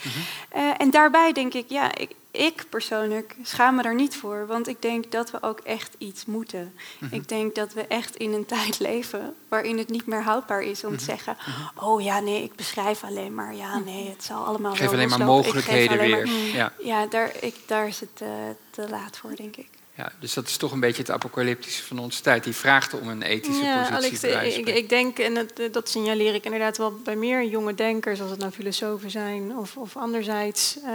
[0.57, 4.69] Uh, en daarbij denk ik, ja, ik, ik persoonlijk schaam me daar niet voor, want
[4.69, 6.75] ik denk dat we ook echt iets moeten.
[7.01, 7.15] Mhm.
[7.15, 10.85] Ik denk dat we echt in een tijd leven waarin het niet meer houdbaar is
[10.85, 11.37] om te zeggen:
[11.75, 13.55] Oh ja, nee, ik beschrijf alleen maar.
[13.55, 14.81] Ja, nee, het zal allemaal Mhm.
[14.81, 15.19] Geef wel alleen maar.
[15.21, 16.27] Ik mogelijkheden alleen weer.
[16.27, 16.73] maar- Ja.
[16.79, 18.29] Ja, daar, ik, daar is het eh,
[18.71, 19.69] te laat voor, denk ik.
[19.97, 22.45] Ja, dus dat is toch een beetje het apocalyptische van onze tijd.
[22.45, 24.37] Die vraagt om een ethische Ja, positie.
[24.37, 28.21] Alex, ik, ik denk, en dat, dat signaleer ik inderdaad wel bij meer jonge denkers,
[28.21, 30.93] als het nou filosofen zijn, of, of anderzijds eh,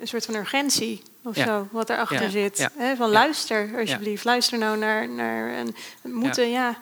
[0.00, 1.44] een soort van urgentie of Ja.
[1.46, 2.68] zo, wat erachter Ja, zit.
[2.96, 6.78] van luister, alsjeblieft, luister nou naar, naar een het moeten, ja.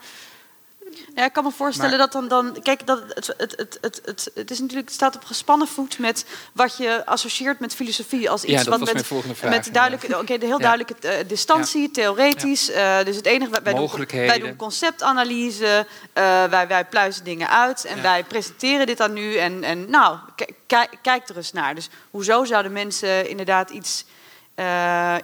[1.18, 4.00] Ja, ik kan me voorstellen Maar- dat dan, dan kijk, dat het, het, het, het,
[4.04, 8.30] het, het is natuurlijk, het staat op gespannen voet met wat je associeert met filosofie
[8.30, 9.50] als iets ja, dat wat was met, mijn volgende vraag.
[9.50, 10.74] met duidelijke, oké, de heel Ja.
[10.74, 12.70] duidelijke eh, distantie, theoretisch.
[12.70, 17.48] eh, dus het enige wij, wij doen, wij doen conceptanalyse, eh, wij, wij pluizen dingen
[17.48, 20.18] uit en wij presenteren dit aan u en, en nou,
[20.66, 21.74] kijk, kijk er eens naar.
[21.74, 24.04] Dus hoezo zouden mensen inderdaad iets,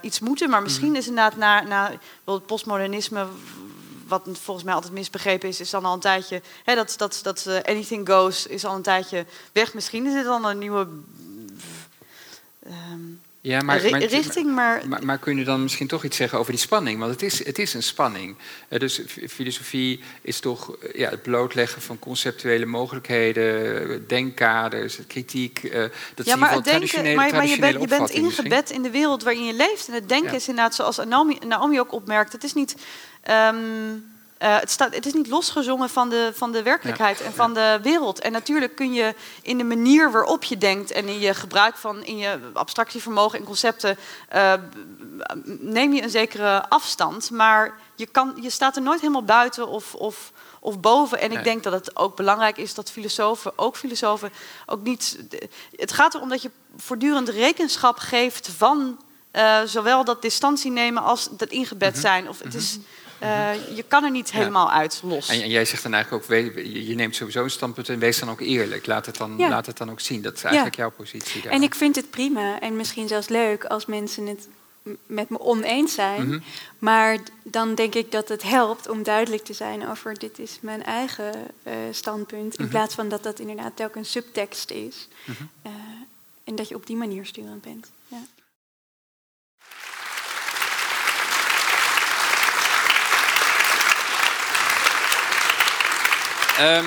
[0.01, 0.49] iets moeten?
[0.49, 0.95] Maar misschien Mhm.
[0.97, 3.25] is inderdaad na, na bijvoorbeeld postmodernisme
[4.07, 6.41] wat volgens mij altijd misbegrepen is, is dan al een tijdje.
[6.63, 9.73] Hè, dat dat, dat eh, anything goes is al een tijdje weg.
[9.73, 10.87] Misschien is dit dan een nieuwe
[12.65, 12.99] ehm,
[13.41, 16.51] Ja, maar, maar- richting, maar, Maar, maar kun je dan misschien toch iets zeggen over
[16.51, 16.99] die spanning?
[16.99, 18.35] Want het is, het is een spanning.
[18.67, 25.61] Eh, dus filosofie is toch eh, ja, het blootleggen van conceptuele mogelijkheden, denkkaders, kritiek.
[25.61, 28.89] dat ja, je maar van het denken, maar, maar je, bent, je ingebed in de
[28.91, 29.87] wereld waarin je leeft.
[29.87, 30.37] En het denken Ja.
[30.37, 32.75] is inderdaad, zoals Naomi, Naomi ook opmerkt, het is niet.
[33.25, 33.93] Ehm,
[34.37, 37.79] eh, het, staat, het is niet losgezongen van de, van de werkelijkheid en van de
[37.81, 38.19] wereld.
[38.19, 42.03] En natuurlijk kun je in de manier waarop je denkt en in je gebruik van
[42.03, 43.97] in je abstractievermogen en concepten,
[44.29, 44.53] eh,
[45.59, 47.31] neem je een zekere afstand.
[47.31, 51.19] Maar je, kan, je staat er nooit helemaal buiten of, of, of boven.
[51.19, 51.43] En ik Nee.
[51.43, 54.31] denk dat het ook belangrijk is dat filosofen, ook filosofen,
[54.65, 55.17] ook niet.
[55.75, 58.99] Het gaat erom dat je voortdurend rekenschap geeft van
[59.31, 62.01] eh, zowel dat distantie nemen als dat ingebed Mhm.
[62.01, 62.29] zijn.
[62.29, 62.77] Of het is,
[63.19, 64.37] eh, je kan er niet Ja.
[64.37, 65.29] helemaal uit los.
[65.29, 68.19] En, en jij zegt dan eigenlijk ook, we- je, neemt sowieso een standpunt en wees
[68.19, 68.85] dan ook eerlijk.
[68.85, 69.49] Laat het dan, Ja.
[69.49, 70.21] laat het dan ook zien.
[70.21, 71.51] Dat is eigenlijk jouw positie daar.
[71.51, 74.47] En ik vind het prima en misschien zelfs leuk als mensen het
[75.05, 76.27] met me oneens zijn.
[76.27, 76.39] Mhm.
[76.79, 80.83] Maar dan denk ik dat het helpt om duidelijk te zijn over dit is mijn
[80.83, 81.31] eigen
[81.63, 82.55] eh, standpunt.
[82.55, 82.71] In Mhm.
[82.73, 85.07] plaats van dat dat inderdaad telkens subtekst is.
[85.23, 85.43] Mhm.
[85.61, 85.71] Eh,
[86.43, 87.91] en dat je op die manier sturend bent.
[96.57, 96.85] Ehm,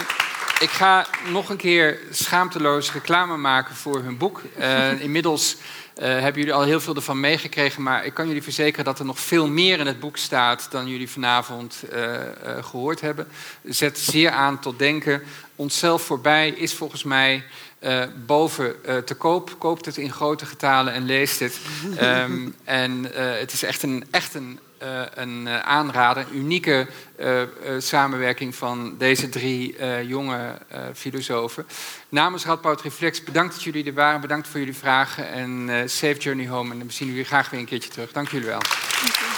[0.61, 4.43] ik ga nog een keer schaamteloos reclame maken voor hun boek.
[4.57, 5.57] Eh, inmiddels
[5.99, 9.05] eh, hebben jullie al heel veel ervan meegekregen, maar ik kan jullie verzekeren dat er
[9.05, 13.29] nog veel meer in het boek staat dan jullie vanavond eh, eh, gehoord hebben.
[13.65, 15.23] Zet zeer aan tot denken.
[15.57, 17.45] Onszelf voorbij is volgens mij
[18.27, 18.75] boven
[19.05, 19.55] te koop.
[19.59, 21.59] Koopt het in grote getalen en leest het.
[21.97, 26.87] Ehm, en het is echt een, echt een, eh, een eh, aanrader, een unieke
[27.17, 27.43] eh,
[27.79, 29.77] samenwerking van deze drie
[30.07, 30.59] jonge
[30.95, 31.67] filosofen.
[32.09, 34.21] Namens Radboud Reflex, bedankt dat jullie er waren.
[34.21, 36.75] Bedankt voor jullie vragen en safe journey home.
[36.75, 38.13] En we zien jullie graag weer een keertje terug.
[38.13, 38.61] Dank jullie wel.
[38.61, 39.38] Dank.